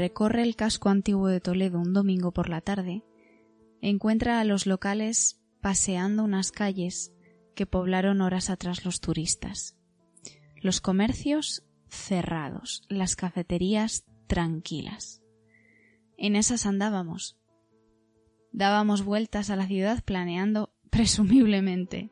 Recorre 0.00 0.42
el 0.42 0.56
casco 0.56 0.88
antiguo 0.88 1.28
de 1.28 1.42
Toledo 1.42 1.78
un 1.78 1.92
domingo 1.92 2.32
por 2.32 2.48
la 2.48 2.62
tarde 2.62 3.04
encuentra 3.82 4.40
a 4.40 4.44
los 4.44 4.64
locales 4.66 5.42
paseando 5.60 6.24
unas 6.24 6.52
calles 6.52 7.12
que 7.54 7.66
poblaron 7.66 8.22
horas 8.22 8.48
atrás 8.48 8.86
los 8.86 9.02
turistas. 9.02 9.76
Los 10.56 10.80
comercios 10.80 11.66
cerrados, 11.90 12.82
las 12.88 13.14
cafeterías 13.14 14.06
tranquilas. 14.26 15.20
En 16.16 16.34
esas 16.34 16.64
andábamos. 16.64 17.38
Dábamos 18.52 19.04
vueltas 19.04 19.50
a 19.50 19.56
la 19.56 19.66
ciudad 19.66 20.02
planeando, 20.02 20.72
presumiblemente, 20.90 22.08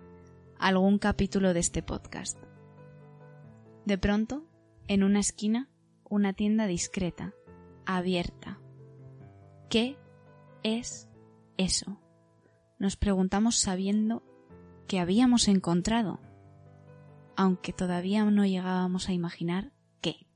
algún 0.59 0.99
capítulo 0.99 1.55
de 1.55 1.61
este 1.61 1.83
podcast. 1.83 2.39
De 3.87 3.97
pronto, 3.97 4.45
en 4.89 5.05
una 5.05 5.21
esquina, 5.21 5.71
una 6.05 6.35
tienda 6.35 6.67
discreta, 6.67 7.33
abierta. 7.97 8.61
¿Qué 9.71 9.97
es 10.63 11.09
eso? 11.57 11.99
Nos 12.79 12.97
preguntamos 12.97 13.57
sabiendo 13.57 14.23
que 14.87 15.01
habíamos 15.01 15.49
encontrado, 15.49 16.21
aunque 17.35 17.73
todavía 17.73 18.25
no 18.25 18.45
llegábamos 18.45 19.09
a 19.09 19.15
imaginar 19.15 19.73
qué. 20.03 20.27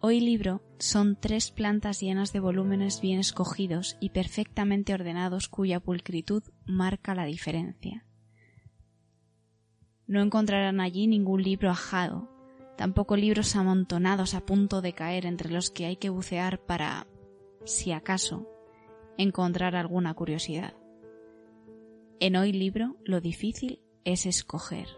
Hoy 0.00 0.20
libro 0.20 0.60
son 0.78 1.16
tres 1.18 1.52
plantas 1.52 2.00
llenas 2.00 2.32
de 2.32 2.40
volúmenes 2.40 3.00
bien 3.00 3.20
escogidos 3.20 3.96
y 4.00 4.10
perfectamente 4.10 4.92
ordenados 4.92 5.48
cuya 5.48 5.78
pulcritud 5.78 6.42
marca 6.66 7.14
la 7.14 7.24
diferencia. 7.24 8.04
No 10.08 10.20
encontrarán 10.20 10.80
allí 10.80 11.06
ningún 11.06 11.42
libro 11.42 11.70
ajado, 11.70 12.37
tampoco 12.78 13.16
libros 13.16 13.56
amontonados 13.56 14.34
a 14.34 14.46
punto 14.46 14.80
de 14.80 14.92
caer 14.92 15.26
entre 15.26 15.50
los 15.50 15.70
que 15.70 15.84
hay 15.84 15.96
que 15.96 16.10
bucear 16.10 16.60
para, 16.64 17.08
si 17.64 17.90
acaso, 17.90 18.48
encontrar 19.18 19.74
alguna 19.74 20.14
curiosidad. 20.14 20.74
En 22.20 22.36
hoy 22.36 22.52
libro 22.52 22.96
lo 23.04 23.20
difícil 23.20 23.82
es 24.04 24.26
escoger. 24.26 24.88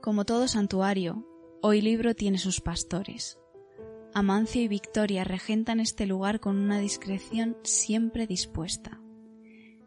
Como 0.00 0.24
todo 0.24 0.48
santuario, 0.48 1.26
hoy 1.60 1.82
libro 1.82 2.14
tiene 2.14 2.38
sus 2.38 2.62
pastores. 2.62 3.38
Amancio 4.14 4.62
y 4.62 4.68
Victoria 4.68 5.24
regentan 5.24 5.78
este 5.78 6.06
lugar 6.06 6.40
con 6.40 6.56
una 6.56 6.78
discreción 6.78 7.58
siempre 7.64 8.26
dispuesta, 8.26 8.98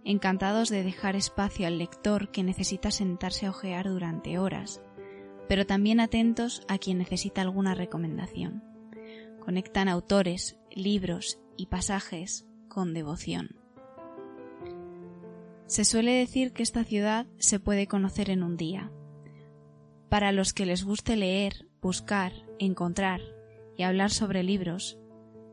encantados 0.04 0.70
de 0.70 0.84
dejar 0.84 1.16
espacio 1.16 1.66
al 1.66 1.80
lector 1.80 2.30
que 2.30 2.44
necesita 2.44 2.92
sentarse 2.92 3.48
a 3.48 3.50
hojear 3.50 3.90
durante 3.90 4.38
horas, 4.38 4.84
pero 5.52 5.66
también 5.66 6.00
atentos 6.00 6.64
a 6.70 6.78
quien 6.78 6.98
necesita 6.98 7.42
alguna 7.42 7.76
recomendación. 7.76 8.64
Conectan 9.42 9.90
autores, 9.90 10.58
libros 10.72 11.42
y 11.58 11.66
pasajes 11.66 12.48
con 12.70 12.94
devoción. 12.94 13.58
Se 15.66 15.84
suele 15.84 16.14
decir 16.14 16.54
que 16.54 16.64
esta 16.64 16.86
ciudad 16.86 17.28
se 17.38 17.60
puede 17.60 17.88
conocer 17.88 18.30
en 18.30 18.44
un 18.44 18.56
día. 18.56 18.94
Para 20.08 20.32
los 20.32 20.54
que 20.54 20.66
les 20.66 20.86
guste 20.86 21.18
leer, 21.18 21.68
buscar, 21.82 22.32
encontrar 22.58 23.20
y 23.76 23.84
hablar 23.84 24.12
sobre 24.12 24.44
libros, 24.44 25.00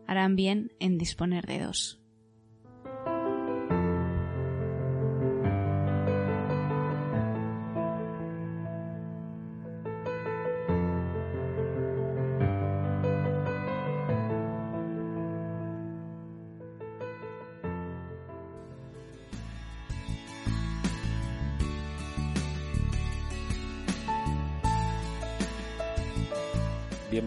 harán 0.06 0.36
bien 0.36 0.70
en 0.78 0.96
disponer 0.96 1.44
de 1.44 1.58
dos. 1.58 2.00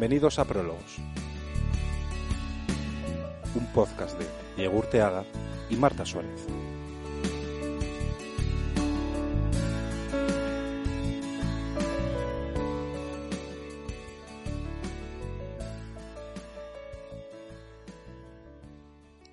Bienvenidos 0.01 0.39
a 0.39 0.45
Prólogos, 0.45 0.97
un 3.53 3.67
podcast 3.71 4.17
de 4.17 4.25
Diego 4.57 4.79
Urteaga 4.79 5.23
y 5.69 5.75
Marta 5.75 6.03
Suárez. 6.07 6.47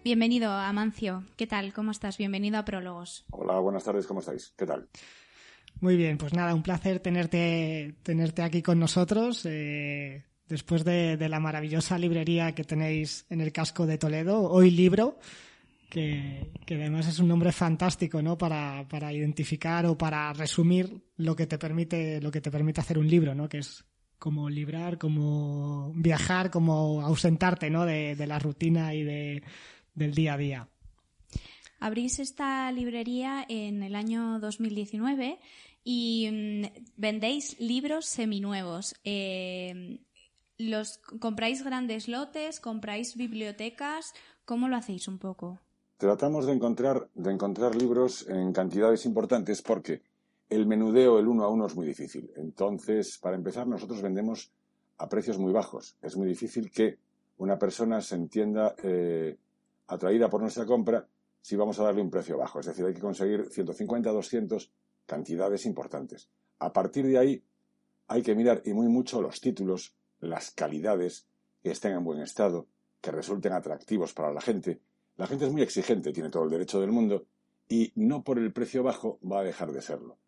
Bienvenido, 0.05 0.53
Amancio. 0.53 1.25
¿Qué 1.39 1.47
tal? 1.47 1.73
¿Cómo 1.73 1.93
estás? 1.93 2.19
Bienvenido 2.19 2.59
a 2.59 2.67
Prólogos. 2.67 3.25
Hola, 3.31 3.59
buenas 3.59 3.85
tardes, 3.85 4.06
¿cómo 4.06 4.21
estáis? 4.21 4.53
¿Qué 4.55 4.67
tal? 4.67 4.87
Muy 5.81 5.97
bien, 5.97 6.19
pues 6.19 6.35
nada, 6.35 6.55
un 6.55 6.62
placer 6.62 7.00
tenerte, 7.00 7.95
tenerte 8.03 8.43
aquí 8.43 8.61
con 8.61 8.79
nosotros. 8.79 9.47
Eh, 9.47 10.28
después 10.48 10.84
de, 10.84 11.16
la 11.28 11.41
maravillosa 11.41 11.98
librería 11.98 12.54
que 12.54 12.64
tenéis 12.64 13.26
en 13.28 13.41
el 13.41 13.53
casco 13.53 13.86
de 13.86 13.98
Toledo, 13.98 14.50
Hoy 14.50 14.70
Libro, 14.70 15.19
que, 15.91 16.50
además 16.66 17.06
es 17.06 17.19
un 17.19 17.28
nombre 17.28 17.53
fantástico, 17.53 18.22
¿no? 18.22 18.36
Para, 18.36 19.12
identificar 19.12 19.87
o 19.87 19.97
para 19.97 20.32
resumir 20.32 21.03
lo 21.16 21.37
que 21.37 21.47
te 21.47 21.58
permite, 21.58 22.20
lo 22.20 22.31
que 22.31 22.41
te 22.41 22.50
permite 22.50 22.81
hacer 22.81 22.98
un 22.98 23.08
libro, 23.08 23.34
¿no? 23.34 23.48
Que 23.48 23.58
es 23.58 23.84
como 24.19 24.50
librar, 24.50 24.98
como 24.98 25.92
viajar, 25.94 26.50
como 26.50 27.03
ausentarte, 27.03 27.70
¿no? 27.70 27.84
De, 27.84 28.16
la 28.26 28.38
rutina 28.38 28.94
y 28.94 29.03
de, 29.04 29.42
del 29.94 30.14
día 30.14 30.34
a 30.34 30.38
día. 30.38 30.69
Abrís 31.81 32.19
esta 32.19 32.72
librería 32.72 33.47
en 33.48 33.84
el 33.84 33.94
año 33.94 34.41
2019 34.41 35.38
y 35.84 36.28
mmm, 36.31 36.64
vendéis 36.97 37.58
libros 37.60 38.06
seminuevos. 38.06 38.97
Eh, 39.04 40.00
los 40.58 40.98
compráis 41.20 41.64
grandes 41.64 42.08
lotes, 42.08 42.60
compráis 42.60 43.16
bibliotecas, 43.16 44.12
¿cómo 44.44 44.69
lo 44.69 44.76
hacéis 44.76 45.08
un 45.08 45.19
poco? 45.19 45.60
Tratamos 45.96 46.46
de 46.46 46.52
encontrar, 46.52 47.08
de 47.14 47.32
encontrar 47.32 47.74
libros 47.74 48.28
en 48.28 48.52
cantidades 48.52 49.06
importantes 49.06 49.62
porque 49.62 50.02
el 50.48 50.66
menudeo, 50.66 51.19
el 51.19 51.28
uno 51.28 51.44
a 51.44 51.48
uno, 51.48 51.66
es 51.66 51.74
muy 51.74 51.86
difícil. 51.86 52.30
Entonces, 52.36 53.19
para 53.19 53.36
empezar, 53.36 53.66
nosotros 53.66 54.02
vendemos 54.02 54.52
a 54.98 55.08
precios 55.08 55.38
muy 55.38 55.52
bajos. 55.52 55.96
Es 56.02 56.16
muy 56.16 56.26
difícil 56.26 56.70
que 56.70 56.99
una 57.38 57.58
persona 57.58 58.00
se 58.00 58.16
entienda 58.16 58.75
eh, 58.82 59.37
atraída 59.87 60.28
por 60.28 60.40
nuestra 60.40 60.66
compra 60.66 61.06
si 61.40 61.56
vamos 61.56 61.78
a 61.78 61.84
darle 61.84 62.02
un 62.02 62.11
precio 62.11 62.37
bajo. 62.37 62.61
Es 62.61 62.66
decir, 62.66 62.84
hay 62.84 62.94
que 62.94 63.00
conseguir 63.00 63.46
150, 63.50 64.11
200 64.11 64.70
cantidades 65.06 65.66
importantes. 65.66 66.28
A 66.58 66.72
partir 66.72 67.06
de 67.06 67.19
ahí, 67.19 67.43
hay 68.08 68.22
que 68.22 68.34
mirar 68.34 68.62
y 68.64 68.72
muy 68.72 68.88
mucho 68.88 69.20
los 69.20 69.40
títulos, 69.40 69.94
las 70.20 70.50
calidades, 70.50 71.26
que 71.62 71.70
estén 71.70 71.93
en 71.93 72.05
buen 72.05 72.20
estado, 72.20 72.67
que 73.00 73.11
resulten 73.11 73.53
atractivos 73.53 74.12
para 74.12 74.32
la 74.32 74.41
gente. 74.41 74.81
La 75.17 75.26
gente 75.26 75.47
es 75.47 75.53
muy 75.53 75.62
exigente, 75.62 76.12
tiene 76.12 76.31
todo 76.31 76.44
el 76.44 76.50
derecho 76.50 76.81
del 76.81 76.93
mundo, 76.93 77.26
y 77.69 77.93
no 77.97 78.23
por 78.25 78.38
el 78.38 78.53
precio 78.53 78.82
bajo 78.82 79.19
va 79.20 79.41
a 79.41 79.44
dejar 79.44 79.73
de 79.73 79.82
serlo. 79.82 80.19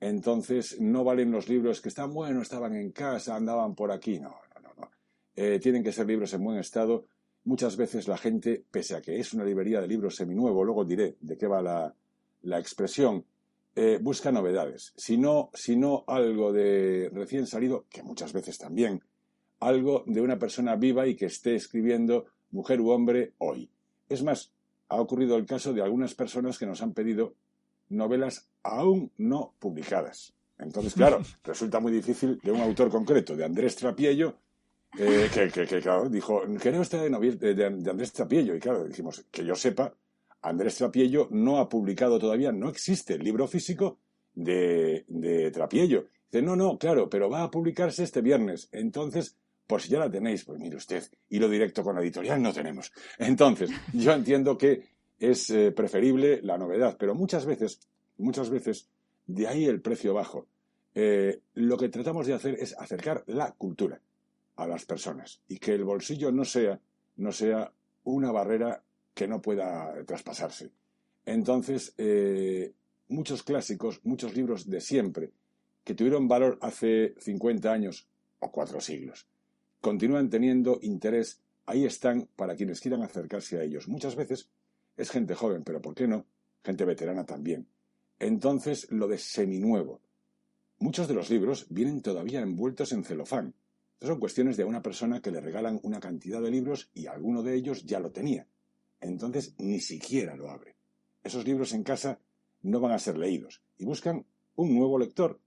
Entonces, 0.00 0.80
no 0.80 1.04
valen 1.04 1.30
los 1.30 1.48
libros 1.48 1.80
que 1.80 1.88
están 1.88 2.12
buenos, 2.12 2.42
estaban 2.42 2.74
en 2.74 2.92
casa, 2.92 3.34
andaban 3.34 3.74
por 3.74 3.90
aquí. 3.90 4.18
No, 4.18 4.30
no, 4.54 4.60
no. 4.62 4.74
no. 4.78 4.90
Eh, 5.34 5.58
tienen 5.58 5.82
que 5.82 5.92
ser 5.92 6.06
libros 6.06 6.32
en 6.34 6.44
buen 6.44 6.58
estado. 6.58 7.06
Muchas 7.44 7.76
veces 7.76 8.08
la 8.08 8.18
gente, 8.18 8.64
pese 8.70 8.96
a 8.96 9.00
que 9.00 9.18
es 9.18 9.32
una 9.32 9.44
librería 9.44 9.80
de 9.80 9.88
libros 9.88 10.16
seminuevo, 10.16 10.64
luego 10.64 10.84
diré 10.84 11.16
de 11.20 11.36
qué 11.36 11.46
va 11.46 11.62
la, 11.62 11.94
la 12.42 12.58
expresión, 12.58 13.24
eh, 13.74 13.98
busca 14.00 14.32
novedades. 14.32 14.92
Si 14.96 15.16
no, 15.16 15.50
si 15.54 15.76
no 15.76 16.04
algo 16.06 16.52
de 16.52 17.10
recién 17.12 17.46
salido, 17.46 17.86
que 17.88 18.02
muchas 18.02 18.32
veces 18.32 18.58
también, 18.58 19.02
algo 19.60 20.04
de 20.06 20.20
una 20.20 20.38
persona 20.38 20.76
viva 20.76 21.06
y 21.06 21.16
que 21.16 21.26
esté 21.26 21.54
escribiendo 21.54 22.26
mujer 22.50 22.80
u 22.80 22.90
hombre 22.90 23.32
hoy. 23.38 23.70
Es 24.08 24.22
más, 24.22 24.52
ha 24.88 25.00
ocurrido 25.00 25.36
el 25.36 25.46
caso 25.46 25.72
de 25.72 25.82
algunas 25.82 26.14
personas 26.14 26.58
que 26.58 26.66
nos 26.66 26.82
han 26.82 26.92
pedido 26.92 27.34
novelas 27.88 28.48
aún 28.62 29.10
no 29.16 29.54
publicadas. 29.58 30.34
Entonces, 30.58 30.94
claro, 30.94 31.22
resulta 31.44 31.80
muy 31.80 31.92
difícil 31.92 32.38
de 32.42 32.52
un 32.52 32.60
autor 32.60 32.90
concreto, 32.90 33.36
de 33.36 33.44
Andrés 33.44 33.76
Trapiello, 33.76 34.36
eh, 34.98 35.28
que, 35.32 35.48
que, 35.48 35.80
claro, 35.80 36.08
dijo, 36.08 36.42
quería 36.60 36.80
usted 36.80 37.10
de, 37.10 37.54
de, 37.54 37.90
Andrés 37.90 38.12
Trapiello. 38.12 38.54
Y 38.54 38.60
claro, 38.60 38.84
dijimos, 38.84 39.26
que 39.30 39.44
yo 39.44 39.54
sepa, 39.54 39.94
Andrés 40.42 40.76
Trapiello 40.76 41.28
no 41.30 41.58
ha 41.58 41.68
publicado 41.68 42.18
todavía, 42.18 42.52
no 42.52 42.68
existe 42.68 43.14
el 43.14 43.22
libro 43.22 43.46
físico 43.46 43.98
de, 44.34 45.04
de 45.08 45.50
Trapiello. 45.50 46.06
Dice, 46.30 46.42
no, 46.42 46.56
no, 46.56 46.78
claro, 46.78 47.10
pero 47.10 47.28
va 47.28 47.42
a 47.42 47.50
publicarse 47.50 48.04
este 48.04 48.22
viernes. 48.22 48.68
Entonces, 48.72 49.36
por 49.66 49.82
si 49.82 49.90
ya 49.90 49.98
la 49.98 50.10
tenéis, 50.10 50.44
pues 50.44 50.60
mire 50.60 50.76
usted, 50.76 51.04
hilo 51.28 51.48
directo 51.48 51.82
con 51.82 51.94
la 51.96 52.02
editorial 52.02 52.40
no 52.40 52.52
tenemos. 52.52 52.92
Entonces, 53.18 53.70
yo 53.92 54.12
entiendo 54.12 54.56
que 54.56 54.84
es 55.18 55.50
eh, 55.50 55.72
preferible 55.72 56.40
la 56.42 56.58
novedad, 56.58 56.96
pero 56.98 57.14
muchas 57.14 57.46
veces, 57.46 57.80
muchas 58.18 58.50
veces, 58.50 58.88
de 59.26 59.48
ahí 59.48 59.64
el 59.64 59.80
precio 59.80 60.14
bajo. 60.14 60.46
Eh, 60.94 61.40
lo 61.54 61.76
que 61.76 61.88
tratamos 61.88 62.26
de 62.26 62.34
hacer 62.34 62.54
es 62.58 62.74
acercar 62.78 63.24
la 63.26 63.52
cultura 63.52 64.00
a 64.56 64.66
las 64.66 64.86
personas 64.86 65.42
y 65.48 65.58
que 65.58 65.74
el 65.74 65.84
bolsillo 65.84 66.32
no 66.32 66.44
sea, 66.44 66.80
no 67.16 67.32
sea 67.32 67.72
una 68.04 68.32
barrera 68.32 68.82
que 69.14 69.28
no 69.28 69.42
pueda 69.42 69.92
traspasarse. 70.06 70.70
Entonces, 71.24 71.92
eh, 71.98 72.72
muchos 73.08 73.42
clásicos, 73.42 74.00
muchos 74.04 74.34
libros 74.34 74.70
de 74.70 74.80
siempre, 74.80 75.32
que 75.84 75.94
tuvieron 75.94 76.28
valor 76.28 76.58
hace 76.62 77.14
50 77.18 77.70
años 77.72 78.08
o 78.38 78.50
cuatro 78.50 78.80
siglos, 78.80 79.26
continúan 79.86 80.28
teniendo 80.28 80.80
interés, 80.82 81.40
ahí 81.64 81.84
están 81.84 82.28
para 82.34 82.56
quienes 82.56 82.80
quieran 82.80 83.04
acercarse 83.04 83.56
a 83.56 83.62
ellos. 83.62 83.86
Muchas 83.86 84.16
veces 84.16 84.50
es 84.96 85.10
gente 85.10 85.36
joven, 85.36 85.62
pero 85.62 85.80
¿por 85.80 85.94
qué 85.94 86.08
no? 86.08 86.26
Gente 86.64 86.84
veterana 86.84 87.24
también. 87.24 87.68
Entonces, 88.18 88.90
lo 88.90 89.06
de 89.06 89.16
seminuevo. 89.16 90.00
Muchos 90.80 91.06
de 91.06 91.14
los 91.14 91.30
libros 91.30 91.66
vienen 91.70 92.02
todavía 92.02 92.40
envueltos 92.40 92.90
en 92.90 93.04
celofán. 93.04 93.54
son 94.00 94.18
cuestiones 94.18 94.56
de 94.56 94.64
una 94.64 94.82
persona 94.82 95.22
que 95.22 95.30
le 95.30 95.40
regalan 95.40 95.78
una 95.84 96.00
cantidad 96.00 96.42
de 96.42 96.50
libros 96.50 96.90
y 96.92 97.06
alguno 97.06 97.44
de 97.44 97.54
ellos 97.54 97.86
ya 97.86 98.00
lo 98.00 98.10
tenía. 98.10 98.48
Entonces, 99.00 99.54
ni 99.58 99.78
siquiera 99.78 100.34
lo 100.34 100.50
abre. 100.50 100.74
Esos 101.22 101.44
libros 101.44 101.72
en 101.72 101.84
casa 101.84 102.18
no 102.62 102.80
van 102.80 102.90
a 102.90 102.98
ser 102.98 103.16
leídos 103.16 103.62
y 103.78 103.84
buscan 103.84 104.26
un 104.56 104.74
nuevo 104.74 104.98
lector 104.98 105.38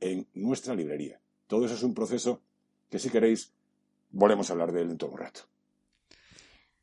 en 0.00 0.26
nuestra 0.32 0.74
librería. 0.74 1.20
Todo 1.46 1.66
eso 1.66 1.74
es 1.74 1.82
un 1.82 1.92
proceso 1.92 2.40
que 2.88 2.98
si 2.98 3.10
queréis 3.10 3.52
volvemos 4.12 4.48
a 4.48 4.52
hablar 4.52 4.72
de 4.72 4.82
él 4.82 4.90
en 4.90 4.98
todo 4.98 5.10
un 5.10 5.18
rato. 5.18 5.40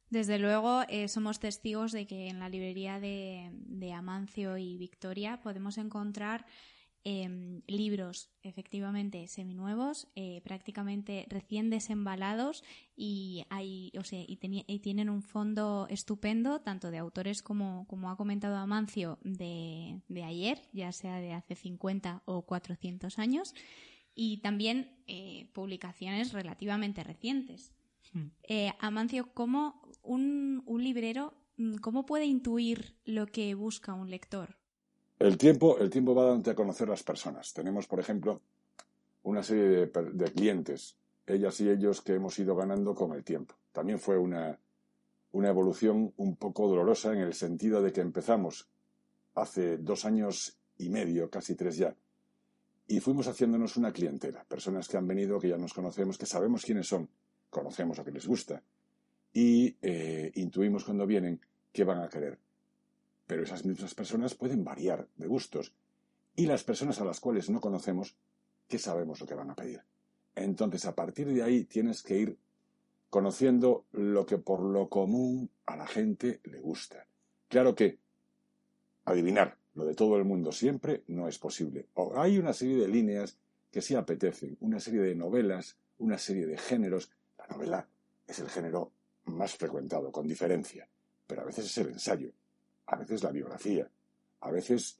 Desde 0.09 0.39
luego, 0.39 0.81
eh, 0.89 1.07
somos 1.07 1.39
testigos 1.39 1.91
de 1.91 2.07
que 2.07 2.29
en 2.29 2.39
la 2.39 2.49
librería 2.49 2.99
de, 2.99 3.93
Amancio 3.93 4.57
y 4.57 4.77
Victoria 4.77 5.39
podemos 5.41 5.77
encontrar 5.77 6.45
em, 7.03 7.61
libros 7.67 8.29
efectivamente 8.41 9.27
seminuevos, 9.27 10.07
eh, 10.15 10.41
prácticamente 10.43 11.25
recién 11.29 11.69
desembalados 11.69 12.63
y, 12.95 13.45
hay, 13.49 13.91
o 13.97 14.03
sea, 14.03 14.23
y, 14.25 14.37
tienen 14.79 15.09
un 15.09 15.21
fondo 15.21 15.85
estupendo, 15.89 16.61
tanto 16.61 16.91
de 16.91 16.97
autores 16.97 17.43
como, 17.43 17.85
como 17.87 18.09
ha 18.09 18.17
comentado 18.17 18.55
Amancio, 18.55 19.19
de, 19.23 20.01
ayer, 20.23 20.61
ya 20.73 20.91
sea 20.91 21.19
de 21.19 21.33
hace 21.33 21.55
50 21.55 22.23
o 22.25 22.43
400 22.43 23.19
años 23.19 23.53
y 24.15 24.37
también 24.41 24.97
eh, 25.07 25.49
publicaciones 25.53 26.33
relativamente 26.33 27.03
recientes. 27.03 27.71
Hmm. 28.13 28.27
Eh, 28.43 28.73
Amancio, 28.79 29.29
¿cómo 29.33 29.81
un, 30.03 30.63
librero, 30.67 31.33
mm, 31.57 31.75
cómo 31.75 32.05
puede 32.05 32.25
intuir 32.25 32.95
lo 33.05 33.27
que 33.27 33.53
busca 33.55 33.93
un 33.93 34.09
lector? 34.09 34.57
El 35.19 35.37
tiempo, 35.37 35.77
el 35.79 35.89
tiempo 35.89 36.15
va 36.15 36.25
dando 36.25 36.51
a 36.51 36.55
conocer 36.55 36.87
las 36.87 37.03
personas. 37.03 37.53
Tenemos, 37.53 37.87
por 37.87 37.99
ejemplo, 37.99 38.41
una 39.23 39.43
serie 39.43 39.87
de, 39.87 40.31
clientes, 40.31 40.97
ellas 41.27 41.59
y 41.59 41.69
ellos, 41.69 42.01
que 42.01 42.13
hemos 42.13 42.39
ido 42.39 42.55
ganando 42.55 42.95
con 42.95 43.13
el 43.13 43.23
tiempo. 43.23 43.55
También 43.71 43.99
fue 43.99 44.17
una, 44.17 44.57
una 45.31 45.49
evolución 45.49 46.13
un 46.17 46.35
poco 46.37 46.67
dolorosa 46.67 47.13
en 47.13 47.19
el 47.19 47.33
sentido 47.33 47.81
de 47.81 47.91
que 47.91 48.01
empezamos 48.01 48.69
hace 49.35 49.77
dos 49.77 50.05
años 50.05 50.57
y 50.77 50.89
medio, 50.89 51.29
casi 51.29 51.55
tres 51.55 51.77
ya, 51.77 51.95
y 52.89 52.99
fuimos 53.01 53.27
haciéndonos 53.27 53.77
una 53.77 53.93
clientela, 53.93 54.43
personas 54.45 54.87
que 54.87 54.97
han 54.97 55.07
venido, 55.07 55.39
que 55.39 55.47
ya 55.47 55.57
nos 55.57 55.75
conocemos, 55.75 56.17
que 56.17 56.25
sabemos 56.25 56.65
quiénes 56.65 56.87
son, 56.87 57.07
conocemos 57.51 57.99
lo 57.99 58.03
que 58.03 58.11
les 58.11 58.25
gusta 58.25 58.63
y 59.31 59.77
eh, 59.79 60.31
intuimos 60.33 60.83
cuando 60.85 61.05
vienen 61.05 61.39
qué 61.71 61.83
van 61.83 62.01
a 62.01 62.09
querer. 62.09 62.39
Pero 63.27 63.43
esas 63.43 63.63
mismas 63.63 63.93
personas 63.93 64.33
pueden 64.33 64.63
variar 64.63 65.07
de 65.17 65.27
gustos 65.27 65.71
y 66.35 66.47
las 66.47 66.63
personas 66.63 66.99
a 66.99 67.05
las 67.05 67.19
cuales 67.19 67.51
no 67.51 67.61
conocemos, 67.61 68.15
¿qué 68.67 68.79
sabemos 68.79 69.21
lo 69.21 69.27
que 69.27 69.35
van 69.35 69.51
a 69.51 69.55
pedir? 69.55 69.83
Entonces, 70.33 70.85
a 70.85 70.95
partir 70.95 71.31
de 71.31 71.43
ahí 71.43 71.65
tienes 71.65 72.01
que 72.01 72.17
ir 72.17 72.39
conociendo 73.11 73.85
lo 73.91 74.25
que 74.25 74.39
por 74.39 74.61
lo 74.61 74.89
común 74.89 75.51
a 75.67 75.75
la 75.75 75.85
gente 75.85 76.39
le 76.43 76.59
gusta. 76.59 77.05
Claro 77.49 77.75
que 77.75 77.99
adivinar 79.05 79.59
lo 79.79 79.85
de 79.85 79.95
todo 79.95 80.17
el 80.17 80.25
mundo 80.25 80.51
siempre 80.51 81.03
no 81.07 81.29
es 81.29 81.39
posible. 81.39 81.87
O 81.93 82.19
hay 82.19 82.37
una 82.37 82.51
serie 82.51 82.75
de 82.75 82.87
líneas 82.89 83.37
que 83.71 83.81
sí 83.81 83.95
apetecen, 83.95 84.57
una 84.59 84.79
serie 84.79 84.99
de 84.99 85.15
novelas, 85.15 85.77
una 85.99 86.17
serie 86.17 86.45
de 86.45 86.57
géneros. 86.57 87.09
La 87.37 87.47
novela 87.47 87.87
es 88.27 88.39
el 88.39 88.49
género 88.49 88.91
más 89.25 89.55
frecuentado, 89.55 90.11
con 90.11 90.27
diferencia, 90.27 90.87
pero 91.25 91.43
a 91.43 91.45
veces 91.45 91.65
es 91.65 91.77
el 91.77 91.87
ensayo, 91.87 92.29
a 92.87 92.97
veces 92.97 93.23
la 93.23 93.31
biografía, 93.31 93.89
a 94.41 94.51
veces 94.51 94.99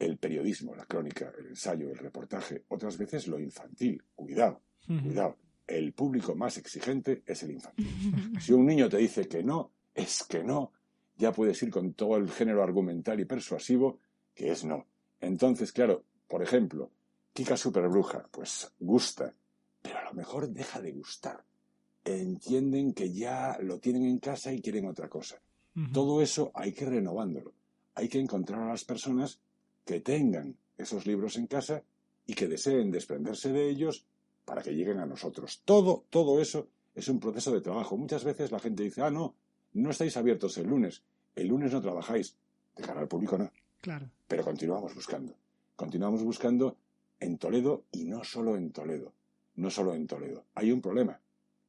el 0.00 0.18
periodismo, 0.18 0.74
la 0.74 0.84
crónica, 0.84 1.32
el 1.38 1.46
ensayo, 1.46 1.88
el 1.88 1.98
reportaje, 1.98 2.64
otras 2.68 2.98
veces 2.98 3.28
lo 3.28 3.38
infantil. 3.38 4.02
Cuidado, 4.16 4.62
cuidado. 4.84 5.36
El 5.64 5.92
público 5.92 6.34
más 6.34 6.56
exigente 6.58 7.22
es 7.24 7.44
el 7.44 7.52
infantil. 7.52 7.88
Si 8.40 8.52
un 8.52 8.66
niño 8.66 8.88
te 8.88 8.96
dice 8.96 9.28
que 9.28 9.44
no, 9.44 9.70
es 9.94 10.24
que 10.24 10.42
no, 10.42 10.72
ya 11.22 11.32
puedes 11.32 11.62
ir 11.62 11.70
con 11.70 11.94
todo 11.94 12.16
el 12.16 12.28
género 12.28 12.64
argumental 12.64 13.20
y 13.20 13.24
persuasivo 13.24 14.00
que 14.34 14.50
es 14.50 14.64
no. 14.64 14.86
Entonces, 15.20 15.70
claro, 15.70 16.04
por 16.26 16.42
ejemplo, 16.42 16.90
Kika 17.32 17.56
Superbruja, 17.56 18.26
pues 18.28 18.72
gusta, 18.80 19.32
pero 19.80 19.98
a 20.00 20.04
lo 20.04 20.14
mejor 20.14 20.48
deja 20.48 20.80
de 20.80 20.90
gustar. 20.90 21.44
Entienden 22.04 22.92
que 22.92 23.12
ya 23.12 23.56
lo 23.60 23.78
tienen 23.78 24.04
en 24.04 24.18
casa 24.18 24.52
y 24.52 24.60
quieren 24.60 24.88
otra 24.88 25.08
cosa. 25.08 25.40
Todo 25.92 26.20
eso 26.20 26.50
hay 26.54 26.72
que 26.72 26.86
renovándolo. 26.86 27.54
Hay 27.94 28.08
que 28.08 28.18
encontrar 28.18 28.60
a 28.62 28.68
las 28.68 28.84
personas 28.84 29.40
que 29.84 30.00
tengan 30.00 30.56
esos 30.76 31.06
libros 31.06 31.36
en 31.36 31.46
casa 31.46 31.84
y 32.26 32.34
que 32.34 32.48
deseen 32.48 32.90
desprenderse 32.90 33.52
de 33.52 33.70
ellos 33.70 34.04
para 34.44 34.62
que 34.62 34.74
lleguen 34.74 34.98
a 34.98 35.06
nosotros. 35.06 35.62
Todo, 35.64 36.04
todo 36.10 36.40
eso 36.40 36.68
es 36.96 37.08
un 37.08 37.20
proceso 37.20 37.52
de 37.52 37.60
trabajo. 37.60 37.96
Muchas 37.96 38.24
veces 38.24 38.50
la 38.50 38.58
gente 38.58 38.82
dice, 38.82 39.02
ah, 39.02 39.10
no, 39.10 39.36
no 39.74 39.90
estáis 39.90 40.16
abiertos 40.16 40.58
el 40.58 40.66
lunes. 40.66 41.04
El 41.34 41.48
lunes 41.48 41.72
no 41.72 41.80
trabajáis. 41.80 42.36
De 42.76 42.82
cara 42.82 43.00
al 43.00 43.08
público 43.08 43.36
no. 43.36 43.50
Claro. 43.80 44.10
Pero 44.28 44.44
continuamos 44.44 44.94
buscando. 44.94 45.34
Continuamos 45.76 46.22
buscando 46.22 46.76
en 47.20 47.38
Toledo 47.38 47.84
y 47.92 48.04
no 48.04 48.24
solo 48.24 48.56
en 48.56 48.72
Toledo. 48.72 49.12
No 49.56 49.70
solo 49.70 49.94
en 49.94 50.06
Toledo. 50.06 50.46
Hay 50.54 50.72
un 50.72 50.80
problema. 50.80 51.20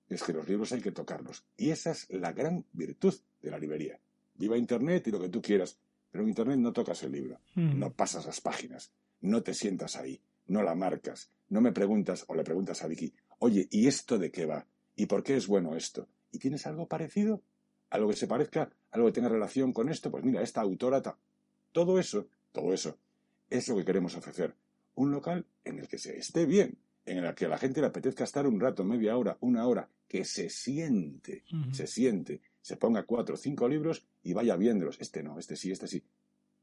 Es 0.07 0.23
que 0.23 0.33
los 0.33 0.47
libros 0.47 0.71
hay 0.71 0.81
que 0.81 0.91
tocarlos. 0.91 1.45
Y 1.57 1.71
esa 1.71 1.91
es 1.91 2.09
la 2.09 2.31
gran 2.31 2.65
virtud 2.71 3.13
de 3.41 3.51
la 3.51 3.57
librería. 3.57 3.99
Viva 4.35 4.57
Internet 4.57 5.07
y 5.07 5.11
lo 5.11 5.19
que 5.19 5.29
tú 5.29 5.41
quieras. 5.41 5.77
Pero 6.11 6.23
en 6.23 6.29
Internet 6.29 6.59
no 6.59 6.71
tocas 6.71 7.03
el 7.03 7.11
libro. 7.11 7.39
Mm. 7.55 7.79
No 7.79 7.91
pasas 7.91 8.25
las 8.25 8.41
páginas. 8.41 8.91
No 9.21 9.41
te 9.41 9.53
sientas 9.53 9.95
ahí. 9.95 10.21
No 10.47 10.61
la 10.61 10.75
marcas. 10.75 11.31
No 11.49 11.61
me 11.61 11.71
preguntas 11.71 12.25
o 12.27 12.35
le 12.35 12.43
preguntas 12.43 12.83
a 12.83 12.87
Vicky, 12.87 13.13
oye, 13.39 13.67
¿y 13.71 13.87
esto 13.87 14.17
de 14.17 14.31
qué 14.31 14.45
va? 14.45 14.65
¿Y 14.95 15.05
por 15.05 15.23
qué 15.23 15.35
es 15.35 15.47
bueno 15.47 15.75
esto? 15.75 16.07
¿Y 16.31 16.39
tienes 16.39 16.65
algo 16.65 16.87
parecido? 16.87 17.43
algo 17.93 18.09
que 18.09 18.15
se 18.15 18.27
parezca, 18.27 18.71
algo 18.93 19.07
que 19.07 19.13
tenga 19.13 19.29
relación 19.29 19.73
con 19.73 19.89
esto, 19.89 20.11
pues 20.11 20.23
mira, 20.23 20.41
esta 20.41 20.61
autora, 20.61 21.01
todo 21.71 21.99
eso, 21.99 22.27
todo 22.51 22.73
eso, 22.73 22.97
es 23.49 23.67
lo 23.67 23.75
que 23.75 23.85
queremos 23.85 24.15
ofrecer. 24.15 24.55
Un 24.95 25.11
local 25.11 25.45
en 25.65 25.79
el 25.79 25.87
que 25.87 25.97
se 25.97 26.17
esté 26.17 26.45
bien, 26.45 26.77
en 27.05 27.17
el 27.17 27.33
que 27.33 27.45
a 27.45 27.49
la 27.49 27.57
gente 27.57 27.81
le 27.81 27.87
apetezca 27.87 28.23
estar 28.23 28.47
un 28.47 28.59
rato, 28.59 28.83
media 28.83 29.17
hora, 29.17 29.37
una 29.41 29.67
hora, 29.67 29.89
que 30.07 30.25
se 30.25 30.49
siente, 30.49 31.43
se 31.71 31.87
siente, 31.87 32.41
se 32.61 32.77
ponga 32.77 33.03
cuatro 33.03 33.33
o 33.33 33.37
cinco 33.37 33.67
libros 33.67 34.05
y 34.21 34.33
vaya 34.33 34.55
viéndolos. 34.55 35.01
Este 35.01 35.23
no, 35.23 35.39
este 35.39 35.55
sí, 35.55 35.71
este 35.71 35.87
sí. 35.87 36.03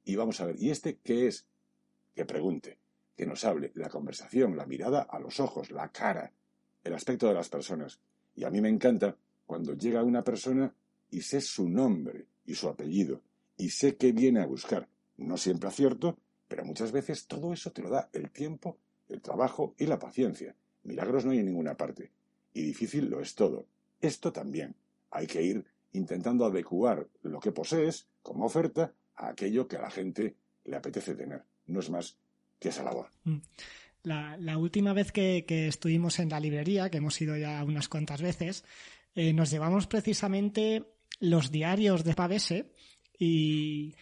Y 0.04 0.14
vamos 0.14 0.40
a 0.40 0.46
ver, 0.46 0.56
¿y 0.56 0.70
este 0.70 0.99
qué 1.02 1.26
es? 1.26 1.46
Que 2.14 2.25
pregunte, 2.25 2.78
que 3.16 3.26
nos 3.26 3.44
hable, 3.44 3.72
la 3.75 3.88
conversación, 3.88 4.56
la 4.56 4.66
mirada 4.66 5.02
a 5.02 5.18
los 5.18 5.40
ojos, 5.40 5.72
la 5.72 5.90
cara, 5.90 6.32
el 6.84 6.94
aspecto 6.94 7.26
de 7.26 7.34
las 7.34 7.49
personas. 7.49 8.00
Y 8.37 8.44
a 8.44 8.50
mí 8.50 8.60
me 8.60 8.68
encanta 8.68 9.16
cuando 9.46 9.75
llega 9.75 10.04
una 10.04 10.22
persona 10.22 10.72
y 11.10 11.22
sé 11.22 11.40
su 11.40 11.68
nombre 11.68 12.26
y 12.44 12.54
su 12.54 12.68
apellido 12.68 13.22
y 13.56 13.70
sé 13.70 13.96
qué 13.96 14.12
viene 14.12 14.40
a 14.40 14.46
buscar. 14.46 14.88
No 15.16 15.36
siempre 15.36 15.68
acierto, 15.68 16.18
Pero 16.48 16.64
muchas 16.64 16.90
veces 16.90 17.28
todo 17.28 17.52
eso 17.52 17.70
te 17.70 17.80
lo 17.80 17.90
da 17.90 18.10
el 18.12 18.30
tiempo, 18.30 18.78
el 19.08 19.20
trabajo 19.20 19.76
y 19.78 19.86
la 19.86 20.00
paciencia. 20.00 20.56
Milagros 20.82 21.24
no 21.24 21.30
hay 21.30 21.38
en 21.38 21.46
ninguna 21.46 21.76
parte. 21.76 22.10
Y 22.52 22.62
difícil 22.62 23.08
lo 23.08 23.20
es 23.20 23.36
todo. 23.36 23.66
Esto 24.00 24.32
también. 24.32 24.74
Hay 25.12 25.28
que 25.28 25.42
ir 25.42 25.64
intentando 25.92 26.44
adecuar 26.44 27.06
lo 27.22 27.38
que 27.38 27.52
posees 27.52 28.08
como 28.22 28.46
oferta 28.46 28.92
a 29.14 29.28
aquello 29.28 29.68
que 29.68 29.76
a 29.76 29.82
la 29.82 29.90
gente 29.90 30.34
le 30.64 30.76
apetece 30.76 31.14
tener. 31.14 31.44
No 31.66 31.78
es 31.78 31.90
más 31.90 32.18
que 32.58 32.70
esa 32.70 32.82
labor. 32.82 33.10
Mm. 33.22 33.38
La, 34.02 34.58
última 34.58 34.92
vez 34.92 35.12
que, 35.12 35.44
estuvimos 35.68 36.18
en 36.18 36.30
la 36.30 36.40
librería, 36.40 36.90
que 36.90 36.98
hemos 36.98 37.20
ido 37.20 37.36
ya 37.36 37.62
unas 37.62 37.88
cuantas 37.88 38.22
veces, 38.22 38.64
eh, 39.14 39.32
nos 39.34 39.50
llevamos 39.50 39.86
precisamente 39.86 40.84
los 41.20 41.50
diarios 41.50 42.04
de 42.04 42.14
Pavese 42.14 42.72
y, 43.18 43.94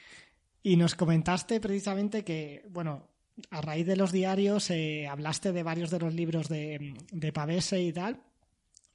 nos 0.64 0.94
comentaste 0.94 1.60
precisamente 1.60 2.25
que, 2.25 2.64
bueno, 2.70 3.08
a 3.50 3.60
raíz 3.60 3.87
de 3.87 3.96
los 3.96 4.12
diarios 4.12 4.70
eh, 4.70 5.06
hablaste 5.06 5.52
de 5.52 5.62
varios 5.62 5.90
de 5.90 5.98
los 5.98 6.14
libros 6.14 6.48
de, 6.48 6.94
de 7.10 7.32
Pavese 7.32 7.80
y 7.82 7.92
tal, 7.92 8.20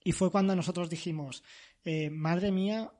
y 0.03 0.11
fue 0.11 0.31
cuando 0.31 0.55
nosotros 0.55 0.89
dijimos, 0.89 1.43
eh, 1.85 2.09
madre 2.09 2.51
mía, 2.51 2.91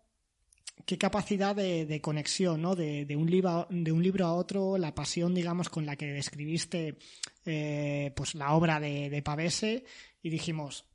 qué 0.86 0.98
capacidad 0.98 1.56
de, 1.56 2.02
conexión, 2.02 2.62
¿no? 2.62 2.76
De, 2.76 3.16
un 3.16 3.30
libro, 3.30 3.68
de 3.70 3.92
un 3.92 4.04
libro 4.04 4.26
a 4.26 4.34
otro, 4.34 4.78
la 4.78 4.96
pasión, 4.96 5.34
digamos, 5.34 5.70
con 5.70 5.86
la 5.86 5.96
que 5.96 6.08
describiste 6.08 6.98
eh, 7.46 8.12
pues 8.16 8.36
la 8.36 8.54
obra 8.54 8.80
de, 8.80 9.22
Pavese 9.24 9.86
y 10.22 10.30
dijimos, 10.30 10.86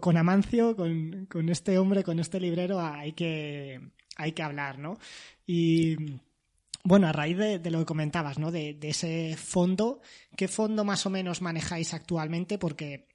con, 0.00 0.16
Amancio, 0.16 0.76
con, 0.76 1.48
este 1.48 1.78
hombre, 1.78 2.04
con 2.04 2.20
este 2.20 2.38
librero, 2.38 2.80
hay 2.80 3.12
que, 3.12 3.80
hablar, 4.40 4.78
¿no? 4.78 4.98
Y 5.44 5.96
bueno, 6.84 7.08
a 7.08 7.12
raíz 7.12 7.36
de, 7.36 7.70
lo 7.70 7.80
que 7.80 7.84
comentabas, 7.84 8.38
¿no? 8.38 8.52
De, 8.52 8.74
de, 8.74 8.90
ese 8.90 9.36
fondo, 9.36 10.00
¿qué 10.36 10.46
fondo 10.46 10.84
más 10.84 11.04
o 11.06 11.10
menos 11.10 11.42
manejáis 11.42 11.94
actualmente? 11.94 12.58
Porque 12.58 13.08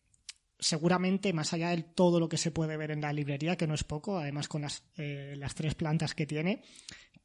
seguramente 0.59 1.31
más 1.31 1.53
allá 1.53 1.69
de 1.69 1.83
todo 1.83 2.19
lo 2.19 2.27
que 2.27 2.37
se 2.37 2.51
puede 2.51 2.75
ver 2.75 2.91
en 2.91 3.01
la 3.01 3.13
librería, 3.13 3.55
que 3.55 3.67
no 3.67 3.73
es 3.73 3.85
poco, 3.85 4.17
además 4.17 4.49
con 4.49 4.63
las, 4.63 4.83
eh, 4.97 5.35
las 5.37 5.55
tres 5.55 5.73
plantas 5.75 6.15
que 6.15 6.25
tiene, 6.25 6.63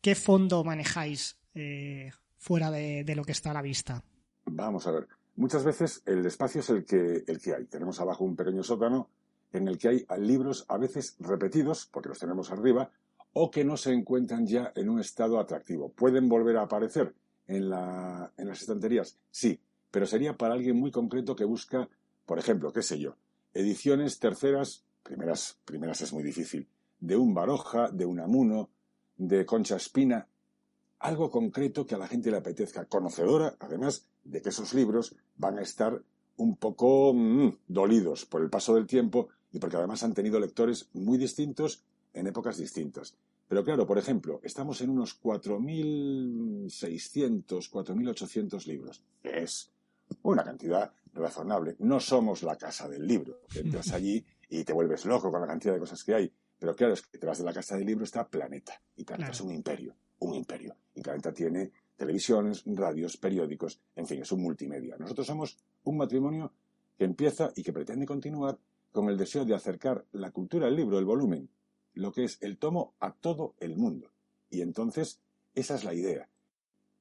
¿qué 0.00 0.14
fondo 0.14 0.62
manejáis 0.62 1.36
eh, 1.54 2.10
fuera 2.38 2.70
de, 2.70 3.12
lo 3.16 3.24
que 3.24 3.32
está 3.32 3.50
a 3.50 3.54
la 3.54 3.62
vista? 3.62 4.04
Vamos 4.44 4.86
a 4.86 4.92
ver. 4.92 5.08
Muchas 5.34 5.64
veces 5.64 6.02
el 6.06 6.24
espacio 6.26 6.60
es 6.60 6.70
el 6.70 6.84
que, 6.84 7.24
el 7.26 7.40
que 7.40 7.54
hay. 7.54 7.64
Tenemos 7.64 7.98
abajo 8.00 8.24
un 8.24 8.36
pequeño 8.36 8.62
sótano 8.62 9.08
en 9.52 9.68
el 9.68 9.78
que 9.78 9.88
hay 9.88 10.06
libros 10.18 10.64
a 10.68 10.78
veces 10.78 11.16
repetidos, 11.18 11.88
porque 11.92 12.08
los 12.08 12.18
tenemos 12.18 12.50
arriba, 12.50 12.90
o 13.32 13.50
que 13.50 13.64
no 13.64 13.76
se 13.76 13.92
encuentran 13.92 14.46
ya 14.46 14.72
en 14.74 14.88
un 14.88 15.00
estado 15.00 15.38
atractivo. 15.38 15.90
¿Pueden 15.90 16.28
volver 16.28 16.56
a 16.56 16.62
aparecer 16.62 17.14
en, 17.46 17.70
la, 17.70 18.32
en 18.36 18.48
las 18.48 18.60
estanterías? 18.60 19.18
Sí, 19.30 19.58
pero 19.90 20.06
sería 20.06 20.36
para 20.36 20.54
alguien 20.54 20.76
muy 20.76 20.90
concreto 20.90 21.34
que 21.34 21.44
busca 21.44 21.88
por 22.26 22.38
ejemplo, 22.38 22.72
qué 22.72 22.82
sé 22.82 22.98
yo, 22.98 23.16
ediciones 23.52 24.18
terceras, 24.18 24.84
primeras, 25.02 25.58
primeras 25.64 26.00
es 26.02 26.12
muy 26.12 26.22
difícil, 26.22 26.68
de 27.00 27.16
un 27.16 27.34
Baroja, 27.34 27.90
de 27.90 28.06
un 28.06 28.20
Amuno, 28.20 28.70
de 29.16 29.44
Concha 29.44 29.76
Espina, 29.76 30.28
algo 31.00 31.30
concreto 31.30 31.84
que 31.84 31.94
a 31.94 31.98
la 31.98 32.06
gente 32.06 32.30
le 32.30 32.36
apetezca, 32.38 32.86
conocedora, 32.86 33.56
además, 33.58 34.06
de 34.24 34.40
que 34.40 34.50
esos 34.50 34.72
libros 34.72 35.16
van 35.36 35.58
a 35.58 35.62
estar 35.62 36.00
un 36.36 36.56
poco 36.56 37.12
mm, 37.12 37.58
dolidos 37.66 38.24
por 38.24 38.40
el 38.40 38.50
paso 38.50 38.76
del 38.76 38.86
tiempo 38.86 39.28
y 39.52 39.58
porque 39.58 39.76
además 39.76 40.02
han 40.02 40.14
tenido 40.14 40.40
lectores 40.40 40.88
muy 40.94 41.18
distintos 41.18 41.84
en 42.14 42.26
épocas 42.26 42.56
distintas. 42.56 43.14
Pero 43.48 43.62
claro, 43.64 43.86
por 43.86 43.98
ejemplo, 43.98 44.40
estamos 44.42 44.80
en 44.80 44.88
unos 44.90 45.22
4.600, 45.22 47.70
4.800 47.70 48.66
libros. 48.66 49.04
Es 49.22 49.70
una 50.22 50.42
cantidad 50.42 50.90
razonable. 51.12 51.76
No 51.80 52.00
somos 52.00 52.42
la 52.42 52.56
casa 52.56 52.88
del 52.88 53.06
libro. 53.06 53.42
Entras 53.54 53.92
allí 53.92 54.24
y 54.48 54.64
te 54.64 54.72
vuelves 54.72 55.04
loco 55.04 55.30
con 55.30 55.42
la 55.42 55.46
cantidad 55.46 55.74
de 55.74 55.80
cosas 55.80 56.02
que 56.02 56.14
hay. 56.14 56.32
Pero 56.58 56.74
claro, 56.74 56.94
es 56.94 57.02
que 57.02 57.10
detrás 57.12 57.36
de 57.38 57.44
la 57.44 57.52
casa 57.52 57.76
del 57.76 57.86
libro 57.86 58.04
está 58.04 58.26
Planeta. 58.26 58.80
Y 58.96 59.04
Planeta 59.04 59.32
es 59.32 59.40
un 59.40 59.52
imperio, 59.52 59.94
un 60.20 60.34
imperio. 60.34 60.74
Y 60.94 61.02
Planeta 61.02 61.32
tiene 61.32 61.72
televisiones, 61.96 62.62
radios, 62.66 63.16
periódicos, 63.16 63.80
en 63.94 64.06
fin, 64.06 64.22
es 64.22 64.32
un 64.32 64.42
multimedia. 64.42 64.96
Nosotros 64.98 65.26
somos 65.26 65.56
un 65.84 65.98
matrimonio 65.98 66.52
que 66.96 67.04
empieza 67.04 67.52
y 67.54 67.62
que 67.62 67.72
pretende 67.72 68.06
continuar 68.06 68.58
con 68.92 69.08
el 69.08 69.16
deseo 69.16 69.44
de 69.44 69.54
acercar 69.54 70.06
la 70.12 70.30
cultura, 70.30 70.68
el 70.68 70.76
libro, 70.76 70.98
el 70.98 71.04
volumen, 71.04 71.50
lo 71.94 72.12
que 72.12 72.24
es 72.24 72.38
el 72.42 72.58
tomo 72.58 72.94
a 73.00 73.12
todo 73.14 73.54
el 73.58 73.76
mundo. 73.76 74.12
Y 74.50 74.60
entonces, 74.60 75.20
esa 75.54 75.74
es 75.74 75.84
la 75.84 75.94
idea. 75.94 76.28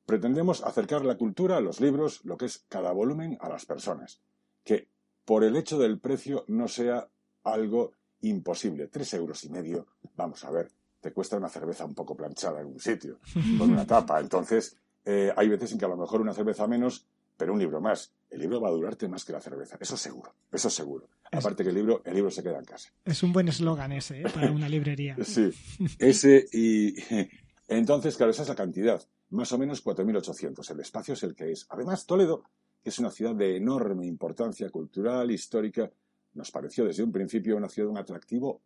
Pretendemos 0.06 0.64
acercar 0.64 1.06
la 1.06 1.18
cultura, 1.18 1.62
los 1.62 1.80
libros, 1.80 2.24
lo 2.24 2.38
que 2.38 2.46
es 2.46 2.66
cada 2.70 2.92
volumen, 2.92 3.38
a 3.42 3.50
las 3.50 3.66
personas. 3.66 4.22
Que 4.64 4.90
por 5.26 5.44
el 5.44 5.56
hecho 5.56 5.78
del 5.78 6.00
precio 6.00 6.46
no 6.48 6.68
sea 6.68 7.10
algo 7.44 7.92
imposible. 8.22 8.88
Tres 8.88 9.14
euros 9.14 9.44
y 9.44 9.50
medio, 9.50 9.88
vamos 10.16 10.44
a 10.44 10.52
ver, 10.52 10.72
te 11.00 11.12
cuesta 11.12 11.38
una 11.38 11.50
cerveza 11.50 11.86
un 11.86 11.96
poco 11.96 12.16
planchada 12.16 12.62
en 12.62 12.68
un 12.68 12.80
sitio, 12.80 13.20
con 13.58 13.72
una 13.72 13.86
tapa. 13.86 14.20
Entonces, 14.22 14.78
eh, 15.06 15.34
hay 15.36 15.50
veces 15.50 15.72
en 15.72 15.80
que 15.80 15.86
a 15.86 15.90
lo 15.90 15.98
mejor 15.98 16.22
una 16.22 16.34
cerveza 16.34 16.68
menos, 16.68 17.08
pero 17.38 17.54
un 17.54 17.60
libro 17.60 17.82
más. 17.82 18.14
El 18.32 18.40
libro 18.40 18.60
va 18.60 18.70
a 18.70 18.72
durarte 18.72 19.08
más 19.08 19.24
que 19.24 19.34
la 19.34 19.42
cerveza. 19.42 19.78
Eso 19.80 19.96
seguro, 19.96 20.34
eso 20.52 20.70
seguro. 20.70 21.10
Aparte 21.32 21.64
que 21.64 21.70
el 21.70 21.76
libro, 21.76 22.02
el 22.04 22.16
libro 22.16 22.32
se 22.32 22.42
queda 22.42 22.58
en 22.58 22.66
casa. 22.66 22.92
Es 23.06 23.22
un 23.22 23.32
buen 23.32 23.48
eslogan 23.48 23.92
ese, 23.92 24.22
¿eh? 24.22 24.26
para 24.34 24.52
una 24.52 24.68
librería. 24.68 25.16
sí, 25.24 25.52
ese 26.00 26.48
y... 26.52 26.96
Entonces, 27.68 28.18
claro, 28.18 28.32
esa 28.32 28.42
es 28.42 28.50
la 28.50 28.56
cantidad 28.56 29.02
más 29.32 29.52
o 29.52 29.58
menos 29.58 29.84
4.800. 29.84 30.72
El 30.72 30.80
espacio 30.80 31.14
es 31.14 31.24
el 31.24 31.36
que 31.36 31.52
es. 31.52 31.66
Además, 31.70 32.06
Toledo, 32.06 32.44
que 32.84 32.90
es 32.90 33.00
una 33.00 33.12
ciudad 33.12 33.36
de 33.36 33.58
enorme 33.58 34.06
importancia 34.06 34.70
cultural, 34.70 35.32
histórica, 35.32 35.92
nos 36.34 36.52
pareció 36.52 36.86
desde 36.86 37.04
un 37.04 37.12
principio 37.12 37.58
una 37.58 37.70
ciudad 37.70 37.88
de 37.88 37.92
un 37.92 37.98
atractivo 37.98 38.62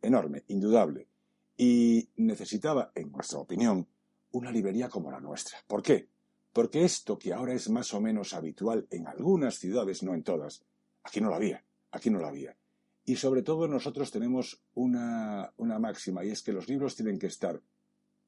enorme, 0.00 0.44
indudable. 0.48 1.08
Y 1.56 2.08
necesitaba, 2.16 2.90
en 2.94 3.10
nuestra 3.12 3.38
opinión, 3.38 3.86
una 4.32 4.50
librería 4.50 4.88
como 4.88 5.10
la 5.10 5.20
nuestra. 5.20 5.58
¿Por 5.66 5.82
qué? 5.82 6.08
Porque 6.54 6.84
esto 6.84 7.18
que 7.18 7.34
ahora 7.34 7.52
es 7.52 7.68
más 7.68 7.92
o 7.92 8.00
menos 8.00 8.32
habitual 8.32 8.86
en 8.90 9.08
algunas 9.08 9.58
ciudades, 9.58 10.02
no 10.04 10.14
en 10.14 10.22
todas, 10.22 10.64
aquí 11.02 11.20
no 11.20 11.28
lo 11.28 11.34
había, 11.34 11.64
aquí 11.90 12.08
no 12.08 12.20
lo 12.20 12.28
había. 12.28 12.56
Y 13.04 13.16
sobre 13.16 13.42
todo 13.42 13.68
nosotros 13.68 14.10
tenemos 14.12 14.62
una, 14.72 15.52
una 15.56 15.78
máxima 15.78 16.24
y 16.24 16.30
es 16.30 16.42
que 16.42 16.52
los 16.52 16.68
libros 16.68 16.94
tienen 16.94 17.18
que 17.18 17.26
estar 17.26 17.60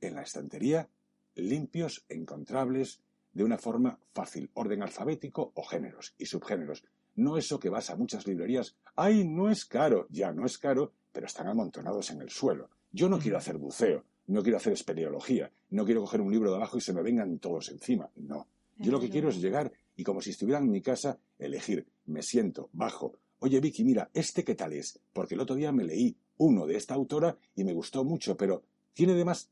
en 0.01 0.15
la 0.17 0.23
estantería 0.23 0.91
limpios, 1.37 2.05
encontrables, 2.09 3.01
de 3.33 3.45
una 3.45 3.59
forma 3.59 4.01
fácil, 4.13 4.51
orden 4.55 4.83
alfabético 4.83 5.53
o 5.55 5.63
géneros 5.63 6.15
y 6.19 6.27
subgéneros. 6.27 6.85
No 7.15 7.37
eso 7.37 7.61
que 7.61 7.69
vas 7.69 7.91
a 7.91 7.97
muchas 7.97 8.27
librerías, 8.27 8.77
¡ay, 8.97 9.25
no 9.25 9.51
es 9.51 9.67
caro! 9.67 10.07
Ya 10.11 10.33
no 10.33 10.47
es 10.47 10.59
caro, 10.59 10.95
pero 11.13 11.27
están 11.27 11.47
amontonados 11.47 12.11
en 12.11 12.23
el 12.23 12.31
suelo. 12.31 12.71
Yo 12.91 13.09
no 13.09 13.19
quiero 13.19 13.39
hacer 13.39 13.59
buceo, 13.59 14.05
no 14.27 14.43
quiero 14.43 14.59
hacer 14.59 14.73
espeleología, 14.73 15.53
no 15.71 15.85
quiero 15.85 16.01
coger 16.01 16.21
un 16.21 16.33
libro 16.33 16.51
de 16.51 16.57
abajo 16.57 16.79
y 16.79 16.81
se 16.81 16.93
me 16.93 17.03
vengan 17.03 17.39
todos 17.39 17.69
encima. 17.71 18.11
No. 18.17 18.49
Yo 18.79 18.93
lo 18.93 19.01
que 19.01 19.09
quiero 19.09 19.31
es 19.31 19.41
llegar 19.41 19.73
y 19.97 20.05
como 20.05 20.21
si 20.21 20.31
estuviera 20.31 20.61
en 20.61 20.71
mi 20.71 20.83
casa, 20.83 21.19
elegir, 21.39 21.87
me 22.05 22.23
siento, 22.23 22.69
bajo. 22.73 23.19
Oye, 23.39 23.61
Vicky, 23.61 23.85
mira, 23.85 24.11
¿este 24.13 24.45
qué 24.45 24.55
tal 24.55 24.73
es? 24.73 25.01
Porque 25.13 25.35
el 25.35 25.41
otro 25.41 25.57
día 25.57 25.73
me 25.73 25.85
leí 25.85 26.17
uno 26.39 26.67
de 26.67 26.77
esta 26.77 26.95
autora 26.95 27.37
y 27.55 27.65
me 27.65 27.73
gustó 27.73 28.05
mucho, 28.05 28.37
pero 28.37 28.63
tiene 28.93 29.13
además 29.13 29.51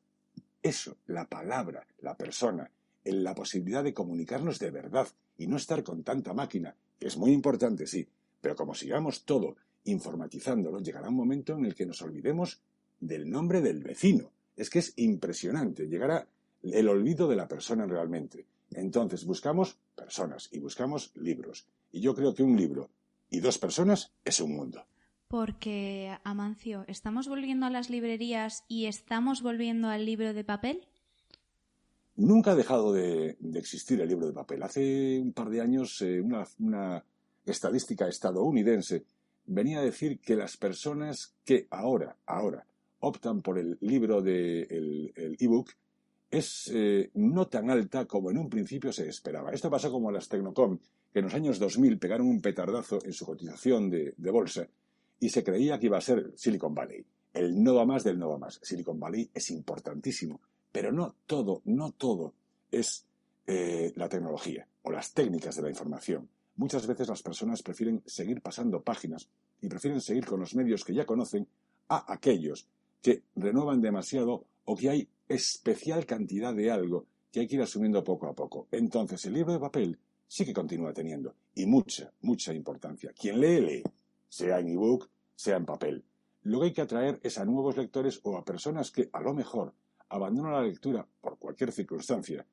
eso, 0.62 0.96
la 1.06 1.28
palabra, 1.28 1.86
la 2.00 2.16
persona, 2.16 2.70
en 3.04 3.22
la 3.22 3.34
posibilidad 3.34 3.84
de 3.84 3.94
comunicarnos 3.94 4.58
de 4.58 4.70
verdad 4.70 5.06
y 5.36 5.46
no 5.46 5.56
estar 5.56 5.82
con 5.82 6.02
tanta 6.02 6.32
máquina, 6.32 6.76
que 6.98 7.06
es 7.06 7.16
muy 7.16 7.32
importante, 7.32 7.86
sí, 7.86 8.08
pero 8.40 8.56
como 8.56 8.74
sigamos 8.74 9.24
todo 9.24 9.56
informatizándolo, 9.84 10.80
llegará 10.80 11.08
un 11.08 11.16
momento 11.16 11.54
en 11.54 11.66
el 11.66 11.74
que 11.74 11.86
nos 11.86 12.00
olvidemos 12.02 12.62
del 13.00 13.30
nombre 13.30 13.60
del 13.60 13.82
vecino. 13.82 14.32
Es 14.56 14.70
que 14.70 14.78
es 14.78 14.92
impresionante, 14.96 15.88
llegará 15.88 16.26
el 16.62 16.88
olvido 16.88 17.28
de 17.28 17.36
la 17.36 17.48
persona 17.48 17.86
realmente. 17.86 18.46
Entonces 18.70 19.24
buscamos 19.24 19.76
personas 19.94 20.48
y 20.52 20.58
buscamos 20.58 21.12
libros. 21.16 21.66
Y 21.92 22.00
yo 22.00 22.14
creo 22.14 22.34
que 22.34 22.42
un 22.42 22.56
libro 22.56 22.90
y 23.30 23.40
dos 23.40 23.58
personas 23.58 24.12
es 24.24 24.40
un 24.40 24.56
mundo. 24.56 24.84
Porque, 25.28 26.16
Amancio, 26.22 26.84
¿estamos 26.86 27.28
volviendo 27.28 27.66
a 27.66 27.70
las 27.70 27.90
librerías 27.90 28.64
y 28.68 28.86
estamos 28.86 29.42
volviendo 29.42 29.88
al 29.88 30.04
libro 30.04 30.32
de 30.32 30.44
papel? 30.44 30.86
Nunca 32.16 32.52
ha 32.52 32.54
dejado 32.54 32.92
de, 32.92 33.36
existir 33.54 34.00
el 34.00 34.08
libro 34.08 34.26
de 34.26 34.32
papel. 34.32 34.62
Hace 34.62 35.18
un 35.18 35.32
par 35.32 35.50
de 35.50 35.60
años 35.60 36.00
eh, 36.02 36.20
una, 36.20 37.04
estadística 37.44 38.06
estadounidense 38.06 39.04
venía 39.46 39.80
a 39.80 39.84
decir 39.84 40.20
que 40.20 40.36
las 40.36 40.56
personas 40.56 41.34
que 41.44 41.66
ahora, 41.70 42.16
ahora, 42.26 42.64
optan 43.04 43.42
por 43.42 43.58
el 43.58 43.78
libro 43.80 44.22
de 44.22 44.66
ebook 45.38 45.70
es 46.30 46.70
eh, 46.74 47.10
no 47.14 47.46
tan 47.46 47.70
alta 47.70 48.06
como 48.06 48.30
en 48.30 48.38
un 48.38 48.50
principio 48.50 48.92
se 48.92 49.08
esperaba. 49.08 49.52
Esto 49.52 49.70
pasó 49.70 49.92
como 49.92 50.10
las 50.10 50.28
Tecnocom, 50.28 50.78
que 51.12 51.20
en 51.20 51.26
los 51.26 51.34
años 51.34 51.58
2000 51.58 51.98
pegaron 51.98 52.26
un 52.26 52.40
petardazo 52.40 52.98
en 53.04 53.12
su 53.12 53.24
cotización 53.24 53.88
de 53.88 54.30
bolsa 54.30 54.66
y 55.20 55.30
se 55.30 55.42
creía 55.42 55.78
que 55.78 55.86
iba 55.86 55.98
a 55.98 56.02
ser 56.02 56.32
Silicon 56.36 56.74
Valley, 56.74 57.04
el 57.32 57.62
no 57.62 57.74
va 57.74 57.86
más 57.86 58.04
del 58.04 58.18
no 58.18 58.28
va 58.28 58.38
más. 58.38 58.60
Silicon 58.62 59.00
Valley 59.00 59.30
es 59.32 59.50
importantísimo, 59.50 60.40
pero 60.70 60.92
no 60.92 61.16
todo, 61.26 61.62
no 61.64 61.92
todo 61.92 62.34
es 62.70 63.06
eh, 63.46 63.92
la 63.96 64.08
tecnología 64.08 64.66
o 64.82 64.90
las 64.90 65.14
técnicas 65.14 65.56
de 65.56 65.62
la 65.62 65.70
información. 65.70 66.28
Muchas 66.56 66.86
veces 66.86 67.08
las 67.08 67.22
personas 67.22 67.62
prefieren 67.62 68.02
seguir 68.06 68.40
pasando 68.40 68.82
páginas 68.82 69.28
y 69.60 69.68
prefieren 69.68 70.00
seguir 70.00 70.26
con 70.26 70.40
los 70.40 70.54
medios 70.54 70.84
que 70.84 70.94
ya 70.94 71.06
conocen 71.06 71.48
a 71.88 72.12
aquellos 72.12 72.68
que 73.04 73.22
renuevan 73.36 73.82
demasiado 73.82 74.46
o 74.64 74.74
que 74.74 74.88
hay 74.88 75.08
especial 75.28 76.06
cantidad 76.06 76.54
de 76.54 76.70
algo 76.70 77.04
que 77.30 77.40
hay 77.40 77.46
que 77.46 77.56
ir 77.56 77.62
asumiendo 77.62 78.02
poco 78.02 78.26
a 78.26 78.34
poco. 78.34 78.66
Entonces, 78.70 79.22
el 79.26 79.34
libro 79.34 79.52
de 79.52 79.58
papel 79.60 79.98
sí 80.26 80.46
que 80.46 80.54
continúa 80.54 80.94
teniendo, 80.94 81.34
y 81.54 81.66
mucha, 81.66 82.10
mucha 82.22 82.54
importancia. 82.54 83.12
Quien 83.12 83.40
lee, 83.40 83.60
lee, 83.60 83.82
sea 84.26 84.58
en 84.58 84.68
ebook, 84.68 85.10
sea 85.36 85.58
en 85.58 85.66
papel. 85.66 86.02
Lo 86.44 86.60
que 86.60 86.66
hay 86.66 86.72
que 86.72 86.80
atraer 86.80 87.20
es 87.22 87.36
a 87.36 87.44
nuevos 87.44 87.76
lectores 87.76 88.20
o 88.22 88.38
a 88.38 88.44
personas 88.44 88.90
que, 88.90 89.10
a 89.12 89.20
lo 89.20 89.34
mejor, 89.34 89.74
abandonan 90.08 90.52
la 90.52 90.62
lectura 90.62 91.06
por 91.20 91.38
cualquier 91.38 91.72
circunstancia 91.72 92.46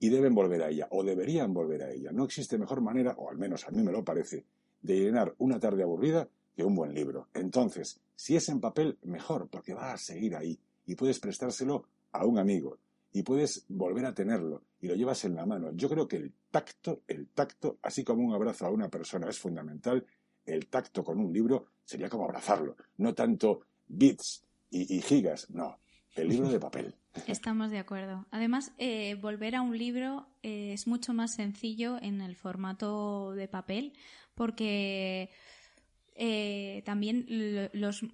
y 0.00 0.08
deben 0.08 0.34
volver 0.34 0.64
a 0.64 0.70
ella, 0.70 0.88
o 0.90 1.04
deberían 1.04 1.54
volver 1.54 1.84
a 1.84 1.92
ella. 1.92 2.10
No 2.10 2.24
existe 2.24 2.58
mejor 2.58 2.80
manera, 2.80 3.14
o 3.16 3.30
al 3.30 3.38
menos 3.38 3.64
a 3.68 3.70
mí 3.70 3.80
me 3.84 3.92
lo 3.92 4.04
parece, 4.04 4.44
de 4.82 4.98
llenar 4.98 5.36
una 5.38 5.60
tarde 5.60 5.84
aburrida 5.84 6.28
que 6.54 6.64
un 6.64 6.74
buen 6.74 6.94
libro. 6.94 7.28
Entonces, 7.34 8.00
si 8.14 8.36
es 8.36 8.48
en 8.48 8.60
papel, 8.60 8.98
mejor, 9.02 9.48
porque 9.48 9.74
va 9.74 9.92
a 9.92 9.98
seguir 9.98 10.36
ahí 10.36 10.58
y 10.86 10.94
puedes 10.94 11.18
prestárselo 11.18 11.86
a 12.12 12.24
un 12.24 12.38
amigo 12.38 12.78
y 13.12 13.22
puedes 13.22 13.64
volver 13.68 14.06
a 14.06 14.14
tenerlo 14.14 14.62
y 14.80 14.88
lo 14.88 14.94
llevas 14.94 15.24
en 15.24 15.34
la 15.34 15.46
mano. 15.46 15.70
Yo 15.74 15.88
creo 15.88 16.06
que 16.06 16.16
el 16.16 16.32
tacto, 16.50 17.02
el 17.06 17.28
tacto, 17.28 17.78
así 17.82 18.04
como 18.04 18.24
un 18.24 18.34
abrazo 18.34 18.66
a 18.66 18.70
una 18.70 18.88
persona 18.88 19.28
es 19.28 19.38
fundamental, 19.38 20.04
el 20.44 20.66
tacto 20.66 21.02
con 21.02 21.18
un 21.18 21.32
libro 21.32 21.66
sería 21.84 22.08
como 22.08 22.24
abrazarlo, 22.24 22.76
no 22.98 23.14
tanto 23.14 23.62
bits 23.86 24.44
y, 24.70 25.00
gigas, 25.00 25.48
no, 25.50 25.78
el 26.16 26.28
libro 26.28 26.48
de 26.48 26.58
papel. 26.58 26.94
Estamos 27.28 27.70
de 27.70 27.78
acuerdo. 27.78 28.26
Además, 28.32 28.72
eh, 28.78 29.14
volver 29.14 29.54
a 29.54 29.62
un 29.62 29.78
libro 29.78 30.26
eh, 30.42 30.72
es 30.72 30.88
mucho 30.88 31.14
más 31.14 31.34
sencillo 31.34 31.96
en 32.02 32.20
el 32.20 32.34
formato 32.34 33.32
de 33.32 33.46
papel 33.46 33.92
porque 34.34 35.30
eh, 36.14 36.82
también 36.84 37.26
los 37.72 38.04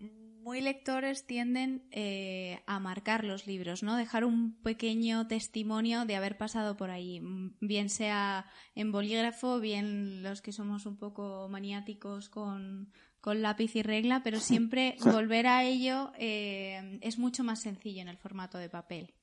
muy 0.42 0.60
lectores 0.60 1.26
tienden 1.26 1.86
eh, 1.90 2.60
a 2.66 2.80
marcar 2.80 3.24
los 3.24 3.46
libros, 3.46 3.82
¿no? 3.82 3.96
Dejar 3.96 4.24
un 4.24 4.56
pequeño 4.62 5.26
testimonio 5.26 6.06
de 6.06 6.16
haber 6.16 6.38
pasado 6.38 6.76
por 6.76 6.90
ahí, 6.90 7.20
mm, 7.20 7.56
bien 7.60 7.88
sea 7.90 8.46
en 8.74 8.90
bolígrafo, 8.90 9.60
bien 9.60 10.22
los 10.22 10.40
que 10.42 10.52
somos 10.52 10.86
un 10.86 10.96
poco 10.96 11.48
maniáticos 11.48 12.28
con, 12.28 12.90
lápiz 13.22 13.76
y 13.76 13.82
regla, 13.82 14.22
pero 14.24 14.40
siempre 14.40 14.96
volver 15.04 15.46
a 15.46 15.62
ello 15.62 16.10
eh, 16.18 16.98
es 17.02 17.18
mucho 17.18 17.44
más 17.44 17.60
sencillo 17.60 18.00
en 18.00 18.08
el 18.08 18.16
formato 18.16 18.56
de 18.56 18.70
papel. 18.70 19.14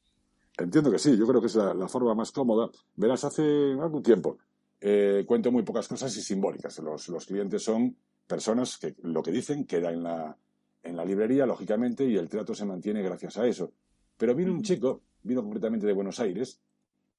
Entiendo 0.57 0.91
que 0.91 0.99
sí, 0.99 1.17
yo 1.17 1.27
creo 1.27 1.41
que 1.41 1.47
es 1.47 1.55
la, 1.55 1.87
forma 1.87 2.13
más 2.15 2.31
cómoda. 2.31 2.69
Verás, 2.95 3.23
hace 3.23 3.41
algún 3.41 4.03
tiempo 4.03 4.37
eh, 4.79 5.23
cuento 5.27 5.51
muy 5.51 5.63
pocas 5.63 5.87
cosas 5.87 6.15
y 6.15 6.21
simbólicas. 6.21 6.77
Los, 6.79 7.09
los 7.09 7.25
clientes 7.25 7.63
son 7.63 7.95
personas 8.27 8.77
que 8.77 8.95
lo 9.01 9.23
que 9.23 9.31
dicen 9.31 9.65
queda 9.65 9.91
en 9.91 10.03
la, 10.03 10.37
en 10.83 10.95
la 10.95 11.05
librería, 11.05 11.45
lógicamente, 11.45 12.05
y 12.05 12.15
el 12.15 12.29
trato 12.29 12.53
se 12.53 12.65
mantiene 12.65 13.01
gracias 13.01 13.37
a 13.37 13.47
eso. 13.47 13.71
Pero 14.17 14.35
vino 14.35 14.51
un 14.51 14.61
chico, 14.61 15.01
vino 15.23 15.41
concretamente 15.41 15.87
de 15.87 15.93
Buenos 15.93 16.19
Aires, 16.19 16.59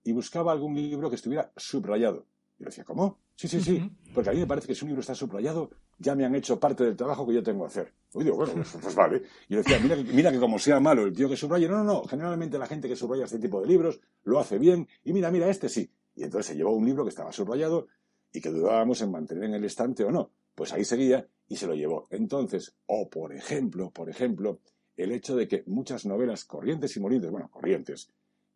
y 0.04 0.12
buscaba 0.12 0.52
algún 0.52 0.74
libro 0.74 1.10
que 1.10 1.16
estuviera 1.16 1.52
subrayado. 1.56 2.26
Y 2.58 2.62
yo 2.62 2.66
decía, 2.66 2.84
¿cómo? 2.84 3.18
Sí, 3.34 3.46
sí, 3.46 3.60
sí, 3.60 3.90
porque 4.12 4.30
a 4.30 4.32
mí 4.32 4.40
me 4.40 4.46
parece 4.46 4.66
que 4.66 4.74
si 4.74 4.84
un 4.84 4.88
libro 4.88 5.00
está 5.00 5.14
subrayado, 5.14 5.70
ya 5.98 6.14
me 6.14 6.24
han 6.24 6.34
hecho 6.34 6.58
parte 6.58 6.84
del 6.84 6.96
trabajo 6.96 7.26
que 7.26 7.34
yo 7.34 7.42
tengo 7.42 7.64
que 7.64 7.68
hacer. 7.68 7.92
Y 8.14 8.24
digo, 8.24 8.36
bueno, 8.36 8.54
pues, 8.54 8.76
pues, 8.80 8.94
vale. 8.94 9.22
Y 9.48 9.54
yo 9.54 9.58
decía, 9.58 9.78
mira, 9.78 9.96
mira 9.96 10.32
que 10.32 10.38
como 10.38 10.58
sea 10.58 10.80
malo 10.80 11.04
el 11.04 11.12
tío 11.12 11.28
que 11.28 11.36
subraya, 11.36 11.68
no, 11.68 11.78
no, 11.78 11.84
no, 11.84 12.04
generalmente 12.04 12.58
la 12.58 12.66
gente 12.66 12.88
que 12.88 12.96
subraya 12.96 13.24
este 13.24 13.38
tipo 13.38 13.60
de 13.60 13.68
libros 13.68 14.00
lo 14.24 14.40
hace 14.40 14.58
bien, 14.58 14.88
y 15.04 15.12
mira, 15.12 15.30
mira, 15.30 15.48
este 15.48 15.68
sí. 15.68 15.90
Y 16.16 16.24
entonces 16.24 16.46
se 16.46 16.56
llevó 16.56 16.72
un 16.72 16.84
libro 16.84 17.04
que 17.04 17.10
estaba 17.10 17.32
subrayado 17.32 17.86
y 18.32 18.40
que 18.40 18.50
dudábamos 18.50 19.00
en 19.02 19.12
mantener 19.12 19.44
en 19.44 19.54
el 19.54 19.64
estante 19.64 20.04
o 20.04 20.10
no. 20.10 20.32
Pues 20.58 20.72
ahí 20.72 20.84
seguía 20.84 21.24
y 21.46 21.54
se 21.54 21.68
lo 21.68 21.74
llevó. 21.76 22.08
Entonces, 22.10 22.74
o 22.86 23.08
por 23.08 23.32
ejemplo, 23.32 23.92
por 23.92 24.10
ejemplo, 24.10 24.58
el 24.96 25.12
hecho 25.12 25.36
de 25.36 25.46
que 25.46 25.62
muchas 25.68 26.04
novelas 26.04 26.44
corrientes 26.46 26.96
y 26.96 27.00
molientes, 27.00 27.30
bueno, 27.30 27.48
corrientes, 27.48 28.10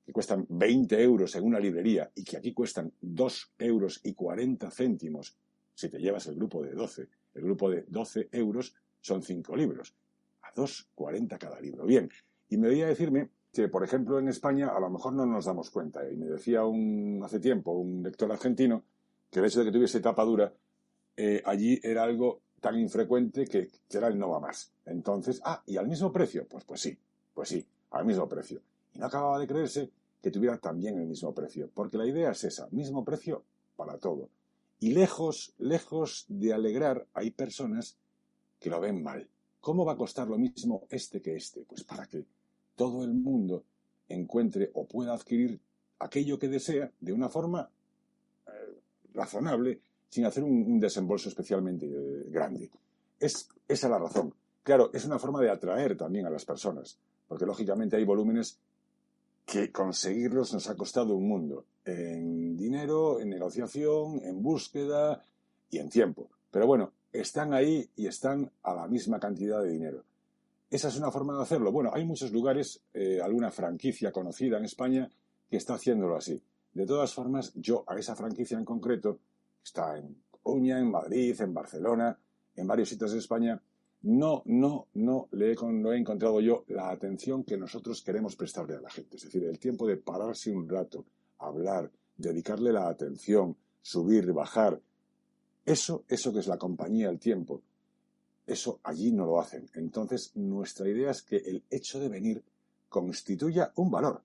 que 0.04 0.12
cuestan 0.12 0.44
20 0.48 1.00
euros 1.00 1.36
en 1.36 1.44
una 1.44 1.60
librería 1.60 2.10
y 2.16 2.24
que 2.24 2.36
aquí 2.36 2.52
cuestan 2.52 2.92
2 3.00 3.52
euros 3.56 4.00
y 4.02 4.14
40 4.14 4.68
céntimos, 4.72 5.36
si 5.76 5.90
te 5.90 6.00
llevas 6.00 6.26
el 6.26 6.34
grupo 6.34 6.64
de 6.64 6.72
12, 6.72 7.08
el 7.34 7.42
grupo 7.44 7.70
de 7.70 7.84
12 7.86 8.30
euros 8.32 8.74
son 9.00 9.22
5 9.22 9.54
libros, 9.54 9.94
a 10.42 10.52
2,40 10.52 11.38
cada 11.38 11.60
libro. 11.60 11.86
Bien, 11.86 12.10
y 12.48 12.56
me 12.56 12.66
veía 12.66 12.88
decirme 12.88 13.28
que, 13.52 13.68
por 13.68 13.84
ejemplo, 13.84 14.18
en 14.18 14.26
España 14.26 14.70
a 14.76 14.80
lo 14.80 14.90
mejor 14.90 15.12
no 15.12 15.24
nos 15.24 15.44
damos 15.44 15.70
cuenta, 15.70 16.00
y 16.10 16.16
me 16.16 16.26
decía 16.26 16.64
un, 16.64 17.20
hace 17.22 17.38
tiempo 17.38 17.70
un 17.70 18.02
lector 18.02 18.32
argentino 18.32 18.82
que 19.30 19.38
el 19.38 19.44
hecho 19.44 19.60
de 19.60 19.66
que 19.66 19.72
tuviese 19.72 20.00
tapa 20.00 20.24
dura 20.24 20.52
eh, 21.16 21.42
allí 21.44 21.80
era 21.82 22.02
algo 22.02 22.42
tan 22.60 22.78
infrecuente 22.78 23.46
que, 23.46 23.70
era 23.90 24.08
el 24.08 24.18
no 24.18 24.30
va 24.30 24.40
más. 24.40 24.72
Entonces, 24.86 25.40
ah, 25.44 25.62
¿y 25.66 25.76
al 25.76 25.88
mismo 25.88 26.12
precio? 26.12 26.46
Pues, 26.48 26.64
pues 26.64 26.80
sí, 26.80 26.96
pues 27.34 27.48
sí, 27.48 27.66
al 27.90 28.04
mismo 28.04 28.28
precio. 28.28 28.62
Y 28.94 28.98
no 28.98 29.06
acababa 29.06 29.38
de 29.38 29.46
creerse 29.46 29.90
que 30.22 30.30
tuviera 30.30 30.58
también 30.58 30.98
el 30.98 31.06
mismo 31.06 31.34
precio, 31.34 31.68
porque 31.74 31.98
la 31.98 32.06
idea 32.06 32.30
es 32.30 32.44
esa, 32.44 32.68
mismo 32.70 33.04
precio 33.04 33.44
para 33.76 33.98
todo. 33.98 34.28
Y 34.78 34.92
lejos, 34.92 35.54
lejos 35.58 36.24
de 36.28 36.52
alegrar, 36.52 37.06
hay 37.14 37.30
personas 37.30 37.96
que 38.58 38.70
lo 38.70 38.80
ven 38.80 39.02
mal. 39.02 39.28
¿Cómo 39.60 39.84
va 39.84 39.92
a 39.92 39.96
costar 39.96 40.28
lo 40.28 40.38
mismo 40.38 40.86
este 40.90 41.20
que 41.20 41.36
este? 41.36 41.62
Pues 41.62 41.84
para 41.84 42.06
que 42.06 42.24
todo 42.76 43.04
el 43.04 43.12
mundo 43.12 43.64
encuentre 44.08 44.70
o 44.74 44.86
pueda 44.86 45.14
adquirir 45.14 45.60
aquello 45.98 46.38
que 46.38 46.48
desea 46.48 46.90
de 47.00 47.12
una 47.12 47.28
forma 47.28 47.70
eh, 48.46 48.50
razonable 49.14 49.80
sin 50.12 50.26
hacer 50.26 50.44
un, 50.44 50.78
desembolso 50.78 51.30
especialmente 51.30 51.86
eh, 51.86 52.26
grande. 52.28 52.68
Es, 53.18 53.48
esa 53.66 53.86
es 53.86 53.90
la 53.90 53.98
razón. 53.98 54.34
Claro, 54.62 54.90
es 54.92 55.06
una 55.06 55.18
forma 55.18 55.40
de 55.40 55.48
atraer 55.48 55.96
también 55.96 56.26
a 56.26 56.30
las 56.30 56.44
personas, 56.44 56.98
porque 57.26 57.46
lógicamente 57.46 57.96
hay 57.96 58.04
volúmenes 58.04 58.58
que 59.46 59.72
conseguirlos 59.72 60.52
nos 60.52 60.68
ha 60.68 60.76
costado 60.76 61.14
un 61.16 61.26
mundo, 61.26 61.64
en 61.86 62.58
dinero, 62.58 63.20
en 63.20 63.30
negociación, 63.30 64.20
en 64.22 64.42
búsqueda 64.42 65.24
y 65.70 65.78
en 65.78 65.88
tiempo. 65.88 66.28
Pero 66.50 66.66
bueno, 66.66 66.92
están 67.10 67.54
ahí 67.54 67.88
y 67.96 68.06
están 68.06 68.50
a 68.64 68.74
la 68.74 68.88
misma 68.88 69.18
cantidad 69.18 69.62
de 69.62 69.70
dinero. 69.70 70.04
Esa 70.68 70.88
es 70.88 70.98
una 70.98 71.10
forma 71.10 71.34
de 71.38 71.42
hacerlo. 71.42 71.72
Bueno, 71.72 71.90
hay 71.94 72.04
muchos 72.04 72.32
lugares, 72.32 72.82
eh, 72.92 73.18
alguna 73.22 73.50
franquicia 73.50 74.12
conocida 74.12 74.58
en 74.58 74.66
España 74.66 75.10
que 75.48 75.56
está 75.56 75.72
haciéndolo 75.72 76.16
así. 76.16 76.42
De 76.74 76.84
todas 76.84 77.14
formas, 77.14 77.54
yo 77.54 77.84
a 77.86 77.98
esa 77.98 78.14
franquicia 78.14 78.58
en 78.58 78.66
concreto 78.66 79.18
está 79.62 79.98
en 79.98 80.22
Coruña, 80.30 80.78
en 80.78 80.90
Madrid, 80.90 81.40
en 81.40 81.54
Barcelona, 81.54 82.18
en 82.54 82.66
varios 82.66 82.88
sitios 82.88 83.12
de 83.12 83.18
España, 83.18 83.62
no, 84.02 84.42
no, 84.46 84.88
no 84.94 85.28
le 85.32 85.52
he, 85.52 85.56
he 85.56 85.96
encontrado 85.96 86.40
yo 86.40 86.64
la 86.68 86.90
atención 86.90 87.44
que 87.44 87.56
nosotros 87.56 88.02
queremos 88.02 88.34
prestarle 88.34 88.74
a 88.76 88.80
la 88.80 88.90
gente. 88.90 89.16
Es 89.16 89.24
decir, 89.24 89.44
el 89.44 89.58
tiempo 89.58 89.86
de 89.86 89.96
pararse 89.96 90.50
un 90.50 90.68
rato, 90.68 91.06
hablar, 91.38 91.90
dedicarle 92.16 92.72
la 92.72 92.88
atención, 92.88 93.56
subir, 93.80 94.32
bajar. 94.32 94.80
Eso, 95.64 96.04
eso 96.08 96.32
que 96.32 96.40
es 96.40 96.48
la 96.48 96.58
compañía, 96.58 97.08
el 97.08 97.20
tiempo, 97.20 97.62
eso 98.46 98.80
allí 98.82 99.12
no 99.12 99.24
lo 99.24 99.40
hacen. 99.40 99.70
Entonces, 99.74 100.32
nuestra 100.34 100.88
idea 100.88 101.12
es 101.12 101.22
que 101.22 101.36
el 101.36 101.64
hecho 101.70 102.00
de 102.00 102.08
venir 102.08 102.44
constituya 102.88 103.72
un 103.76 103.90
valor, 103.90 104.22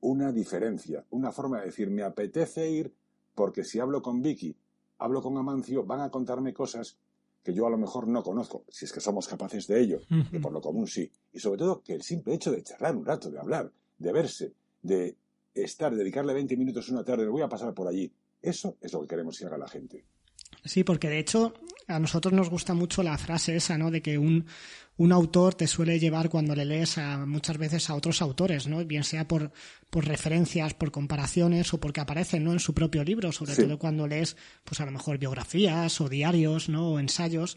una 0.00 0.30
diferencia, 0.30 1.04
una 1.10 1.32
forma 1.32 1.58
de 1.58 1.66
decir, 1.66 1.90
me 1.90 2.04
apetece 2.04 2.70
ir 2.70 2.94
porque 3.34 3.64
si 3.64 3.80
hablo 3.80 4.00
con 4.00 4.22
Vicky 4.22 4.56
hablo 4.98 5.22
con 5.22 5.36
Amancio, 5.36 5.84
van 5.84 6.00
a 6.00 6.10
contarme 6.10 6.52
cosas 6.52 6.98
que 7.42 7.54
yo 7.54 7.66
a 7.66 7.70
lo 7.70 7.78
mejor 7.78 8.08
no 8.08 8.22
conozco, 8.22 8.64
si 8.68 8.84
es 8.84 8.92
que 8.92 9.00
somos 9.00 9.26
capaces 9.26 9.66
de 9.66 9.80
ello, 9.80 10.00
y 10.32 10.38
por 10.38 10.52
lo 10.52 10.60
común 10.60 10.86
sí. 10.86 11.10
Y 11.32 11.38
sobre 11.38 11.58
todo 11.58 11.82
que 11.82 11.94
el 11.94 12.02
simple 12.02 12.34
hecho 12.34 12.50
de 12.50 12.62
charlar 12.62 12.96
un 12.96 13.04
rato, 13.06 13.30
de 13.30 13.38
hablar, 13.38 13.72
de 13.96 14.12
verse, 14.12 14.52
de 14.82 15.16
estar, 15.54 15.94
dedicarle 15.94 16.34
20 16.34 16.56
minutos 16.56 16.88
una 16.90 17.04
tarde, 17.04 17.26
voy 17.28 17.42
a 17.42 17.48
pasar 17.48 17.72
por 17.72 17.88
allí, 17.88 18.12
eso 18.42 18.76
es 18.80 18.92
lo 18.92 19.00
que 19.00 19.08
queremos 19.08 19.38
que 19.38 19.46
haga 19.46 19.58
la 19.58 19.68
gente. 19.68 20.04
Sí, 20.68 20.84
porque 20.84 21.08
de 21.08 21.18
hecho 21.18 21.54
a 21.88 21.98
nosotros 21.98 22.34
nos 22.34 22.50
gusta 22.50 22.74
mucho 22.74 23.02
la 23.02 23.16
frase 23.16 23.56
esa, 23.56 23.78
¿no? 23.78 23.90
De 23.90 24.02
que 24.02 24.18
un, 24.18 24.44
un 24.98 25.12
autor 25.12 25.54
te 25.54 25.66
suele 25.66 25.98
llevar 25.98 26.28
cuando 26.28 26.54
le 26.54 26.66
lees 26.66 26.98
a, 26.98 27.24
muchas 27.24 27.56
veces 27.56 27.88
a 27.88 27.94
otros 27.94 28.20
autores, 28.20 28.66
¿no? 28.66 28.84
Bien 28.84 29.04
sea 29.04 29.26
por, 29.26 29.50
por 29.88 30.06
referencias, 30.06 30.74
por 30.74 30.90
comparaciones 30.90 31.72
o 31.72 31.80
porque 31.80 32.00
aparecen, 32.00 32.44
¿no? 32.44 32.52
En 32.52 32.60
su 32.60 32.74
propio 32.74 33.02
libro, 33.02 33.32
sobre 33.32 33.56
todo 33.56 33.78
cuando 33.78 34.06
lees, 34.06 34.36
pues 34.64 34.80
a 34.80 34.84
lo 34.84 34.92
mejor 34.92 35.18
biografías 35.18 36.00
o 36.00 36.08
diarios, 36.08 36.68
¿no? 36.68 36.90
O 36.90 36.98
ensayos. 36.98 37.56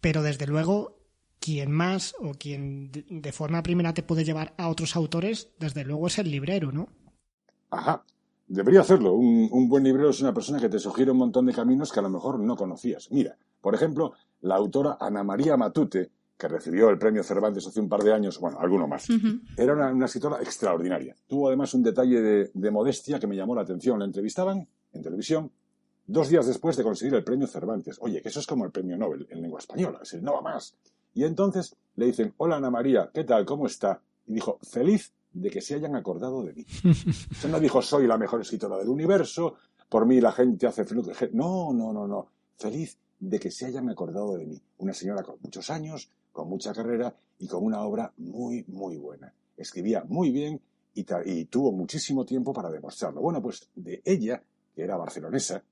Pero 0.00 0.22
desde 0.22 0.48
luego, 0.48 0.98
quien 1.38 1.70
más 1.70 2.16
o 2.18 2.34
quien 2.34 2.90
de 2.90 3.32
forma 3.32 3.62
primera 3.62 3.94
te 3.94 4.02
puede 4.02 4.24
llevar 4.24 4.54
a 4.58 4.68
otros 4.68 4.96
autores, 4.96 5.50
desde 5.60 5.84
luego 5.84 6.08
es 6.08 6.18
el 6.18 6.30
librero, 6.30 6.72
¿no? 6.72 6.88
Ajá. 7.70 8.04
Debería 8.52 8.82
hacerlo. 8.82 9.14
Un, 9.14 9.66
buen 9.66 9.82
librero 9.82 10.10
es 10.10 10.20
una 10.20 10.34
persona 10.34 10.60
que 10.60 10.68
te 10.68 10.78
sugiere 10.78 11.10
un 11.10 11.16
montón 11.16 11.46
de 11.46 11.54
caminos 11.54 11.90
que 11.90 12.00
a 12.00 12.02
lo 12.02 12.10
mejor 12.10 12.38
no 12.38 12.54
conocías. 12.54 13.10
Mira, 13.10 13.34
por 13.62 13.74
ejemplo, 13.74 14.12
la 14.42 14.56
autora 14.56 14.98
Ana 15.00 15.24
María 15.24 15.56
Matute, 15.56 16.10
que 16.36 16.48
recibió 16.48 16.90
el 16.90 16.98
premio 16.98 17.22
Cervantes 17.22 17.66
hace 17.66 17.80
un 17.80 17.88
par 17.88 18.02
de 18.02 18.12
años, 18.12 18.38
bueno, 18.38 18.60
alguno 18.60 18.86
más. 18.86 19.08
Era 19.56 19.72
una, 19.72 20.04
escritora 20.04 20.42
extraordinaria. 20.42 21.16
Tuvo 21.26 21.48
además 21.48 21.72
un 21.72 21.82
detalle 21.82 22.50
de, 22.52 22.70
modestia 22.70 23.18
que 23.18 23.26
me 23.26 23.36
llamó 23.36 23.54
la 23.54 23.62
atención. 23.62 23.98
La 23.98 24.04
entrevistaban 24.04 24.68
en 24.92 25.02
televisión 25.02 25.50
dos 26.06 26.28
días 26.28 26.46
después 26.46 26.76
de 26.76 26.82
conseguir 26.82 27.14
el 27.14 27.24
premio 27.24 27.46
Cervantes. 27.46 27.96
Oye, 28.02 28.20
que 28.20 28.28
eso 28.28 28.40
es 28.40 28.46
como 28.46 28.66
el 28.66 28.70
premio 28.70 28.98
Nobel 28.98 29.26
en 29.30 29.40
lengua 29.40 29.60
española, 29.60 30.00
es 30.02 30.12
el 30.12 30.22
no 30.22 30.34
va 30.34 30.42
más. 30.42 30.76
Y 31.14 31.24
entonces 31.24 31.74
le 31.96 32.04
dicen, 32.04 32.34
hola 32.36 32.56
Ana 32.56 32.70
María, 32.70 33.08
¿qué 33.14 33.24
tal? 33.24 33.46
¿Cómo 33.46 33.64
está? 33.64 34.02
Y 34.26 34.34
dijo, 34.34 34.58
feliz 34.60 35.14
de 35.32 35.50
que 35.50 35.60
se 35.60 35.74
hayan 35.74 35.96
acordado 35.96 36.42
de 36.44 36.52
mí. 36.54 36.66
No 37.50 37.60
dijo, 37.60 37.82
soy 37.82 38.06
la 38.06 38.18
mejor 38.18 38.40
escritora 38.40 38.76
del 38.78 38.88
universo, 38.88 39.56
por 39.88 40.06
mí 40.06 40.20
la 40.20 40.32
gente 40.32 40.66
hace... 40.66 40.84
No, 41.32 41.72
no, 41.72 41.92
no, 41.92 42.06
no. 42.06 42.28
Feliz 42.56 42.96
de 43.18 43.38
que 43.38 43.50
se 43.50 43.66
hayan 43.66 43.88
acordado 43.88 44.36
de 44.36 44.46
mí. 44.46 44.60
Una 44.78 44.94
señora 44.94 45.22
con 45.22 45.36
muchos 45.42 45.68
años, 45.70 46.10
con 46.32 46.48
mucha 46.48 46.72
carrera 46.72 47.14
y 47.38 47.46
con 47.46 47.64
una 47.64 47.82
obra 47.82 48.12
muy, 48.16 48.64
muy 48.68 48.96
buena. 48.96 49.32
Escribía 49.56 50.04
muy 50.08 50.30
bien 50.30 50.60
y, 50.94 51.04
y 51.26 51.44
tuvo 51.46 51.72
muchísimo 51.72 52.24
tiempo 52.24 52.52
para 52.52 52.70
demostrarlo. 52.70 53.20
Bueno, 53.20 53.42
pues 53.42 53.68
de 53.74 54.00
ella, 54.04 54.42
que 54.74 54.82
era 54.82 54.96
barcelonesa, 54.96 55.62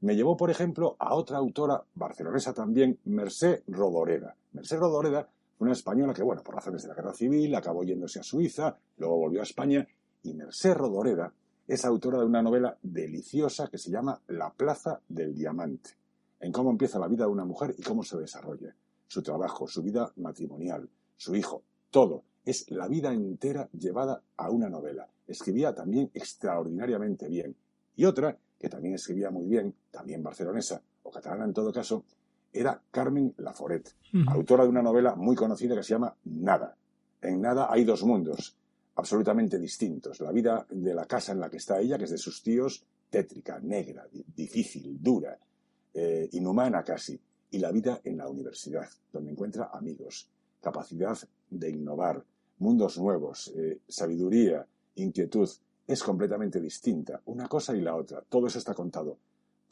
me 0.00 0.14
llevó, 0.14 0.36
por 0.36 0.50
ejemplo, 0.50 0.96
a 0.98 1.14
otra 1.14 1.38
autora 1.38 1.82
barcelonesa 1.94 2.52
también, 2.52 2.98
Mercé 3.04 3.62
Rodoreda. 3.66 4.36
Mercé 4.52 4.76
Rodoreda 4.76 5.28
una 5.64 5.72
española 5.72 6.14
que, 6.14 6.22
bueno, 6.22 6.42
por 6.42 6.54
razones 6.54 6.82
de 6.82 6.88
la 6.88 6.94
guerra 6.94 7.14
civil, 7.14 7.54
acabó 7.54 7.82
yéndose 7.82 8.20
a 8.20 8.22
Suiza, 8.22 8.76
luego 8.98 9.16
volvió 9.16 9.40
a 9.40 9.44
España, 9.44 9.86
y 10.22 10.34
Mercé 10.34 10.74
Rodoreda 10.74 11.32
es 11.66 11.84
autora 11.84 12.18
de 12.18 12.26
una 12.26 12.42
novela 12.42 12.76
deliciosa 12.82 13.68
que 13.68 13.78
se 13.78 13.90
llama 13.90 14.20
La 14.28 14.52
Plaza 14.52 15.00
del 15.08 15.34
Diamante, 15.34 15.90
en 16.40 16.52
cómo 16.52 16.70
empieza 16.70 16.98
la 16.98 17.08
vida 17.08 17.24
de 17.24 17.30
una 17.30 17.44
mujer 17.44 17.74
y 17.78 17.82
cómo 17.82 18.02
se 18.02 18.18
desarrolla. 18.18 18.74
Su 19.06 19.22
trabajo, 19.22 19.66
su 19.66 19.82
vida 19.82 20.12
matrimonial, 20.16 20.88
su 21.16 21.34
hijo, 21.34 21.62
todo. 21.90 22.24
Es 22.44 22.70
la 22.70 22.88
vida 22.88 23.14
entera 23.14 23.70
llevada 23.72 24.22
a 24.36 24.50
una 24.50 24.68
novela. 24.68 25.08
Escribía 25.26 25.74
también 25.74 26.10
extraordinariamente 26.12 27.28
bien. 27.28 27.56
Y 27.96 28.04
otra 28.04 28.36
que 28.58 28.68
también 28.68 28.94
escribía 28.94 29.30
muy 29.30 29.46
bien, 29.46 29.74
también 29.90 30.22
barcelonesa, 30.22 30.82
o 31.02 31.10
catalana 31.10 31.46
en 31.46 31.54
todo 31.54 31.72
caso, 31.72 32.04
era 32.54 32.80
Carmen 32.90 33.34
Laforet, 33.38 33.94
autora 34.28 34.62
de 34.62 34.70
una 34.70 34.82
novela 34.82 35.16
muy 35.16 35.34
conocida 35.34 35.74
que 35.74 35.82
se 35.82 35.94
llama 35.94 36.16
Nada. 36.24 36.76
En 37.20 37.40
Nada 37.40 37.66
hay 37.68 37.84
dos 37.84 38.04
mundos, 38.04 38.56
absolutamente 38.94 39.58
distintos. 39.58 40.20
La 40.20 40.30
vida 40.30 40.64
de 40.70 40.94
la 40.94 41.04
casa 41.04 41.32
en 41.32 41.40
la 41.40 41.50
que 41.50 41.56
está 41.56 41.80
ella, 41.80 41.98
que 41.98 42.04
es 42.04 42.10
de 42.10 42.18
sus 42.18 42.42
tíos, 42.42 42.86
tétrica, 43.10 43.58
negra, 43.60 44.06
difícil, 44.12 45.02
dura, 45.02 45.36
eh, 45.92 46.28
inhumana 46.32 46.84
casi. 46.84 47.20
Y 47.50 47.58
la 47.58 47.72
vida 47.72 48.00
en 48.04 48.18
la 48.18 48.28
universidad, 48.28 48.88
donde 49.12 49.32
encuentra 49.32 49.70
amigos, 49.72 50.30
capacidad 50.60 51.18
de 51.50 51.70
innovar, 51.70 52.24
mundos 52.58 52.98
nuevos, 52.98 53.52
eh, 53.56 53.80
sabiduría, 53.88 54.66
inquietud 54.94 55.48
es 55.86 56.02
completamente 56.02 56.60
distinta, 56.60 57.20
una 57.26 57.48
cosa 57.48 57.76
y 57.76 57.80
la 57.80 57.94
otra. 57.94 58.22
Todo 58.22 58.46
eso 58.46 58.58
está 58.58 58.74
contado 58.74 59.18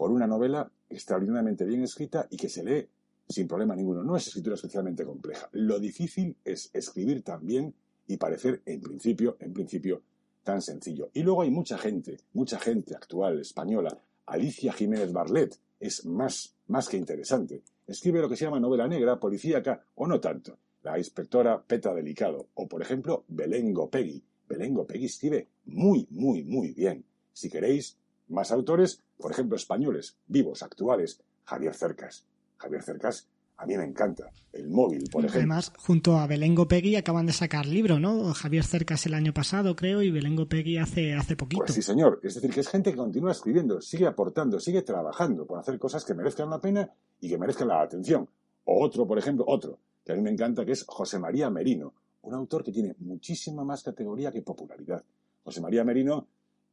por 0.02 0.10
una 0.10 0.26
novela 0.26 0.68
extraordinariamente 0.90 1.64
bien 1.64 1.84
escrita 1.84 2.26
y 2.28 2.36
que 2.36 2.48
se 2.48 2.64
lee 2.64 2.88
sin 3.28 3.46
problema 3.46 3.76
ninguno. 3.76 4.02
No 4.02 4.16
es 4.16 4.26
escritura 4.26 4.56
especialmente 4.56 5.04
compleja. 5.04 5.48
Lo 5.52 5.78
difícil 5.78 6.36
es 6.44 6.70
escribir 6.72 7.22
tan 7.22 7.46
bien 7.46 7.72
y 8.08 8.16
parecer, 8.16 8.62
en 8.66 8.80
principio, 8.80 9.36
en 9.38 9.52
principio, 9.52 10.02
tan 10.42 10.60
sencillo. 10.60 11.10
Y 11.14 11.22
luego 11.22 11.42
hay 11.42 11.52
mucha 11.52 11.78
gente, 11.78 12.18
mucha 12.32 12.58
gente 12.58 12.96
actual, 12.96 13.38
española. 13.38 13.96
Alicia 14.26 14.72
Jiménez 14.72 15.12
Barlet 15.12 15.56
es 15.78 16.04
más, 16.04 16.56
más 16.66 16.88
que 16.88 16.96
interesante. 16.96 17.62
Escribe 17.86 18.20
lo 18.20 18.28
que 18.28 18.34
se 18.34 18.44
llama 18.44 18.58
novela 18.58 18.88
negra, 18.88 19.20
policíaca, 19.20 19.84
o 19.94 20.08
no 20.08 20.18
tanto. 20.18 20.58
La 20.82 20.98
inspectora 20.98 21.62
Peta 21.62 21.94
Delicado, 21.94 22.48
o 22.54 22.66
por 22.66 22.82
ejemplo, 22.82 23.24
Belén 23.28 23.72
Gopegui, 23.72 24.20
Belén 24.48 24.74
Gopegui 24.74 25.04
escribe 25.04 25.46
muy, 25.66 26.08
muy, 26.10 26.42
muy 26.42 26.72
bien. 26.72 27.04
Si 27.32 27.48
queréis 27.48 28.01
más 28.28 28.52
autores, 28.52 29.02
por 29.18 29.32
ejemplo, 29.32 29.56
españoles, 29.56 30.16
vivos, 30.26 30.62
actuales, 30.62 31.20
Javier 31.44 31.74
Cercas. 31.74 32.24
Javier 32.56 32.82
Cercas 32.82 33.28
a 33.62 33.66
mí 33.66 33.76
me 33.76 33.84
encanta. 33.84 34.28
El 34.52 34.68
móvil, 34.68 35.04
por 35.10 35.24
ejemplo. 35.24 35.38
Además, 35.38 35.72
junto 35.78 36.18
a 36.18 36.26
Belén 36.26 36.54
Gopegui 36.54 36.96
acaban 36.96 37.26
de 37.26 37.32
sacar 37.32 37.64
libro, 37.64 38.00
¿no? 38.00 38.34
Javier 38.34 38.64
Cercas 38.64 39.06
el 39.06 39.14
año 39.14 39.32
pasado, 39.32 39.76
creo, 39.76 40.02
y 40.02 40.10
Belén 40.10 40.34
Gopegui 40.34 40.78
hace, 40.78 41.14
hace 41.14 41.36
poquito. 41.36 41.62
Pues 41.62 41.74
sí, 41.74 41.82
señor. 41.82 42.18
Es 42.24 42.34
decir, 42.34 42.50
que 42.50 42.60
es 42.60 42.68
gente 42.68 42.90
que 42.90 42.96
continúa 42.96 43.30
escribiendo, 43.30 43.80
sigue 43.80 44.06
aportando, 44.06 44.58
sigue 44.58 44.82
trabajando 44.82 45.46
por 45.46 45.60
hacer 45.60 45.78
cosas 45.78 46.04
que 46.04 46.12
merezcan 46.12 46.50
la 46.50 46.60
pena 46.60 46.90
y 47.20 47.28
que 47.28 47.38
merezcan 47.38 47.68
la 47.68 47.82
atención. 47.82 48.28
O 48.64 48.84
otro, 48.84 49.06
por 49.06 49.18
ejemplo, 49.18 49.44
otro, 49.46 49.78
que 50.04 50.12
a 50.12 50.16
mí 50.16 50.22
me 50.22 50.30
encanta, 50.30 50.64
que 50.64 50.72
es 50.72 50.84
José 50.84 51.20
María 51.20 51.48
Merino, 51.48 51.94
un 52.22 52.34
autor 52.34 52.64
que 52.64 52.72
tiene 52.72 52.96
muchísima 52.98 53.64
más 53.64 53.84
categoría 53.84 54.32
que 54.32 54.42
popularidad. 54.42 55.04
José 55.44 55.60
María 55.60 55.84
Merino 55.84 56.26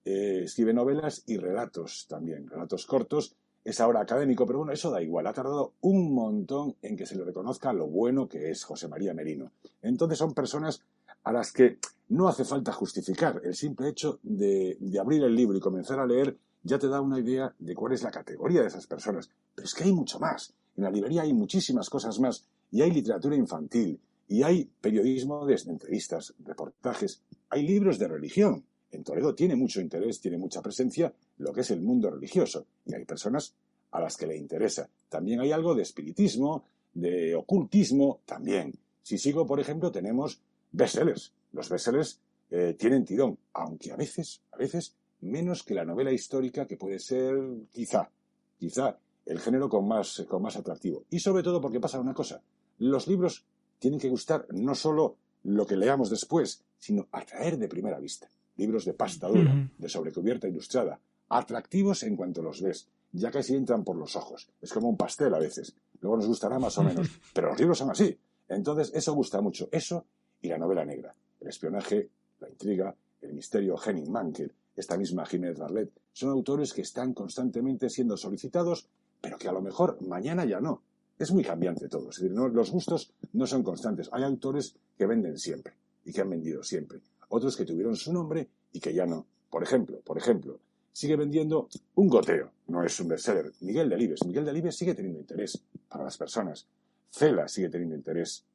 eh, 0.05 0.41
escribe 0.43 0.73
novelas 0.73 1.23
y 1.27 1.37
relatos 1.37 2.05
también, 2.07 2.47
relatos 2.47 2.85
cortos. 2.85 3.35
Es 3.63 3.79
ahora 3.81 4.01
académico, 4.01 4.45
pero 4.45 4.59
bueno, 4.59 4.71
eso 4.71 4.89
da 4.89 5.01
igual. 5.01 5.27
Ha 5.27 5.33
tardado 5.33 5.73
un 5.81 6.13
montón 6.13 6.75
en 6.81 6.95
que 6.95 7.05
se 7.05 7.15
le 7.15 7.25
reconozca 7.25 7.73
lo 7.73 7.87
bueno 7.87 8.27
que 8.27 8.49
es 8.49 8.63
José 8.63 8.87
María 8.87 9.13
Merino. 9.13 9.51
Entonces 9.81 10.17
son 10.17 10.33
personas 10.33 10.81
a 11.23 11.33
las 11.33 11.51
que 11.51 11.77
no 12.07 12.27
hace 12.27 12.45
falta 12.45 12.71
justificar. 12.71 13.41
El 13.43 13.55
simple 13.55 13.89
hecho 13.89 14.19
de, 14.23 14.77
de 14.79 14.99
abrir 14.99 15.23
el 15.23 15.35
libro 15.35 15.57
y 15.57 15.61
comenzar 15.61 15.99
a 15.99 16.07
leer 16.07 16.37
ya 16.63 16.79
te 16.79 16.87
da 16.87 17.01
una 17.01 17.19
idea 17.19 17.53
de 17.59 17.75
cuál 17.75 17.93
es 17.93 18.03
la 18.03 18.11
categoría 18.11 18.61
de 18.61 18.67
esas 18.67 18.87
personas. 18.87 19.29
Pero 19.53 19.65
es 19.65 19.73
que 19.73 19.83
hay 19.83 19.93
mucho 19.93 20.19
más. 20.19 20.53
En 20.77 20.83
la 20.85 20.91
librería 20.91 21.23
hay 21.23 21.33
muchísimas 21.33 21.89
cosas 21.89 22.19
más. 22.19 22.45
Y 22.71 22.81
hay 22.81 22.91
literatura 22.91 23.35
infantil, 23.35 23.99
y 24.29 24.43
hay 24.43 24.69
periodismo 24.79 25.45
de 25.45 25.55
entrevistas, 25.55 26.35
reportajes, 26.45 27.23
hay 27.49 27.67
libros 27.67 27.97
de 27.97 28.07
religión. 28.07 28.63
En 28.91 29.03
Toledo 29.03 29.35
tiene 29.35 29.55
mucho 29.55 29.81
interés, 29.81 30.19
tiene 30.19 30.37
mucha 30.37 30.61
presencia 30.61 31.13
lo 31.37 31.53
que 31.53 31.61
es 31.61 31.71
el 31.71 31.81
mundo 31.81 32.09
religioso 32.09 32.65
y 32.85 32.95
hay 32.95 33.05
personas 33.05 33.53
a 33.91 33.99
las 33.99 34.17
que 34.17 34.27
le 34.27 34.37
interesa. 34.37 34.89
También 35.09 35.39
hay 35.39 35.51
algo 35.51 35.75
de 35.75 35.83
espiritismo, 35.83 36.65
de 36.93 37.35
ocultismo, 37.35 38.21
también. 38.25 38.73
Si 39.01 39.17
sigo, 39.17 39.45
por 39.45 39.59
ejemplo, 39.59 39.91
tenemos 39.91 40.41
bestsellers. 40.71 41.33
Los 41.53 41.69
bestsellers 41.69 42.19
eh, 42.51 42.75
tienen 42.77 43.05
tirón, 43.05 43.37
aunque 43.53 43.91
a 43.91 43.95
veces, 43.95 44.41
a 44.51 44.57
veces, 44.57 44.95
menos 45.21 45.63
que 45.63 45.73
la 45.73 45.85
novela 45.85 46.11
histórica 46.11 46.65
que 46.65 46.77
puede 46.77 46.99
ser, 46.99 47.35
quizá, 47.71 48.09
quizá, 48.57 48.97
el 49.25 49.39
género 49.39 49.69
con 49.69 49.87
más, 49.87 50.25
con 50.27 50.41
más 50.41 50.55
atractivo. 50.55 51.05
Y 51.09 51.19
sobre 51.19 51.43
todo 51.43 51.61
porque 51.61 51.79
pasa 51.79 51.99
una 51.99 52.13
cosa. 52.13 52.41
Los 52.79 53.07
libros 53.07 53.45
tienen 53.77 53.99
que 53.99 54.09
gustar 54.09 54.47
no 54.51 54.75
solo 54.75 55.17
lo 55.43 55.65
que 55.65 55.77
leamos 55.77 56.09
después, 56.09 56.63
sino 56.77 57.07
atraer 57.11 57.57
de 57.57 57.67
primera 57.67 57.99
vista. 57.99 58.29
Libros 58.59 58.83
de 58.83 58.93
pasta 58.93 59.27
dura, 59.27 59.69
de 59.77 59.89
sobrecubierta 59.89 60.47
ilustrada, 60.47 60.99
atractivos 61.29 62.03
en 62.03 62.17
cuanto 62.17 62.41
los 62.41 62.61
ves, 62.61 62.89
ya 63.13 63.31
casi 63.31 63.55
entran 63.55 63.85
por 63.85 63.95
los 63.95 64.15
ojos. 64.15 64.49
Es 64.61 64.73
como 64.73 64.89
un 64.89 64.97
pastel 64.97 65.33
a 65.33 65.39
veces. 65.39 65.73
Luego 66.01 66.17
nos 66.17 66.27
gustará 66.27 66.59
más 66.59 66.77
o 66.77 66.83
menos, 66.83 67.07
pero 67.33 67.49
los 67.49 67.59
libros 67.59 67.77
son 67.77 67.89
así. 67.91 68.17
Entonces, 68.49 68.91
eso 68.93 69.13
gusta 69.13 69.39
mucho. 69.41 69.69
Eso 69.71 70.05
y 70.41 70.49
la 70.49 70.57
novela 70.57 70.83
negra. 70.83 71.15
El 71.39 71.47
espionaje, 71.47 72.09
la 72.39 72.49
intriga, 72.49 72.93
el 73.21 73.33
misterio 73.33 73.77
Henning 73.83 74.11
Mankell, 74.11 74.53
esta 74.75 74.97
misma 74.97 75.25
Jiménez 75.25 75.57
Barlet, 75.57 75.89
son 76.11 76.29
autores 76.29 76.73
que 76.73 76.81
están 76.81 77.13
constantemente 77.13 77.89
siendo 77.89 78.17
solicitados, 78.17 78.89
pero 79.21 79.37
que 79.37 79.47
a 79.47 79.53
lo 79.53 79.61
mejor 79.61 80.01
mañana 80.01 80.43
ya 80.45 80.59
no 80.59 80.81
es 81.19 81.31
muy 81.31 81.43
cambiante 81.43 81.89
todo. 81.89 82.09
Es 82.09 82.15
decir, 82.15 82.31
los 82.31 82.71
gustos 82.71 83.11
no 83.33 83.45
son 83.45 83.61
constantes. 83.61 84.09
Hay 84.13 84.23
autores 84.23 84.75
que 84.97 85.05
venden 85.05 85.37
siempre 85.37 85.73
y 86.05 86.13
que 86.13 86.21
han 86.21 86.29
vendido 86.29 86.63
siempre. 86.63 87.01
Otros 87.29 87.55
que 87.55 87.65
tuvieron 87.65 87.95
su 87.95 88.11
nombre 88.11 88.49
y 88.71 88.79
que 88.79 88.93
ya 88.93 89.05
no. 89.05 89.25
Por 89.49 89.63
ejemplo, 89.63 90.01
por 90.01 90.17
ejemplo, 90.17 90.59
sigue 90.91 91.15
vendiendo 91.15 91.69
un 91.95 92.07
goteo. 92.07 92.51
No 92.67 92.83
es 92.83 92.99
un 92.99 93.07
bestseller. 93.07 93.51
Miguel 93.61 93.89
Delibes. 93.89 94.25
Miguel 94.25 94.45
Delibes 94.45 94.75
sigue 94.75 94.93
teniendo 94.93 95.19
interés 95.19 95.61
para 95.87 96.03
las 96.03 96.17
personas. 96.17 96.67
Cela 97.09 97.47
sigue 97.47 97.69
teniendo 97.69 97.95
interés. 97.95 98.45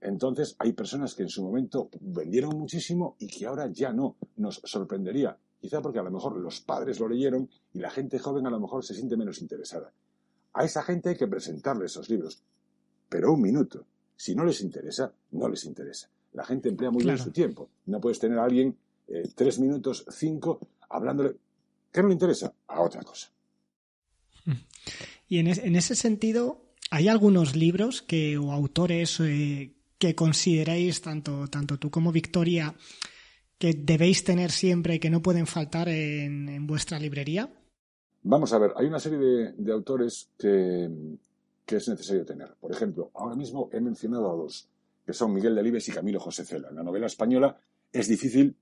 Entonces, 0.00 0.56
hay 0.58 0.72
personas 0.72 1.14
que 1.14 1.22
en 1.22 1.28
su 1.28 1.42
momento 1.42 1.90
vendieron 2.00 2.56
muchísimo 2.58 3.16
y 3.18 3.26
que 3.26 3.46
ahora 3.46 3.68
ya 3.70 3.92
no. 3.92 4.16
Nos 4.36 4.60
sorprendería. 4.64 5.36
Quizá 5.60 5.82
porque 5.82 5.98
a 5.98 6.02
lo 6.02 6.10
mejor 6.10 6.36
los 6.36 6.60
padres 6.60 7.00
lo 7.00 7.08
leyeron 7.08 7.48
y 7.72 7.80
la 7.80 7.90
gente 7.90 8.18
joven 8.18 8.46
a 8.46 8.50
lo 8.50 8.60
mejor 8.60 8.84
se 8.84 8.94
siente 8.94 9.16
menos 9.16 9.42
interesada. 9.42 9.92
A 10.54 10.64
esa 10.64 10.82
gente 10.82 11.10
hay 11.10 11.16
que 11.16 11.28
presentarle 11.28 11.86
esos 11.86 12.08
libros. 12.08 12.42
Pero 13.08 13.32
un 13.32 13.42
minuto. 13.42 13.84
Si 14.16 14.34
no 14.34 14.44
les 14.44 14.60
interesa, 14.62 15.12
no 15.32 15.48
les 15.48 15.64
interesa. 15.64 16.08
La 16.32 16.44
gente 16.44 16.68
emplea 16.68 16.90
muy 16.90 17.04
bien 17.04 17.18
su 17.18 17.30
tiempo. 17.30 17.70
No 17.86 18.00
puedes 18.00 18.18
tener 18.18 18.38
a 18.38 18.44
alguien 18.44 18.76
eh, 19.08 19.28
tres 19.34 19.58
minutos, 19.58 20.04
cinco, 20.10 20.60
hablándole. 20.88 21.36
¿Qué 21.92 22.02
no 22.02 22.08
le 22.08 22.14
interesa? 22.14 22.52
A 22.68 22.80
otra 22.82 23.02
cosa. 23.02 23.30
Y 25.28 25.38
en, 25.38 25.76
ese 25.76 25.94
sentido, 25.94 26.60
¿hay 26.90 27.08
algunos 27.08 27.54
libros 27.54 28.02
que, 28.02 28.38
o 28.38 28.52
autores 28.52 29.20
eh, 29.20 29.74
que 29.98 30.14
consideréis, 30.14 31.02
tanto, 31.02 31.46
tanto 31.48 31.78
tú 31.78 31.90
como 31.90 32.10
Victoria, 32.10 32.74
que 33.58 33.74
debéis 33.74 34.24
tener 34.24 34.50
siempre 34.50 34.96
y 34.96 34.98
que 34.98 35.10
no 35.10 35.22
pueden 35.22 35.46
faltar 35.46 35.88
en 35.88 36.66
vuestra 36.66 36.98
librería? 36.98 37.48
Vamos 38.22 38.52
a 38.52 38.58
ver, 38.58 38.72
hay 38.76 38.86
una 38.86 39.00
serie 39.00 39.18
de, 39.56 39.72
autores 39.72 40.28
que, 40.38 40.90
que 41.64 41.76
es 41.76 41.88
necesario 41.88 42.24
tener. 42.24 42.54
Por 42.60 42.70
ejemplo, 42.70 43.10
ahora 43.14 43.34
mismo 43.34 43.70
he 43.72 43.80
mencionado 43.80 44.30
a 44.30 44.34
dos, 44.34 44.68
que 45.10 45.14
son 45.14 45.34
Miguel 45.34 45.56
Delibes 45.56 45.88
y 45.88 45.92
Camilo 45.92 46.20
José 46.20 46.44
Cela. 46.44 46.68
En 46.68 46.76
la 46.76 46.84
novela 46.84 47.06
española 47.06 47.58
es 47.92 48.06
difícil 48.06 48.56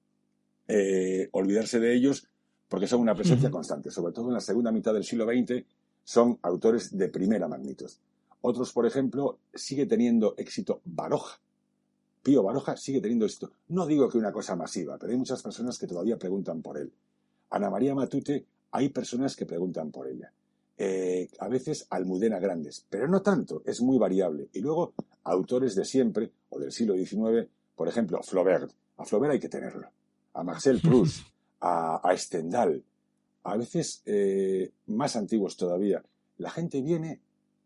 eh, 0.66 1.28
olvidarse 1.32 1.78
de 1.78 1.94
ellos 1.94 2.26
porque 2.68 2.86
son 2.86 3.02
una 3.02 3.14
presencia 3.14 3.50
constante, 3.50 3.90
sobre 3.90 4.14
todo 4.14 4.28
en 4.28 4.34
la 4.34 4.40
segunda 4.40 4.72
mitad 4.72 4.94
del 4.94 5.04
siglo 5.04 5.26
XX, 5.26 5.62
son 6.04 6.38
autores 6.40 6.96
de 6.96 7.08
primera 7.08 7.48
magnitud. 7.48 7.90
Otros, 8.40 8.72
por 8.72 8.86
ejemplo, 8.86 9.40
sigue 9.54 9.84
teniendo 9.84 10.34
éxito 10.38 10.80
Baroja. 10.86 11.38
Pío 12.22 12.42
Baroja 12.42 12.78
sigue 12.78 13.02
teniendo 13.02 13.26
éxito. 13.26 13.52
No 13.68 13.86
digo 13.86 14.08
que 14.08 14.16
una 14.16 14.32
cosa 14.32 14.56
masiva, 14.56 14.96
pero 14.98 15.12
hay 15.12 15.18
muchas 15.18 15.42
personas 15.42 15.78
que 15.78 15.86
todavía 15.86 16.18
preguntan 16.18 16.62
por 16.62 16.78
él. 16.78 16.90
Ana 17.50 17.68
María 17.68 17.94
Matute, 17.94 18.46
hay 18.70 18.88
personas 18.88 19.36
que 19.36 19.44
preguntan 19.44 19.90
por 19.90 20.08
ella. 20.08 20.32
Eh, 20.78 21.28
a 21.40 21.48
veces 21.48 21.86
Almudena 21.90 22.38
Grandes, 22.38 22.86
pero 22.88 23.06
no 23.06 23.20
tanto, 23.20 23.62
es 23.66 23.82
muy 23.82 23.98
variable. 23.98 24.48
Y 24.54 24.60
luego 24.60 24.94
autores 25.24 25.74
de 25.74 25.84
siempre, 25.84 26.32
o 26.50 26.58
del 26.58 26.72
siglo 26.72 26.94
XIX, 26.94 27.48
por 27.74 27.88
ejemplo, 27.88 28.22
Flaubert. 28.22 28.72
A 28.96 29.04
Flaubert 29.04 29.32
hay 29.32 29.40
que 29.40 29.48
tenerlo. 29.48 29.88
A 30.34 30.42
Marcel 30.42 30.80
Proust, 30.80 31.26
a, 31.60 32.12
Stendhal, 32.16 32.82
a 33.44 33.56
veces 33.56 34.02
eh, 34.06 34.72
más 34.86 35.16
antiguos 35.16 35.56
todavía. 35.56 36.02
La 36.38 36.50
gente 36.50 36.82
viene 36.82 37.20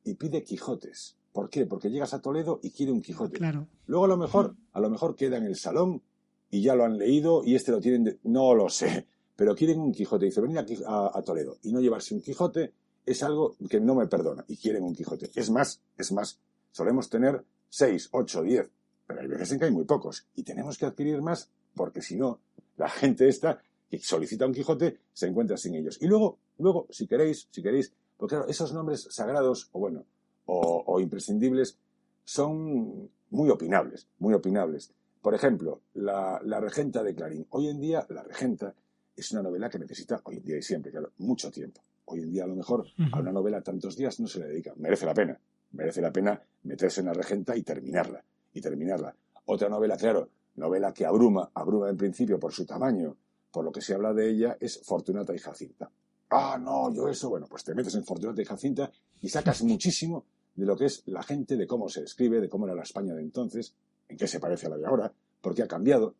y 0.04 0.14
pide 0.14 0.42
Quijotes. 0.42 1.16
¿Por 1.32 1.48
qué? 1.48 1.66
Porque 1.66 1.90
llegas 1.90 2.12
a 2.12 2.20
Toledo 2.20 2.60
y 2.62 2.70
quiere 2.70 2.92
un 2.92 3.00
Quijote. 3.00 3.38
Claro. 3.38 3.66
Luego 3.86 4.04
a 4.04 4.08
lo 4.08 4.16
mejor, 4.16 4.54
a 4.72 4.80
lo 4.80 4.90
mejor 4.90 5.16
queda 5.16 5.38
en 5.38 5.44
el 5.44 5.56
salón 5.56 6.02
y 6.50 6.60
ya 6.60 6.74
lo 6.74 6.84
han 6.84 6.98
leído 6.98 7.42
y 7.44 7.54
este 7.54 7.72
lo 7.72 7.80
tienen 7.80 8.18
no 8.24 8.54
lo 8.54 8.68
sé, 8.68 9.06
pero 9.34 9.54
quieren 9.54 9.80
un 9.80 9.92
Quijote. 9.92 10.26
Dice, 10.26 10.40
venir 10.42 10.58
aquí 10.58 10.76
a, 10.86 11.22
Toledo 11.24 11.56
y 11.62 11.72
no 11.72 11.80
llevarse 11.80 12.14
un 12.14 12.20
Quijote 12.20 12.72
es 13.04 13.22
algo 13.22 13.56
que 13.68 13.80
no 13.80 13.94
me 13.94 14.06
perdona 14.06 14.44
y 14.46 14.56
quieren 14.56 14.84
un 14.84 14.94
Quijote. 14.94 15.30
Es 15.34 15.50
más, 15.50 15.80
es 15.96 16.12
más, 16.12 16.38
solemos 16.70 17.08
tener 17.08 17.42
seis, 17.72 18.10
ocho, 18.12 18.42
diez, 18.42 18.70
pero 19.06 19.22
hay 19.22 19.28
veces 19.28 19.52
en 19.52 19.58
que 19.58 19.64
hay 19.64 19.70
muy 19.70 19.84
pocos 19.84 20.28
y 20.34 20.42
tenemos 20.42 20.76
que 20.76 20.84
adquirir 20.84 21.22
más 21.22 21.50
porque 21.74 22.02
si 22.02 22.16
no, 22.16 22.38
la 22.76 22.90
gente 22.90 23.26
esta 23.26 23.62
que 23.88 23.98
solicita 23.98 24.44
un 24.44 24.52
Quijote 24.52 24.98
se 25.14 25.26
encuentra 25.26 25.56
sin 25.56 25.74
ellos. 25.74 25.96
Y 26.02 26.06
luego, 26.06 26.38
luego, 26.58 26.86
si 26.90 27.06
queréis, 27.06 27.48
si 27.50 27.62
queréis, 27.62 27.94
porque 28.18 28.36
claro, 28.36 28.50
esos 28.50 28.74
nombres 28.74 29.08
sagrados, 29.10 29.70
o 29.72 29.80
bueno, 29.80 30.04
o, 30.44 31.00
imprescindibles, 31.00 31.78
son 32.24 33.10
muy 33.30 33.48
opinables, 33.48 34.06
muy 34.18 34.34
opinables. 34.34 34.92
Por 35.22 35.34
ejemplo, 35.34 35.80
la, 35.94 36.40
Regenta 36.60 37.02
de 37.02 37.14
Clarín. 37.14 37.46
Hoy 37.50 37.68
en 37.68 37.80
día, 37.80 38.06
La 38.10 38.22
Regenta 38.22 38.74
es 39.16 39.32
una 39.32 39.42
novela 39.42 39.70
que 39.70 39.78
necesita, 39.78 40.20
hoy 40.24 40.36
en 40.36 40.44
día 40.44 40.58
y 40.58 40.62
siempre, 40.62 40.90
claro, 40.90 41.12
mucho 41.18 41.50
tiempo. 41.50 41.80
Hoy 42.04 42.20
en 42.20 42.30
día, 42.30 42.44
a 42.44 42.48
lo 42.48 42.56
mejor, 42.56 42.86
a 43.12 43.20
una 43.20 43.32
novela 43.32 43.62
tantos 43.62 43.96
días 43.96 44.20
no 44.20 44.26
se 44.26 44.40
le 44.40 44.48
dedica. 44.48 44.74
Merece 44.76 45.06
la 45.06 45.14
pena. 45.14 45.40
Merece 45.72 46.00
la 46.00 46.12
pena 46.12 46.40
meterse 46.64 47.00
en 47.00 47.06
La 47.06 47.12
Regenta 47.12 47.56
y 47.56 47.62
terminarla. 47.62 48.24
Y 48.52 48.60
terminarla. 48.60 49.14
Otra 49.46 49.68
novela, 49.68 49.96
claro, 49.96 50.28
novela 50.56 50.92
que 50.92 51.06
abruma, 51.06 51.50
abruma 51.54 51.88
en 51.88 51.96
principio 51.96 52.38
por 52.38 52.52
su 52.52 52.66
tamaño, 52.66 53.16
por 53.50 53.64
lo 53.64 53.72
que 53.72 53.80
se 53.80 53.94
habla 53.94 54.12
de 54.12 54.30
ella, 54.30 54.56
es 54.60 54.80
Fortunata 54.84 55.34
y 55.34 55.38
Jacinta. 55.38 55.90
Ah, 56.30 56.58
no, 56.62 56.92
yo 56.94 57.08
eso, 57.08 57.28
bueno, 57.28 57.46
pues 57.48 57.64
te 57.64 57.74
metes 57.74 57.94
en 57.94 58.04
Fortunata 58.04 58.40
y 58.40 58.44
Jacinta 58.44 58.90
y 59.20 59.28
sacas 59.28 59.62
muchísimo 59.64 60.24
de 60.54 60.66
lo 60.66 60.76
que 60.76 60.86
es 60.86 61.02
la 61.06 61.22
gente, 61.22 61.56
de 61.56 61.66
cómo 61.66 61.88
se 61.88 62.02
escribe, 62.02 62.40
de 62.40 62.48
cómo 62.48 62.66
era 62.66 62.74
la 62.74 62.82
España 62.82 63.14
de 63.14 63.22
entonces, 63.22 63.74
en 64.08 64.16
qué 64.16 64.26
se 64.26 64.40
parece 64.40 64.66
a 64.66 64.70
la 64.70 64.78
de 64.78 64.86
ahora, 64.86 65.12
por 65.40 65.54
qué 65.54 65.62
ha 65.62 65.68
cambiado. 65.68 66.14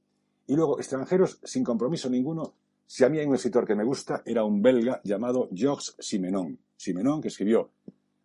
Y 0.47 0.57
luego, 0.57 0.79
extranjeros 0.79 1.39
sin 1.45 1.65
compromiso 1.65 2.11
ninguno. 2.11 2.55
Si 2.87 3.05
a 3.05 3.09
mí 3.09 3.19
hay 3.19 3.27
un 3.27 3.35
escritor 3.35 3.67
que 3.67 3.75
me 3.75 3.85
gusta, 3.85 4.23
era 4.27 4.45
un 4.45 4.61
belga 4.61 5.01
llamado 5.05 5.49
Georges 5.55 5.95
Simenon. 5.99 6.59
Simenon, 6.77 7.21
que 7.21 7.29
escribió 7.29 7.71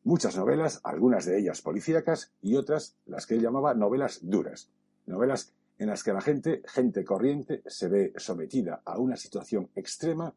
muchas 0.08 0.38
novelas, 0.38 0.80
algunas 0.86 1.26
de 1.26 1.38
ellas 1.38 1.62
policíacas 1.62 2.32
y 2.42 2.56
otras 2.56 2.96
las 3.06 3.26
que 3.26 3.36
él 3.36 3.42
llamaba 3.42 3.74
novelas 3.74 4.20
duras. 4.22 4.70
Novelas 5.06 5.54
en 5.80 5.88
las 5.88 6.02
que 6.02 6.14
la 6.14 6.22
gente, 6.22 6.62
gente 6.66 7.04
corriente, 7.04 7.62
se 7.66 7.90
ve 7.90 8.14
sometida 8.16 8.82
a 8.86 9.00
una 9.00 9.18
situación 9.18 9.70
extrema 9.76 10.34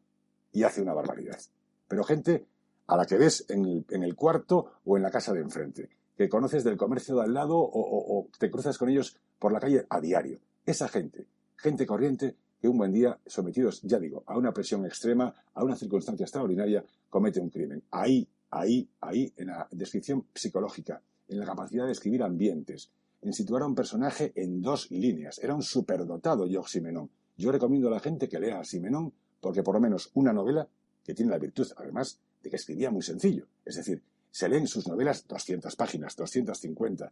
y 0.51 0.63
hace 0.63 0.81
una 0.81 0.93
barbaridad. 0.93 1.39
Pero 1.87 2.03
gente 2.03 2.45
a 2.87 2.97
la 2.97 3.05
que 3.05 3.17
ves 3.17 3.45
en 3.47 3.85
el, 4.03 4.15
cuarto 4.15 4.73
o 4.83 4.97
en 4.97 5.03
la 5.03 5.09
casa 5.09 5.31
de 5.31 5.39
enfrente, 5.39 5.89
que 6.17 6.27
conoces 6.27 6.65
del 6.65 6.75
comercio 6.75 7.15
de 7.15 7.23
al 7.23 7.33
lado 7.33 7.57
o, 7.57 8.27
te 8.37 8.51
cruzas 8.51 8.77
con 8.77 8.89
ellos 8.89 9.15
por 9.39 9.53
la 9.53 9.61
calle 9.61 9.85
a 9.89 10.01
diario. 10.01 10.39
Esa 10.65 10.89
gente, 10.89 11.27
gente 11.55 11.85
corriente 11.85 12.35
que 12.59 12.67
un 12.67 12.77
buen 12.77 12.91
día, 12.91 13.17
sometidos, 13.25 13.81
ya 13.83 13.99
digo, 13.99 14.23
a 14.27 14.37
una 14.37 14.51
presión 14.51 14.85
extrema, 14.85 15.33
a 15.53 15.63
una 15.63 15.77
circunstancia 15.77 16.25
extraordinaria, 16.25 16.83
comete 17.09 17.39
un 17.39 17.49
crimen. 17.49 17.81
Ahí, 17.89 18.27
ahí, 18.51 18.87
ahí, 18.99 19.33
en 19.37 19.47
la 19.47 19.67
descripción 19.71 20.27
psicológica, 20.33 21.01
en 21.27 21.39
la 21.39 21.45
capacidad 21.45 21.85
de 21.85 21.93
escribir 21.93 22.23
ambientes, 22.23 22.91
en 23.21 23.33
situar 23.33 23.63
a 23.63 23.67
un 23.67 23.75
personaje 23.75 24.33
en 24.35 24.61
dos 24.61 24.91
líneas. 24.91 25.39
Era 25.39 25.55
un 25.55 25.63
superdotado 25.63 26.47
Georges 26.47 26.71
Simenon. 26.73 27.09
Yo 27.37 27.51
recomiendo 27.51 27.87
a 27.87 27.91
la 27.91 27.99
gente 27.99 28.27
que 28.27 28.39
lea 28.39 28.59
a 28.59 28.63
Simenon 28.63 29.13
porque 29.39 29.63
por 29.63 29.75
lo 29.75 29.81
menos 29.81 30.11
una 30.13 30.33
novela 30.33 30.67
que 31.03 31.13
tiene 31.13 31.31
la 31.31 31.39
virtud, 31.39 31.67
además, 31.77 32.19
de 32.43 32.49
que 32.49 32.55
escribía 32.57 32.91
muy 32.91 33.01
sencillo. 33.01 33.47
Es 33.65 33.75
decir, 33.75 34.03
se 34.29 34.47
leen 34.47 34.67
sus 34.67 34.87
novelas 34.87 35.27
200 35.27 35.75
páginas, 35.75 36.15
250, 36.15 37.11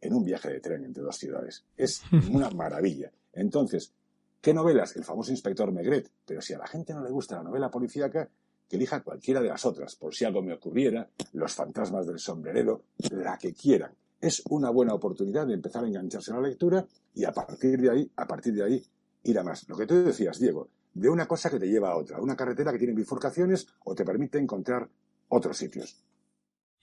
en 0.00 0.14
un 0.14 0.24
viaje 0.24 0.50
de 0.50 0.60
tren 0.60 0.84
entre 0.84 1.02
dos 1.02 1.16
ciudades. 1.16 1.64
Es 1.76 2.02
una 2.30 2.50
maravilla. 2.50 3.12
Entonces, 3.32 3.92
¿qué 4.40 4.54
novelas? 4.54 4.96
El 4.96 5.04
famoso 5.04 5.30
inspector 5.30 5.70
Megret. 5.72 6.10
Pero 6.24 6.40
si 6.40 6.54
a 6.54 6.58
la 6.58 6.66
gente 6.66 6.94
no 6.94 7.02
le 7.02 7.10
gusta 7.10 7.36
la 7.36 7.42
novela 7.42 7.70
policíaca, 7.70 8.28
que 8.68 8.76
elija 8.76 9.02
cualquiera 9.02 9.40
de 9.40 9.48
las 9.48 9.64
otras, 9.64 9.96
por 9.96 10.14
si 10.14 10.24
algo 10.24 10.42
me 10.42 10.54
ocurriera, 10.54 11.08
Los 11.32 11.54
fantasmas 11.54 12.06
del 12.06 12.18
sombrerero, 12.18 12.84
la 13.10 13.38
que 13.38 13.52
quieran 13.52 13.92
es 14.20 14.42
una 14.48 14.70
buena 14.70 14.94
oportunidad 14.94 15.46
de 15.46 15.54
empezar 15.54 15.84
a 15.84 15.88
engancharse 15.88 16.32
a 16.32 16.36
la 16.36 16.48
lectura 16.48 16.86
y 17.14 17.24
a 17.24 17.32
partir 17.32 17.80
de 17.80 17.90
ahí, 17.90 18.10
a 18.16 18.26
partir 18.26 18.54
de 18.54 18.64
ahí, 18.64 18.84
ir 19.24 19.38
a 19.38 19.44
más. 19.44 19.68
Lo 19.68 19.76
que 19.76 19.86
tú 19.86 19.94
decías, 20.02 20.38
Diego, 20.38 20.68
de 20.94 21.08
una 21.08 21.26
cosa 21.26 21.50
que 21.50 21.58
te 21.58 21.68
lleva 21.68 21.90
a 21.90 21.96
otra, 21.96 22.20
una 22.20 22.36
carretera 22.36 22.72
que 22.72 22.78
tiene 22.78 22.94
bifurcaciones 22.94 23.66
o 23.84 23.94
te 23.94 24.04
permite 24.04 24.38
encontrar 24.38 24.88
otros 25.28 25.56
sitios. 25.56 25.96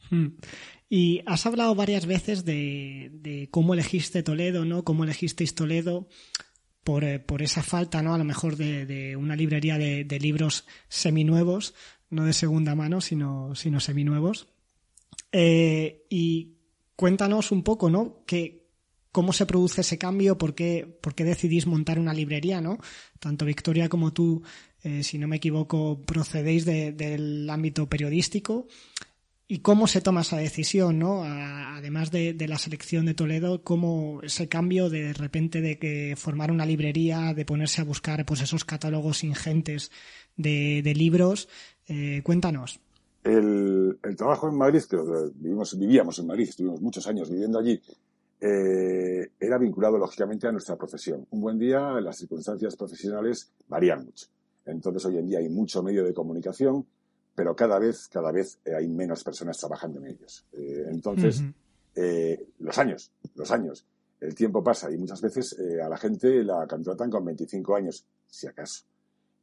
Hmm. 0.10 0.36
Y 0.90 1.24
has 1.26 1.46
hablado 1.46 1.74
varias 1.76 2.06
veces 2.06 2.46
de, 2.46 3.48
cómo 3.52 3.74
elegiste 3.74 4.22
Toledo, 4.22 4.66
¿no? 4.66 4.84
Cómo 4.84 5.04
elegisteis 5.04 5.56
Toledo 5.56 6.08
por, 6.84 7.04
eh, 7.04 7.20
por 7.20 7.42
esa 7.42 7.64
falta, 7.64 8.02
¿no? 8.02 8.14
A 8.14 8.18
lo 8.18 8.24
mejor 8.24 8.58
de, 8.58 9.16
una 9.18 9.36
librería 9.36 9.78
de, 9.78 10.20
libros 10.20 10.66
seminuevos, 10.88 11.74
no 12.10 12.26
de 12.26 12.34
segunda 12.34 12.76
mano, 12.76 13.02
sino, 13.02 13.56
sino 13.56 13.80
seminuevos. 13.80 14.48
Eh, 15.32 16.06
y 16.10 16.54
cuéntanos 16.96 17.52
un 17.52 17.64
poco, 17.64 17.90
¿no? 17.90 18.24
Que, 18.26 18.64
¿Cómo 19.14 19.32
se 19.32 19.46
produce 19.46 19.82
ese 19.82 20.00
cambio? 20.00 20.40
¿Por 20.40 20.56
qué, 20.56 20.88
por 21.00 21.14
qué 21.14 21.24
decidís 21.24 21.68
montar 21.68 22.00
una 22.00 22.16
librería, 22.16 22.62
¿no? 22.62 22.80
Tanto 23.20 23.46
Victoria 23.46 23.88
como 23.88 24.12
tú, 24.12 24.42
eh, 24.82 25.04
si 25.04 25.20
no 25.20 25.28
me 25.28 25.36
equivoco, 25.36 26.02
procedéis 26.02 26.66
del 26.66 27.48
ámbito 27.48 27.88
periodístico. 27.88 28.68
¿Y 29.54 29.60
cómo 29.60 29.86
se 29.86 30.02
toma 30.02 30.22
esa 30.22 30.38
decisión, 30.38 30.98
¿no? 30.98 31.24
además 31.24 32.10
de, 32.10 32.36
la 32.48 32.58
selección 32.58 33.06
de 33.06 33.14
Toledo, 33.14 33.64
cómo 33.64 34.20
ese 34.24 34.48
cambio 34.48 34.90
de, 34.90 35.14
repente 35.14 35.62
de 35.62 35.78
que 35.78 36.16
formar 36.18 36.50
una 36.50 36.66
librería, 36.66 37.36
de 37.36 37.46
ponerse 37.46 37.80
a 37.80 37.84
buscar 37.84 38.26
pues 38.26 38.42
esos 38.42 38.66
catálogos 38.66 39.24
ingentes 39.24 39.92
de, 40.36 40.94
libros. 40.96 41.50
Eh, 41.88 42.22
cuéntanos. 42.24 42.80
El, 43.24 44.00
trabajo 44.18 44.50
en 44.50 44.58
Madrid, 44.58 44.82
que 44.90 44.98
vivimos, 45.36 45.78
vivíamos 45.78 46.18
en 46.18 46.26
Madrid, 46.26 46.50
estuvimos 46.50 46.82
muchos 46.82 47.06
años 47.06 47.30
viviendo 47.30 47.60
allí, 47.60 47.80
eh, 48.42 49.30
era 49.40 49.60
vinculado 49.60 50.00
lógicamente 50.00 50.48
a 50.48 50.52
nuestra 50.52 50.76
profesión. 50.78 51.28
Un 51.30 51.42
buen 51.42 51.60
día 51.60 52.02
las 52.02 52.18
circunstancias 52.18 52.76
profesionales 52.76 53.52
varían 53.68 54.04
mucho. 54.04 54.26
Entonces 54.66 55.06
hoy 55.06 55.20
en 55.20 55.28
día 55.28 55.38
hay 55.38 55.50
mucho 55.50 55.84
medio 55.84 56.04
de 56.04 56.12
comunicación, 56.12 56.88
pero 57.36 57.56
cada 57.56 57.80
vez, 57.80 58.08
cada 58.08 58.32
vez 58.32 58.60
eh, 58.66 58.76
hay 58.76 58.88
menos 58.88 59.24
personas 59.24 59.58
trabajando 59.58 60.00
en 60.00 60.08
ellos. 60.08 60.46
Eh, 60.54 60.86
entonces, 60.90 61.44
los 62.60 62.78
años, 62.78 63.12
los 63.36 63.52
años, 63.52 63.86
el 64.20 64.34
tiempo 64.34 64.64
pasa 64.64 64.90
y 64.92 64.98
muchas 64.98 65.22
veces 65.22 65.56
a 65.84 65.88
la 65.90 65.98
gente 65.98 66.44
la 66.44 66.66
contratan 66.68 67.10
con 67.10 67.26
25 67.26 67.76
años, 67.76 68.06
si 68.28 68.48
acaso 68.48 68.86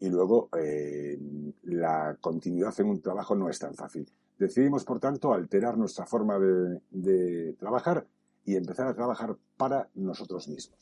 y 0.00 0.08
luego 0.08 0.48
eh, 0.58 1.18
la 1.64 2.16
continuidad 2.20 2.74
en 2.80 2.86
un 2.86 3.00
trabajo 3.00 3.34
no 3.34 3.48
es 3.48 3.58
tan 3.58 3.74
fácil. 3.74 4.10
Decidimos, 4.38 4.84
por 4.84 4.98
tanto, 4.98 5.34
alterar 5.34 5.76
nuestra 5.76 6.06
forma 6.06 6.38
de, 6.38 7.54
trabajar 7.58 8.06
y 8.46 8.56
empezar 8.56 8.88
a 8.88 8.94
trabajar 8.94 9.36
para 9.58 9.88
nosotros 9.94 10.48
mismos. 10.48 10.78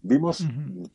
Vimos 0.00 0.42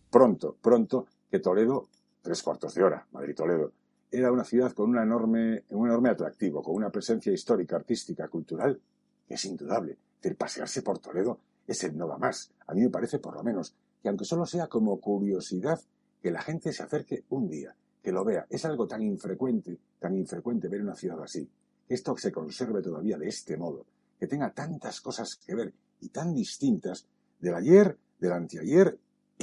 pronto, 0.10 0.56
pronto 0.60 1.06
que 1.30 1.40
Toledo, 1.40 1.88
tres 2.22 2.42
cuartos 2.42 2.74
de 2.74 2.84
hora, 2.84 3.06
Madrid-Toledo, 3.12 3.72
era 4.12 4.32
una 4.32 4.44
ciudad 4.44 4.74
con 4.74 4.90
una 4.90 5.04
enorme, 5.04 5.64
un 5.70 5.88
enorme 5.88 6.10
atractivo, 6.10 6.62
con 6.62 6.76
una 6.76 6.90
presencia 6.90 7.32
histórica, 7.32 7.78
artística, 7.78 8.28
cultural, 8.28 8.80
que 9.26 9.36
es 9.36 9.46
indudable. 9.46 9.98
El 10.22 10.36
pasearse 10.36 10.82
por 10.82 11.00
Toledo 11.00 11.40
es 11.66 11.84
el 11.86 11.98
no 11.98 12.08
va 12.08 12.18
más. 12.18 12.52
A 12.68 12.74
mí 12.74 12.82
me 12.82 12.90
parece, 12.90 13.20
por 13.20 13.36
lo 13.36 13.44
menos, 13.44 13.74
que 14.02 14.10
aunque 14.10 14.26
solo 14.26 14.46
sea 14.46 14.68
como 14.68 15.00
curiosidad, 15.00 15.80
que 16.22 16.30
la 16.30 16.42
gente 16.42 16.74
se 16.74 16.84
acerque 16.84 17.24
un 17.30 17.48
día, 17.48 17.74
que 18.04 18.12
lo 18.12 18.26
vea. 18.26 18.46
Es 18.50 18.66
algo 18.66 18.86
tan 18.88 19.02
infrecuente, 19.02 19.80
tan 20.00 20.16
infrecuente 20.16 20.68
ver 20.68 20.82
una 20.82 20.96
ciudad 20.96 21.22
así. 21.24 21.50
Que 21.88 21.94
esto 21.94 22.16
se 22.18 22.32
conserve 22.32 22.82
todavía 22.82 23.18
de 23.18 23.30
este 23.30 23.58
modo. 23.58 23.86
que 24.20 24.28
tenga 24.28 24.54
tantas 24.54 25.02
cosas 25.02 25.36
que 25.36 25.56
ver 25.56 25.74
y 26.00 26.10
tan 26.10 26.36
distintas 26.36 27.08
del 27.40 27.56
ayer, 27.56 27.98
del 28.20 28.34
anteayer 28.34 29.00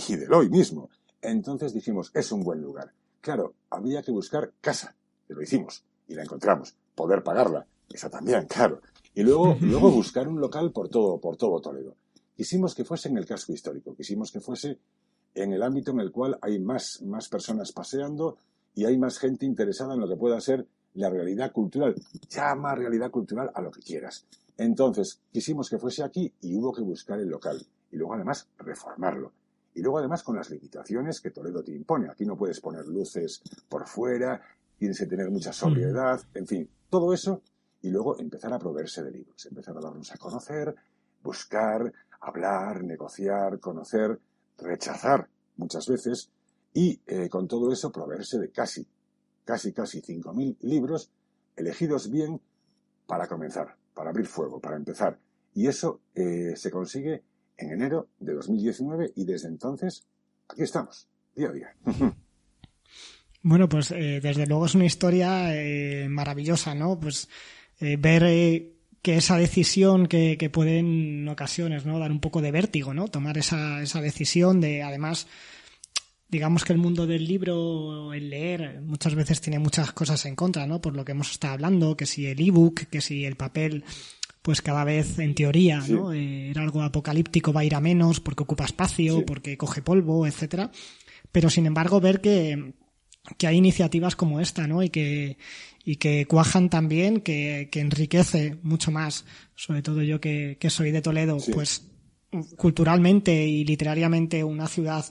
y 0.09 0.14
del 0.14 0.33
hoy 0.33 0.48
mismo. 0.48 0.88
Entonces 1.20 1.74
dijimos, 1.74 2.12
es 2.14 2.31
un 2.31 2.44
buen 2.44 2.62
lugar. 2.62 2.92
Claro, 3.20 3.54
había 3.70 4.02
que 4.02 4.12
buscar 4.12 4.52
casa, 4.61 4.94
que 5.26 5.35
lo 5.35 5.42
hicimos 5.42 5.85
y 6.07 6.14
la 6.14 6.22
encontramos. 6.22 6.74
Poder 6.94 7.22
pagarla, 7.22 7.66
esa 7.90 8.11
también, 8.11 8.46
claro. 8.48 8.81
Y 9.14 9.22
luego, 9.22 9.57
luego 9.61 9.90
buscar 9.90 10.28
un 10.28 10.40
local 10.40 10.72
por 10.72 10.88
todo, 10.88 11.18
por 11.18 11.37
todo 11.37 11.61
Toledo. 11.61 11.96
Quisimos 12.37 12.74
que 12.74 12.85
fuese 12.85 13.09
en 13.09 13.18
el 13.18 13.26
casco 13.26 13.52
histórico, 13.52 13.94
quisimos 13.96 14.31
que 14.31 14.40
fuese 14.40 14.78
en 15.35 15.52
el 15.52 15.62
ámbito 15.62 15.90
en 15.90 16.00
el 16.00 16.12
cual 16.12 16.38
hay 16.40 16.59
más, 16.61 17.02
más 17.02 17.28
personas 17.28 17.72
paseando 17.72 18.38
y 18.74 18.85
hay 18.85 18.96
más 18.96 19.18
gente 19.18 19.44
interesada 19.44 19.94
en 19.94 20.00
lo 20.00 20.09
que 20.09 20.16
pueda 20.16 20.40
ser 20.40 20.66
la 20.94 21.11
realidad 21.11 21.52
cultural. 21.52 21.94
Llama 22.28 22.74
realidad 22.74 23.11
cultural 23.11 23.50
a 23.54 23.61
lo 23.61 23.70
que 23.70 23.81
quieras. 23.81 24.26
Entonces, 24.57 25.20
quisimos 25.33 25.68
que 25.68 25.78
fuese 25.78 26.02
aquí 26.02 26.33
y 26.40 26.57
hubo 26.57 26.72
que 26.72 26.83
buscar 26.83 27.18
el 27.20 27.28
local. 27.28 27.64
Y 27.90 27.96
luego, 27.96 28.14
además, 28.14 28.48
reformarlo. 28.59 29.33
Y 29.78 29.80
luego, 29.80 29.98
además, 29.98 30.24
con 30.24 30.34
las 30.34 30.50
limitaciones 30.50 31.20
que 31.20 31.30
Toledo 31.30 31.62
te 31.62 31.70
impone. 31.70 32.10
Aquí 32.10 32.26
no 32.26 32.36
puedes 32.36 32.60
poner 32.60 32.84
luces 32.88 33.40
por 33.68 33.86
fuera, 33.86 34.42
tienes 34.76 34.98
que 34.98 35.06
tener 35.06 35.30
mucha 35.30 35.52
sobriedad, 35.52 36.20
en 36.34 36.48
fin, 36.48 36.68
todo 36.90 37.14
eso. 37.14 37.42
Y 37.80 37.90
luego 37.90 38.18
empezar 38.18 38.52
a 38.52 38.58
proveerse 38.58 39.04
de 39.04 39.12
libros, 39.12 39.46
empezar 39.46 39.78
a 39.78 39.80
darnos 39.80 40.10
a 40.10 40.16
conocer, 40.16 40.74
buscar, 41.22 41.92
hablar, 42.20 42.82
negociar, 42.82 43.60
conocer, 43.60 44.18
rechazar 44.56 45.28
muchas 45.58 45.86
veces 45.86 46.28
y 46.74 47.00
eh, 47.06 47.28
con 47.28 47.46
todo 47.46 47.72
eso 47.72 47.92
proveerse 47.92 48.40
de 48.40 48.50
casi, 48.50 48.84
casi, 49.44 49.72
casi 49.72 50.02
5.000 50.02 50.56
libros 50.62 51.12
elegidos 51.54 52.10
bien 52.10 52.40
para 53.06 53.28
comenzar, 53.28 53.76
para 53.94 54.10
abrir 54.10 54.26
fuego, 54.26 54.58
para 54.58 54.74
empezar. 54.74 55.20
Y 55.54 55.68
eso 55.68 56.00
eh, 56.16 56.56
se 56.56 56.68
consigue 56.68 57.22
en 57.58 57.72
enero 57.72 58.08
de 58.18 58.34
2019 58.34 59.12
y 59.16 59.24
desde 59.24 59.48
entonces 59.48 60.06
aquí 60.48 60.62
estamos, 60.62 61.08
día 61.34 61.48
a 61.48 61.52
día. 61.52 61.76
Bueno, 63.42 63.68
pues 63.68 63.90
eh, 63.90 64.20
desde 64.22 64.46
luego 64.46 64.66
es 64.66 64.74
una 64.74 64.86
historia 64.86 65.52
maravillosa, 66.08 66.74
¿no? 66.74 66.98
Pues 66.98 67.28
ver 67.80 68.22
que 69.02 69.16
esa 69.16 69.36
decisión 69.36 70.06
que, 70.06 70.36
que, 70.38 70.50
puede 70.50 70.78
en 70.78 71.28
ocasiones 71.28 71.86
no 71.86 71.98
dar 71.98 72.10
un 72.10 72.20
poco 72.20 72.42
de 72.42 72.50
vértigo, 72.50 72.94
¿no? 72.94 73.08
Tomar 73.08 73.38
esa, 73.38 73.82
esa 73.82 74.00
decisión 74.00 74.60
de, 74.60 74.82
además, 74.82 75.26
digamos 76.28 76.64
que 76.64 76.72
el 76.72 76.78
mundo 76.78 77.06
del 77.06 77.26
libro, 77.26 78.12
el 78.12 78.30
leer, 78.30 78.80
muchas 78.82 79.14
veces 79.14 79.40
tiene 79.40 79.58
muchas 79.58 79.92
cosas 79.92 80.24
en 80.26 80.34
contra, 80.34 80.66
¿no? 80.66 80.80
Por 80.80 80.94
lo 80.94 81.04
que 81.04 81.12
hemos 81.12 81.30
estado 81.30 81.54
hablando, 81.54 81.96
que 81.96 82.06
si 82.06 82.26
el 82.26 82.40
ebook, 82.40 82.86
que 82.90 83.00
si 83.00 83.24
el 83.24 83.36
papel, 83.36 83.84
pues 84.48 84.62
cada 84.62 84.82
vez 84.82 85.18
en 85.18 85.34
teoría, 85.34 85.84
¿no? 85.90 86.11
Eh, 86.11 86.48
era 86.48 86.62
algo 86.62 86.80
apocalíptico, 86.80 87.52
va 87.52 87.61
a 87.61 87.64
ir 87.66 87.74
a 87.74 87.82
menos 87.82 88.18
porque 88.18 88.44
ocupa 88.44 88.64
espacio, 88.64 89.26
porque 89.26 89.58
coge 89.58 89.82
polvo, 89.82 90.26
etcétera. 90.26 90.70
Pero 91.30 91.50
sin 91.50 91.66
embargo, 91.66 92.00
ver 92.00 92.22
que, 92.22 92.72
que 93.37 93.46
hay 93.46 93.58
iniciativas 93.58 94.16
como 94.16 94.40
esta, 94.40 94.66
¿no? 94.66 94.82
Y 94.82 94.88
que, 94.88 95.37
y 95.84 95.96
que 95.96 96.24
cuajan 96.24 96.70
también, 96.70 97.20
que, 97.20 97.68
que 97.70 97.80
enriquece 97.80 98.56
mucho 98.62 98.90
más, 98.90 99.26
sobre 99.54 99.82
todo 99.82 100.02
yo 100.02 100.18
que, 100.18 100.56
que 100.58 100.70
soy 100.70 100.92
de 100.92 101.02
Toledo, 101.02 101.37
pues 101.52 101.87
culturalmente 102.56 103.46
y 103.46 103.66
literariamente 103.66 104.44
una 104.44 104.66
ciudad 104.66 105.04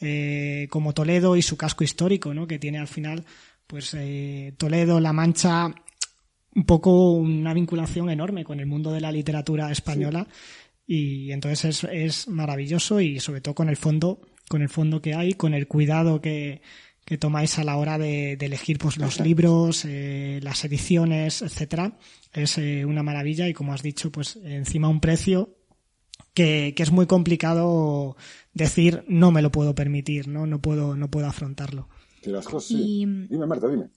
eh, 0.00 0.68
como 0.70 0.94
Toledo 0.94 1.34
y 1.34 1.42
su 1.42 1.56
casco 1.56 1.82
histórico, 1.82 2.32
¿no? 2.32 2.46
Que 2.46 2.60
tiene 2.60 2.78
al 2.78 2.86
final, 2.86 3.24
pues 3.66 3.92
eh, 3.94 4.54
Toledo, 4.56 5.00
La 5.00 5.12
Mancha, 5.12 5.74
un 6.54 6.64
poco 6.64 7.12
una 7.12 7.54
vinculación 7.54 8.10
enorme 8.10 8.44
con 8.44 8.60
el 8.60 8.66
mundo 8.66 8.92
de 8.92 9.00
la 9.00 9.12
literatura 9.12 9.70
española. 9.70 10.26
Y 10.86 11.32
entonces 11.32 11.64
es, 11.64 11.84
es 11.84 12.28
maravilloso 12.28 13.00
y 13.00 13.18
sobre 13.20 13.40
todo 13.40 13.54
con 13.54 13.68
el 13.68 13.76
fondo, 13.76 14.20
con 14.48 14.62
el 14.62 14.68
fondo 14.68 15.00
que 15.00 15.14
hay, 15.14 15.34
con 15.34 15.54
el 15.54 15.66
cuidado 15.66 16.20
que, 16.20 16.60
que 17.04 17.18
tomáis 17.18 17.58
a 17.58 17.64
la 17.64 17.76
hora 17.76 17.98
de, 17.98 18.32
elegir 18.32 18.78
pues, 18.78 18.96
los 18.96 19.20
libros, 19.20 19.84
eh, 19.84 20.40
las 20.42 20.64
ediciones, 20.64 21.42
etcétera, 21.42 21.98
es 22.32 22.58
eh, 22.58 22.84
una 22.84 23.02
maravilla. 23.02 23.48
Y 23.48 23.54
como 23.54 23.72
has 23.72 23.82
dicho, 23.82 24.10
pues 24.10 24.36
encima 24.36 24.88
un 24.88 25.00
precio 25.00 25.56
que, 26.32 26.72
que, 26.76 26.82
es 26.82 26.92
muy 26.92 27.06
complicado 27.06 28.16
decir 28.52 29.04
no 29.08 29.32
me 29.32 29.42
lo 29.42 29.50
puedo 29.50 29.74
permitir, 29.74 30.28
no, 30.28 30.46
no 30.46 30.60
puedo, 30.60 30.96
no 30.96 31.10
puedo 31.10 31.26
afrontarlo. 31.26 31.88
Dime 33.28 33.46
Marta, 33.46 33.68
dime. 33.68 33.90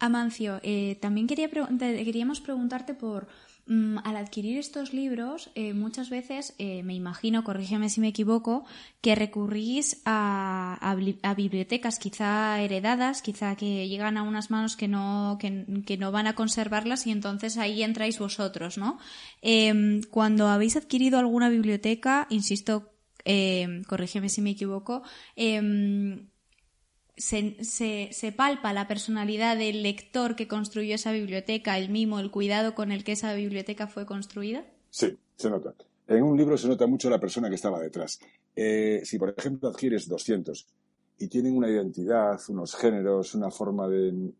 Amancio, 0.00 0.60
eh, 0.62 0.98
también 1.00 1.26
quería 1.26 1.48
queríamos 1.48 2.40
preguntarte 2.40 2.94
por 2.94 3.28
Mm, 3.70 3.98
al 4.02 4.16
adquirir 4.16 4.58
estos 4.58 4.92
libros, 4.92 5.52
eh, 5.54 5.74
muchas 5.74 6.10
veces, 6.10 6.54
eh, 6.58 6.82
me 6.82 6.92
imagino, 6.92 7.44
corrígeme 7.44 7.88
si 7.88 8.00
me 8.00 8.08
equivoco, 8.08 8.64
que 9.00 9.14
recurrís 9.14 10.02
a, 10.04 10.96
bibliotecas 11.36 12.00
quizá 12.00 12.60
heredadas, 12.60 13.22
quizá 13.22 13.54
que 13.54 13.88
llegan 13.88 14.16
a 14.16 14.24
unas 14.24 14.50
manos 14.50 14.74
que 14.74 14.88
no, 14.88 15.38
que, 15.40 15.96
no 15.98 16.10
van 16.10 16.26
a 16.26 16.34
conservarlas 16.34 17.06
y 17.06 17.12
entonces 17.12 17.58
ahí 17.58 17.84
entráis 17.84 18.18
vosotros, 18.18 18.76
¿no? 18.76 18.98
Em, 19.40 20.02
cuando 20.10 20.48
habéis 20.48 20.76
adquirido 20.76 21.20
alguna 21.20 21.48
biblioteca, 21.48 22.26
insisto, 22.28 22.90
corrígeme 23.86 24.28
si 24.28 24.40
me 24.42 24.50
equivoco, 24.50 25.04
em, 27.32 27.56
se, 27.60 28.08
se, 28.12 28.32
palpa 28.32 28.72
la 28.72 28.88
personalidad 28.88 29.56
del 29.56 29.82
lector 29.82 30.36
que 30.36 30.48
construyó 30.48 30.94
esa 30.94 31.12
biblioteca, 31.12 31.78
el 31.78 31.90
mimo, 31.90 32.18
el 32.20 32.30
cuidado 32.30 32.74
con 32.74 32.92
el 32.92 33.04
que 33.04 33.12
esa 33.12 33.34
biblioteca 33.34 33.86
fue 33.86 34.06
construida? 34.06 34.64
Sí, 34.90 35.16
se 35.36 35.50
nota. 35.50 35.74
En 36.06 36.22
un 36.22 36.36
libro 36.36 36.56
se 36.56 36.68
nota 36.68 36.86
mucho 36.86 37.08
la 37.08 37.20
persona 37.20 37.48
que 37.48 37.54
estaba 37.54 37.78
detrás. 37.80 38.18
Eh, 38.56 39.02
si, 39.04 39.18
por 39.18 39.34
ejemplo, 39.36 39.68
adquieres 39.68 40.08
200 40.08 40.66
y 41.18 41.28
tienen 41.28 41.56
una 41.56 41.68
identidad, 41.68 42.40
unos 42.48 42.74
géneros, 42.74 43.34
una 43.34 43.50
forma 43.50 43.86
de... 43.88 44.32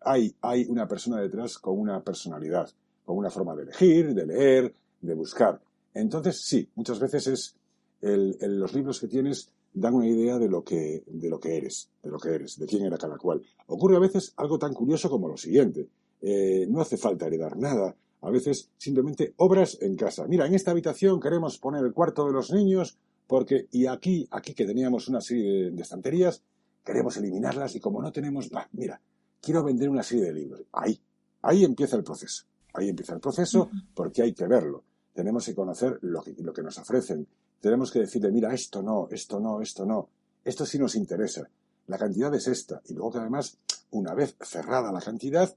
Hay, 0.00 0.34
hay 0.40 0.64
una 0.68 0.86
persona 0.86 1.20
detrás 1.20 1.58
con 1.58 1.78
una 1.78 2.00
personalidad, 2.02 2.70
con 3.04 3.18
una 3.18 3.30
forma 3.30 3.56
de 3.56 3.64
elegir, 3.64 4.14
de 4.14 4.26
leer, 4.26 4.74
de 5.00 5.14
buscar. 5.14 5.60
Entonces, 5.92 6.40
sí, 6.40 6.68
muchas 6.76 7.00
veces 7.00 7.26
es 7.26 7.54
los 8.00 8.72
libros 8.74 9.00
que 9.00 9.08
tienes 9.08 9.50
dan 9.80 9.94
una 9.94 10.06
idea 10.06 10.38
de 10.38 10.48
lo 10.48 10.62
que, 10.62 11.02
de 11.06 11.28
lo 11.28 11.40
que 11.40 11.56
eres, 11.56 11.90
de 12.02 12.10
lo 12.10 12.18
que 12.18 12.30
eres, 12.30 12.58
de 12.58 12.66
quién 12.66 12.84
era 12.84 12.98
cada 12.98 13.16
cual. 13.16 13.42
Ocurre 13.66 13.96
a 13.96 14.00
veces 14.00 14.32
algo 14.36 14.58
tan 14.58 14.74
curioso 14.74 15.08
como 15.08 15.28
lo 15.28 15.36
siguiente. 15.36 15.88
Eh, 16.20 16.66
no 16.68 16.80
hace 16.80 16.96
falta 16.96 17.26
heredar 17.26 17.56
nada. 17.56 17.96
A 18.20 18.30
veces 18.30 18.70
simplemente 18.76 19.34
obras 19.36 19.78
en 19.80 19.96
casa. 19.96 20.26
Mira, 20.26 20.46
en 20.46 20.54
esta 20.54 20.72
habitación 20.72 21.20
queremos 21.20 21.58
poner 21.58 21.84
el 21.84 21.92
cuarto 21.92 22.26
de 22.26 22.32
los 22.32 22.50
niños 22.50 22.98
porque, 23.26 23.68
y 23.70 23.86
aquí, 23.86 24.26
aquí 24.30 24.54
que 24.54 24.66
teníamos 24.66 25.08
una 25.08 25.20
serie 25.20 25.70
de, 25.70 25.82
estanterías, 25.82 26.42
queremos 26.84 27.16
eliminarlas 27.18 27.76
y 27.76 27.80
como 27.80 28.02
no 28.02 28.10
tenemos, 28.10 28.50
mira, 28.72 29.00
quiero 29.40 29.62
vender 29.62 29.88
una 29.90 30.02
serie 30.02 30.24
de 30.24 30.32
libros. 30.32 30.62
Ahí, 30.72 30.98
ahí 31.42 31.64
empieza 31.64 31.96
el 31.96 32.02
proceso. 32.02 32.44
Ahí 32.72 32.88
empieza 32.88 33.14
el 33.14 33.20
proceso 33.20 33.70
porque 33.94 34.22
hay 34.22 34.32
que 34.32 34.46
verlo. 34.46 34.82
Tenemos 35.12 35.44
que 35.44 35.54
conocer 35.54 35.98
lo 36.02 36.22
que, 36.22 36.34
lo 36.38 36.52
que 36.52 36.62
nos 36.62 36.78
ofrecen, 36.78 37.26
tenemos 37.60 37.90
que 37.90 38.00
decirle, 38.00 38.30
mira, 38.30 38.52
esto 38.54 38.82
no, 38.82 39.08
esto 39.10 39.40
no, 39.40 39.60
esto 39.60 39.84
no, 39.84 40.08
esto 40.44 40.64
sí 40.64 40.78
nos 40.78 40.94
interesa, 40.94 41.48
la 41.86 41.98
cantidad 41.98 42.34
es 42.34 42.46
esta, 42.48 42.82
y 42.86 42.94
luego 42.94 43.12
que 43.12 43.18
además, 43.18 43.58
una 43.90 44.14
vez 44.14 44.36
cerrada 44.40 44.92
la 44.92 45.00
cantidad, 45.00 45.54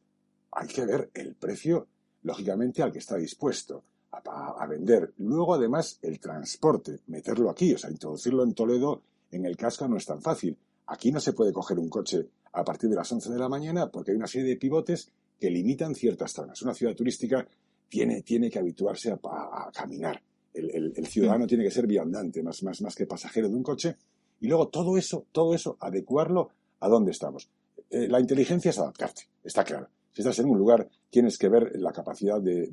hay 0.52 0.68
que 0.68 0.86
ver 0.86 1.10
el 1.14 1.36
precio, 1.36 1.88
lógicamente, 2.24 2.82
al 2.82 2.92
que 2.92 3.00
está 3.00 3.18
dispuesto 3.18 3.84
a, 4.12 4.66
vender. 4.68 5.14
Luego, 5.18 5.56
además, 5.56 6.00
el 6.02 6.20
transporte, 6.20 7.00
meterlo 7.08 7.50
aquí, 7.50 7.74
o 7.74 7.78
sea, 7.78 7.90
introducirlo 7.90 8.44
en 8.44 8.54
Toledo, 8.54 9.02
en 9.32 9.46
el 9.46 9.58
casco 9.58 9.88
no 9.88 9.98
es 9.98 10.06
tan 10.06 10.22
fácil. 10.22 10.58
Aquí 10.88 11.12
no 11.12 11.20
se 11.20 11.34
puede 11.34 11.54
coger 11.54 11.80
un 11.80 11.90
coche 11.90 12.28
a 12.54 12.64
partir 12.64 12.90
de 12.90 12.98
las 12.98 13.12
11 13.12 13.32
de 13.32 13.40
la 13.40 13.48
mañana 13.48 13.90
porque 13.90 14.12
hay 14.12 14.18
una 14.18 14.28
serie 14.28 14.50
de 14.50 14.58
pivotes 14.58 15.10
que 15.40 15.50
limitan 15.50 15.96
ciertas 15.96 16.34
zonas. 16.34 16.62
Una 16.62 16.74
ciudad 16.74 16.96
turística 16.96 17.48
tiene, 17.88 18.22
tiene 18.22 18.50
que 18.50 18.60
habituarse 18.60 19.12
a 19.12 19.72
caminar 19.74 20.22
el, 20.54 21.06
ciudadano 21.08 21.48
tiene 21.48 21.64
que 21.64 21.72
ser 21.72 21.88
viandante, 21.88 22.44
más, 22.44 22.64
más, 22.64 22.82
más 22.82 22.96
que 22.96 23.06
pasajero 23.06 23.50
de 23.50 23.56
un 23.56 23.64
coche. 23.64 23.96
Y 24.40 24.48
luego 24.48 24.70
todo 24.70 24.98
eso, 24.98 25.26
todo 25.32 25.54
eso, 25.54 25.78
adecuarlo 25.80 26.50
a 26.80 26.90
dónde 26.90 27.12
estamos. 27.12 27.50
Eh, 27.90 28.08
la 28.08 28.20
inteligencia 28.20 28.70
es 28.70 28.80
adaptarte, 28.80 29.24
está 29.44 29.64
claro. 29.64 29.88
Si 30.12 30.22
estás 30.22 30.40
en 30.40 30.50
un 30.50 30.58
lugar, 30.58 30.90
tienes 31.10 31.38
que 31.38 31.50
ver 31.50 31.72
la 31.76 31.92
capacidad 31.92 32.42
de, 32.42 32.68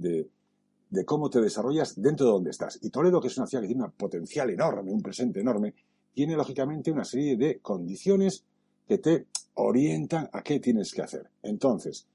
de, 0.91 1.05
cómo 1.05 1.31
te 1.31 1.41
desarrollas 1.41 2.01
dentro 2.01 2.27
de 2.27 2.33
donde 2.33 2.51
estás. 2.51 2.79
Y 2.83 2.91
Toledo, 2.91 3.21
que 3.21 3.29
es 3.29 3.37
una 3.37 3.47
ciudad 3.47 3.63
que 3.63 3.69
tiene 3.69 3.85
un 3.85 3.93
potencial 3.93 4.51
enorme, 4.51 4.91
un 4.91 5.03
presente 5.03 5.41
enorme, 5.41 5.75
tiene 6.13 6.35
lógicamente 6.35 6.91
una 6.91 7.05
serie 7.05 7.37
de 7.37 7.61
condiciones 7.61 8.45
que 8.87 8.99
te 8.99 9.27
orientan 9.55 10.29
a 10.33 10.43
qué 10.43 10.59
tienes 10.59 10.93
que 10.93 11.03
hacer. 11.03 11.29
Entonces, 11.43 12.07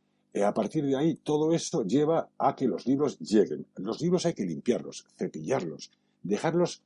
a 0.41 0.53
partir 0.53 0.86
de 0.86 0.95
ahí, 0.95 1.15
todo 1.15 1.53
eso 1.53 1.84
lleva 1.84 2.29
a 2.38 2.55
que 2.55 2.67
los 2.67 2.88
libros 2.88 3.19
lleguen. 3.19 3.67
Los 3.75 4.01
libros 4.01 4.25
hay 4.25 4.34
que 4.34 4.45
limpiarlos, 4.45 5.05
cepillarlos, 5.15 5.91
dejarlos 6.23 6.81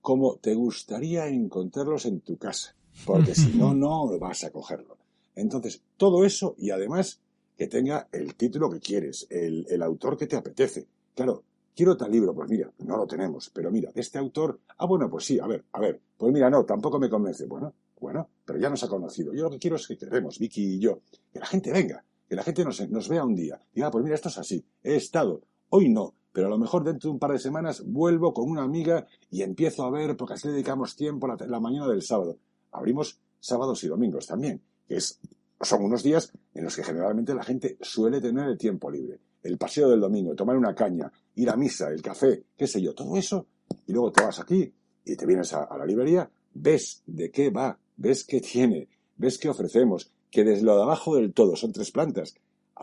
como 0.00 0.36
te 0.36 0.54
gustaría 0.54 1.26
encontrarlos 1.26 2.06
en 2.06 2.20
tu 2.20 2.36
casa, 2.36 2.74
porque 3.04 3.34
si 3.34 3.56
no, 3.56 3.74
no 3.74 4.18
vas 4.18 4.44
a 4.44 4.50
cogerlo. 4.50 4.98
Entonces, 5.34 5.82
todo 5.96 6.24
eso 6.24 6.54
y 6.58 6.70
además 6.70 7.20
que 7.56 7.66
tenga 7.66 8.08
el 8.12 8.34
título 8.34 8.70
que 8.70 8.80
quieres, 8.80 9.26
el, 9.30 9.82
autor 9.82 10.16
que 10.16 10.26
te 10.26 10.36
apetece. 10.36 10.86
Claro, 11.14 11.44
quiero 11.74 11.96
tal 11.96 12.10
libro, 12.10 12.34
pues 12.34 12.48
mira, 12.50 12.70
no 12.78 12.96
lo 12.96 13.06
tenemos, 13.06 13.50
pero 13.50 13.70
mira, 13.70 13.90
de 13.92 14.00
este 14.00 14.18
autor, 14.18 14.60
ah, 14.78 14.86
bueno, 14.86 15.08
pues 15.10 15.24
sí, 15.24 15.38
a 15.38 15.46
ver, 15.46 15.64
a 15.72 15.80
ver, 15.80 16.00
pues 16.16 16.32
mira, 16.32 16.50
no, 16.50 16.64
tampoco 16.64 16.98
me 16.98 17.10
convence. 17.10 17.46
Bueno, 17.46 17.74
bueno, 18.00 18.28
pero 18.44 18.58
ya 18.58 18.68
nos 18.68 18.82
ha 18.82 18.88
conocido. 18.88 19.32
Yo 19.32 19.44
lo 19.44 19.50
que 19.50 19.58
quiero 19.58 19.76
es 19.76 19.86
que 19.86 19.96
queremos, 19.96 20.38
Vicky 20.38 20.74
y 20.74 20.78
yo, 20.80 21.00
que 21.32 21.38
la 21.38 21.46
gente 21.46 21.70
venga, 21.70 22.04
que 22.32 22.36
la 22.36 22.44
gente 22.44 22.64
nos, 22.64 22.88
nos 22.88 23.10
vea 23.10 23.26
un 23.26 23.34
día. 23.34 23.60
Diga, 23.74 23.88
ah, 23.88 23.90
pues 23.90 24.02
mira, 24.02 24.14
esto 24.14 24.30
es 24.30 24.38
así, 24.38 24.64
he 24.82 24.96
estado, 24.96 25.42
hoy 25.68 25.90
no, 25.90 26.14
pero 26.32 26.46
a 26.46 26.48
lo 26.50 26.56
mejor 26.56 26.82
dentro 26.82 27.10
de 27.10 27.12
un 27.12 27.18
par 27.18 27.30
de 27.30 27.38
semanas 27.38 27.84
vuelvo 27.84 28.32
con 28.32 28.48
una 28.48 28.62
amiga 28.62 29.06
y 29.30 29.42
empiezo 29.42 29.84
a 29.84 29.90
ver, 29.90 30.16
porque 30.16 30.32
así 30.32 30.48
dedicamos 30.48 30.96
tiempo 30.96 31.28
la, 31.28 31.36
la 31.46 31.60
mañana 31.60 31.88
del 31.88 32.00
sábado. 32.00 32.38
Abrimos 32.70 33.20
sábados 33.38 33.84
y 33.84 33.88
domingos 33.88 34.26
también, 34.26 34.62
que 34.88 34.96
es, 34.96 35.20
son 35.60 35.84
unos 35.84 36.02
días 36.02 36.32
en 36.54 36.64
los 36.64 36.74
que 36.74 36.82
generalmente 36.82 37.34
la 37.34 37.44
gente 37.44 37.76
suele 37.82 38.18
tener 38.18 38.48
el 38.48 38.56
tiempo 38.56 38.90
libre. 38.90 39.20
El 39.42 39.58
paseo 39.58 39.90
del 39.90 40.00
domingo, 40.00 40.34
tomar 40.34 40.56
una 40.56 40.74
caña, 40.74 41.12
ir 41.34 41.50
a 41.50 41.56
misa, 41.58 41.90
el 41.90 42.00
café, 42.00 42.44
qué 42.56 42.66
sé 42.66 42.80
yo, 42.80 42.94
todo 42.94 43.14
eso, 43.18 43.46
y 43.86 43.92
luego 43.92 44.10
te 44.10 44.24
vas 44.24 44.40
aquí 44.40 44.72
y 45.04 45.16
te 45.16 45.26
vienes 45.26 45.52
a, 45.52 45.64
a 45.64 45.76
la 45.76 45.84
librería, 45.84 46.30
ves 46.54 47.02
de 47.04 47.30
qué 47.30 47.50
va, 47.50 47.78
ves 47.98 48.24
qué 48.24 48.40
tiene, 48.40 48.88
ves 49.18 49.36
qué 49.36 49.50
ofrecemos, 49.50 50.10
que 50.32 50.42
desde 50.42 50.64
lo 50.64 50.74
de 50.76 50.82
abajo 50.82 51.14
del 51.14 51.32
todo 51.32 51.54
son 51.54 51.72
tres 51.72 51.92
plantas, 51.92 52.34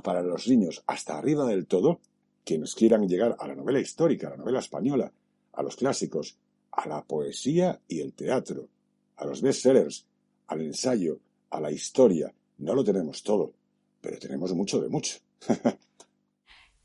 para 0.04 0.22
los 0.22 0.48
niños 0.48 0.84
hasta 0.88 1.18
arriba 1.18 1.46
del 1.46 1.66
todo, 1.66 2.00
quienes 2.46 2.76
quieran 2.76 3.10
llegar 3.10 3.36
a 3.40 3.48
la 3.48 3.56
novela 3.56 3.80
histórica, 3.80 4.28
a 4.28 4.32
la 4.32 4.38
novela 4.38 4.60
española, 4.60 5.12
a 5.52 5.64
los 5.64 5.76
clásicos, 5.76 6.38
a 6.72 6.88
la 6.88 7.04
poesía 7.04 7.82
y 7.88 8.00
el 8.00 8.14
teatro, 8.14 8.68
a 9.18 9.26
los 9.26 9.42
bestsellers, 9.42 10.06
al 10.48 10.62
ensayo, 10.62 11.20
a 11.50 11.60
la 11.60 11.72
historia. 11.72 12.34
No 12.60 12.76
lo 12.76 12.84
tenemos 12.84 13.24
todo, 13.24 13.52
pero 14.00 14.20
tenemos 14.20 14.54
mucho 14.54 14.80
de 14.80 14.90
mucho. 14.90 15.18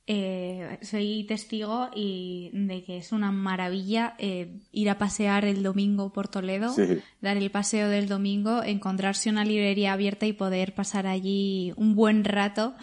Eh, 0.06 0.78
soy 0.82 1.24
testigo 1.26 1.88
y 1.94 2.50
de 2.52 2.84
que 2.84 2.98
es 2.98 3.10
una 3.10 3.32
maravilla 3.32 4.14
eh, 4.18 4.60
ir 4.70 4.90
a 4.90 4.98
pasear 4.98 5.46
el 5.46 5.62
domingo 5.62 6.12
por 6.12 6.28
Toledo, 6.28 6.74
dar 7.22 7.38
el 7.38 7.50
paseo 7.50 7.88
del 7.88 8.06
domingo, 8.06 8.62
encontrarse 8.62 9.30
una 9.30 9.46
librería 9.46 9.94
abierta 9.94 10.26
y 10.26 10.34
poder 10.34 10.74
pasar 10.74 11.06
allí 11.06 11.72
un 11.76 11.94
buen 11.94 12.24
rato 12.24 12.74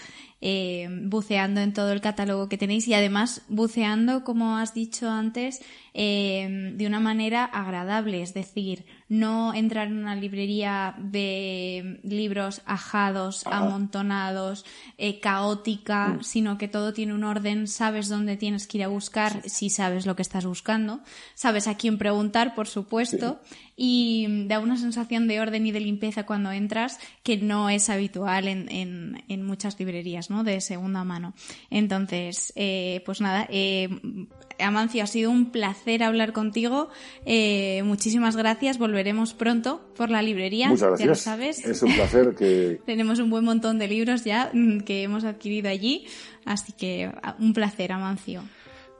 eh, 0.41 0.87
buceando 1.03 1.61
en 1.61 1.71
todo 1.71 1.91
el 1.91 2.01
catálogo 2.01 2.49
que 2.49 2.57
tenéis 2.57 2.87
y 2.87 2.95
además 2.95 3.43
buceando, 3.47 4.23
como 4.23 4.57
has 4.57 4.73
dicho 4.73 5.09
antes, 5.09 5.61
eh, 5.93 6.73
de 6.75 6.87
una 6.87 6.99
manera 6.99 7.43
agradable, 7.45 8.21
es 8.21 8.33
decir, 8.33 8.85
no 9.07 9.53
entrar 9.53 9.87
en 9.87 9.97
una 9.97 10.15
librería 10.15 10.95
de 10.97 11.99
libros 12.03 12.61
ajados, 12.65 13.45
amontonados, 13.45 14.65
eh, 14.97 15.19
caótica, 15.19 16.07
mm. 16.07 16.23
sino 16.23 16.57
que 16.57 16.67
todo 16.69 16.93
tiene 16.93 17.13
un 17.13 17.25
orden, 17.25 17.67
sabes 17.67 18.07
dónde 18.07 18.37
tienes 18.37 18.67
que 18.67 18.77
ir 18.77 18.83
a 18.85 18.87
buscar, 18.87 19.41
si 19.47 19.69
sabes 19.69 20.05
lo 20.05 20.15
que 20.15 20.21
estás 20.21 20.45
buscando, 20.45 21.01
sabes 21.35 21.67
a 21.67 21.75
quién 21.75 21.97
preguntar, 21.97 22.55
por 22.55 22.67
supuesto, 22.67 23.41
y 23.83 24.45
da 24.45 24.59
una 24.59 24.77
sensación 24.77 25.27
de 25.27 25.39
orden 25.39 25.65
y 25.65 25.71
de 25.71 25.79
limpieza 25.79 26.23
cuando 26.23 26.51
entras 26.51 26.99
que 27.23 27.37
no 27.37 27.67
es 27.67 27.89
habitual 27.89 28.47
en, 28.47 28.69
en, 28.69 29.23
en 29.27 29.43
muchas 29.43 29.79
librerías, 29.79 30.29
¿no? 30.29 30.43
De 30.43 30.61
segunda 30.61 31.03
mano. 31.03 31.33
Entonces, 31.71 32.53
eh, 32.55 33.01
pues 33.07 33.21
nada, 33.21 33.47
eh, 33.49 33.89
Amancio, 34.59 35.01
ha 35.01 35.07
sido 35.07 35.31
un 35.31 35.49
placer 35.49 36.03
hablar 36.03 36.31
contigo. 36.31 36.89
Eh, 37.25 37.81
muchísimas 37.83 38.35
gracias. 38.35 38.77
Volveremos 38.77 39.33
pronto 39.33 39.81
por 39.95 40.11
la 40.11 40.21
librería. 40.21 40.69
Muchas 40.69 40.89
gracias. 40.89 40.99
Ya 40.99 41.07
lo 41.07 41.15
sabes. 41.15 41.65
Es 41.65 41.81
un 41.81 41.91
placer 41.95 42.35
que... 42.35 42.81
Tenemos 42.85 43.17
un 43.17 43.31
buen 43.31 43.43
montón 43.43 43.79
de 43.79 43.87
libros 43.87 44.23
ya 44.23 44.51
que 44.85 45.01
hemos 45.01 45.23
adquirido 45.23 45.69
allí. 45.69 46.05
Así 46.45 46.71
que 46.73 47.11
un 47.39 47.53
placer, 47.53 47.93
Amancio. 47.93 48.43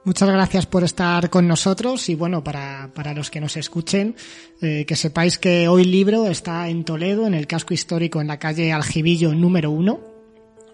Muchas 0.04 0.28
gracias 0.30 0.66
por 0.66 0.82
estar 0.82 1.30
con 1.30 1.46
nosotros 1.46 2.08
y 2.08 2.16
bueno, 2.16 2.42
para, 2.42 2.90
para 2.92 3.14
los 3.14 3.30
que 3.30 3.40
nos 3.40 3.56
escuchen, 3.56 4.16
eh, 4.60 4.84
que 4.84 4.96
sepáis 4.96 5.38
que 5.38 5.68
hoy 5.68 5.84
libro 5.84 6.26
está 6.26 6.68
en 6.68 6.82
Toledo, 6.82 7.24
en 7.24 7.34
el 7.34 7.46
casco 7.46 7.72
histórico, 7.72 8.20
en 8.20 8.26
la 8.26 8.40
calle 8.40 8.72
Aljibillo 8.72 9.32
número 9.32 9.70
uno. 9.70 10.00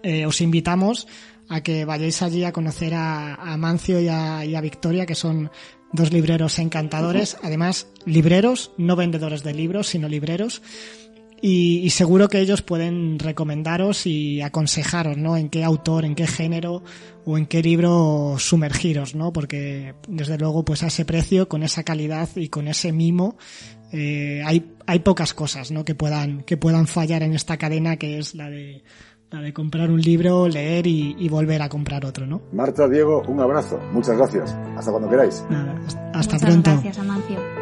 Eh, 0.01 0.25
os 0.25 0.41
invitamos 0.41 1.07
a 1.47 1.61
que 1.61 1.85
vayáis 1.85 2.23
allí 2.23 2.43
a 2.43 2.51
conocer 2.51 2.95
a, 2.95 3.35
a 3.35 3.55
Mancio 3.57 4.01
y 4.01 4.07
a, 4.07 4.43
y 4.45 4.55
a 4.55 4.61
Victoria, 4.61 5.05
que 5.05 5.13
son 5.13 5.51
dos 5.91 6.11
libreros 6.11 6.57
encantadores, 6.57 7.37
además 7.43 7.87
libreros, 8.05 8.71
no 8.77 8.95
vendedores 8.95 9.43
de 9.43 9.53
libros, 9.53 9.87
sino 9.87 10.07
libreros, 10.07 10.63
y, 11.41 11.79
y, 11.79 11.89
seguro 11.89 12.27
que 12.27 12.39
ellos 12.39 12.61
pueden 12.61 13.19
recomendaros 13.19 14.05
y 14.05 14.41
aconsejaros, 14.41 15.17
¿no? 15.17 15.37
En 15.37 15.49
qué 15.49 15.63
autor, 15.63 16.05
en 16.05 16.15
qué 16.15 16.27
género 16.27 16.83
o 17.25 17.37
en 17.37 17.45
qué 17.45 17.61
libro 17.61 18.35
sumergiros, 18.37 19.15
¿no? 19.15 19.31
Porque 19.31 19.95
desde 20.07 20.37
luego, 20.37 20.65
pues 20.65 20.83
a 20.83 20.87
ese 20.87 21.05
precio, 21.05 21.47
con 21.47 21.63
esa 21.63 21.83
calidad 21.83 22.29
y 22.35 22.49
con 22.49 22.67
ese 22.67 22.91
mimo, 22.91 23.37
eh, 23.91 24.41
hay, 24.45 24.75
hay 24.85 24.99
pocas 24.99 25.33
cosas, 25.33 25.71
¿no? 25.71 25.85
Que 25.85 25.95
puedan, 25.95 26.43
que 26.43 26.57
puedan 26.57 26.87
fallar 26.87 27.23
en 27.23 27.33
esta 27.33 27.57
cadena 27.57 27.97
que 27.97 28.19
es 28.19 28.35
la 28.35 28.49
de, 28.49 28.83
la 29.31 29.41
de 29.41 29.53
comprar 29.53 29.89
un 29.91 30.01
libro, 30.01 30.47
leer 30.47 30.87
y, 30.87 31.15
y 31.17 31.29
volver 31.29 31.61
a 31.61 31.69
comprar 31.69 32.05
otro, 32.05 32.25
¿no? 32.25 32.41
Marta, 32.51 32.87
Diego, 32.87 33.23
un 33.27 33.39
abrazo. 33.39 33.79
Muchas 33.91 34.17
gracias. 34.17 34.55
Hasta 34.77 34.91
cuando 34.91 35.09
queráis. 35.09 35.43
Nada, 35.49 35.79
hasta 36.13 36.35
Muchas 36.35 36.41
pronto. 36.41 36.71
Gracias, 36.71 36.99
Amancio. 36.99 37.58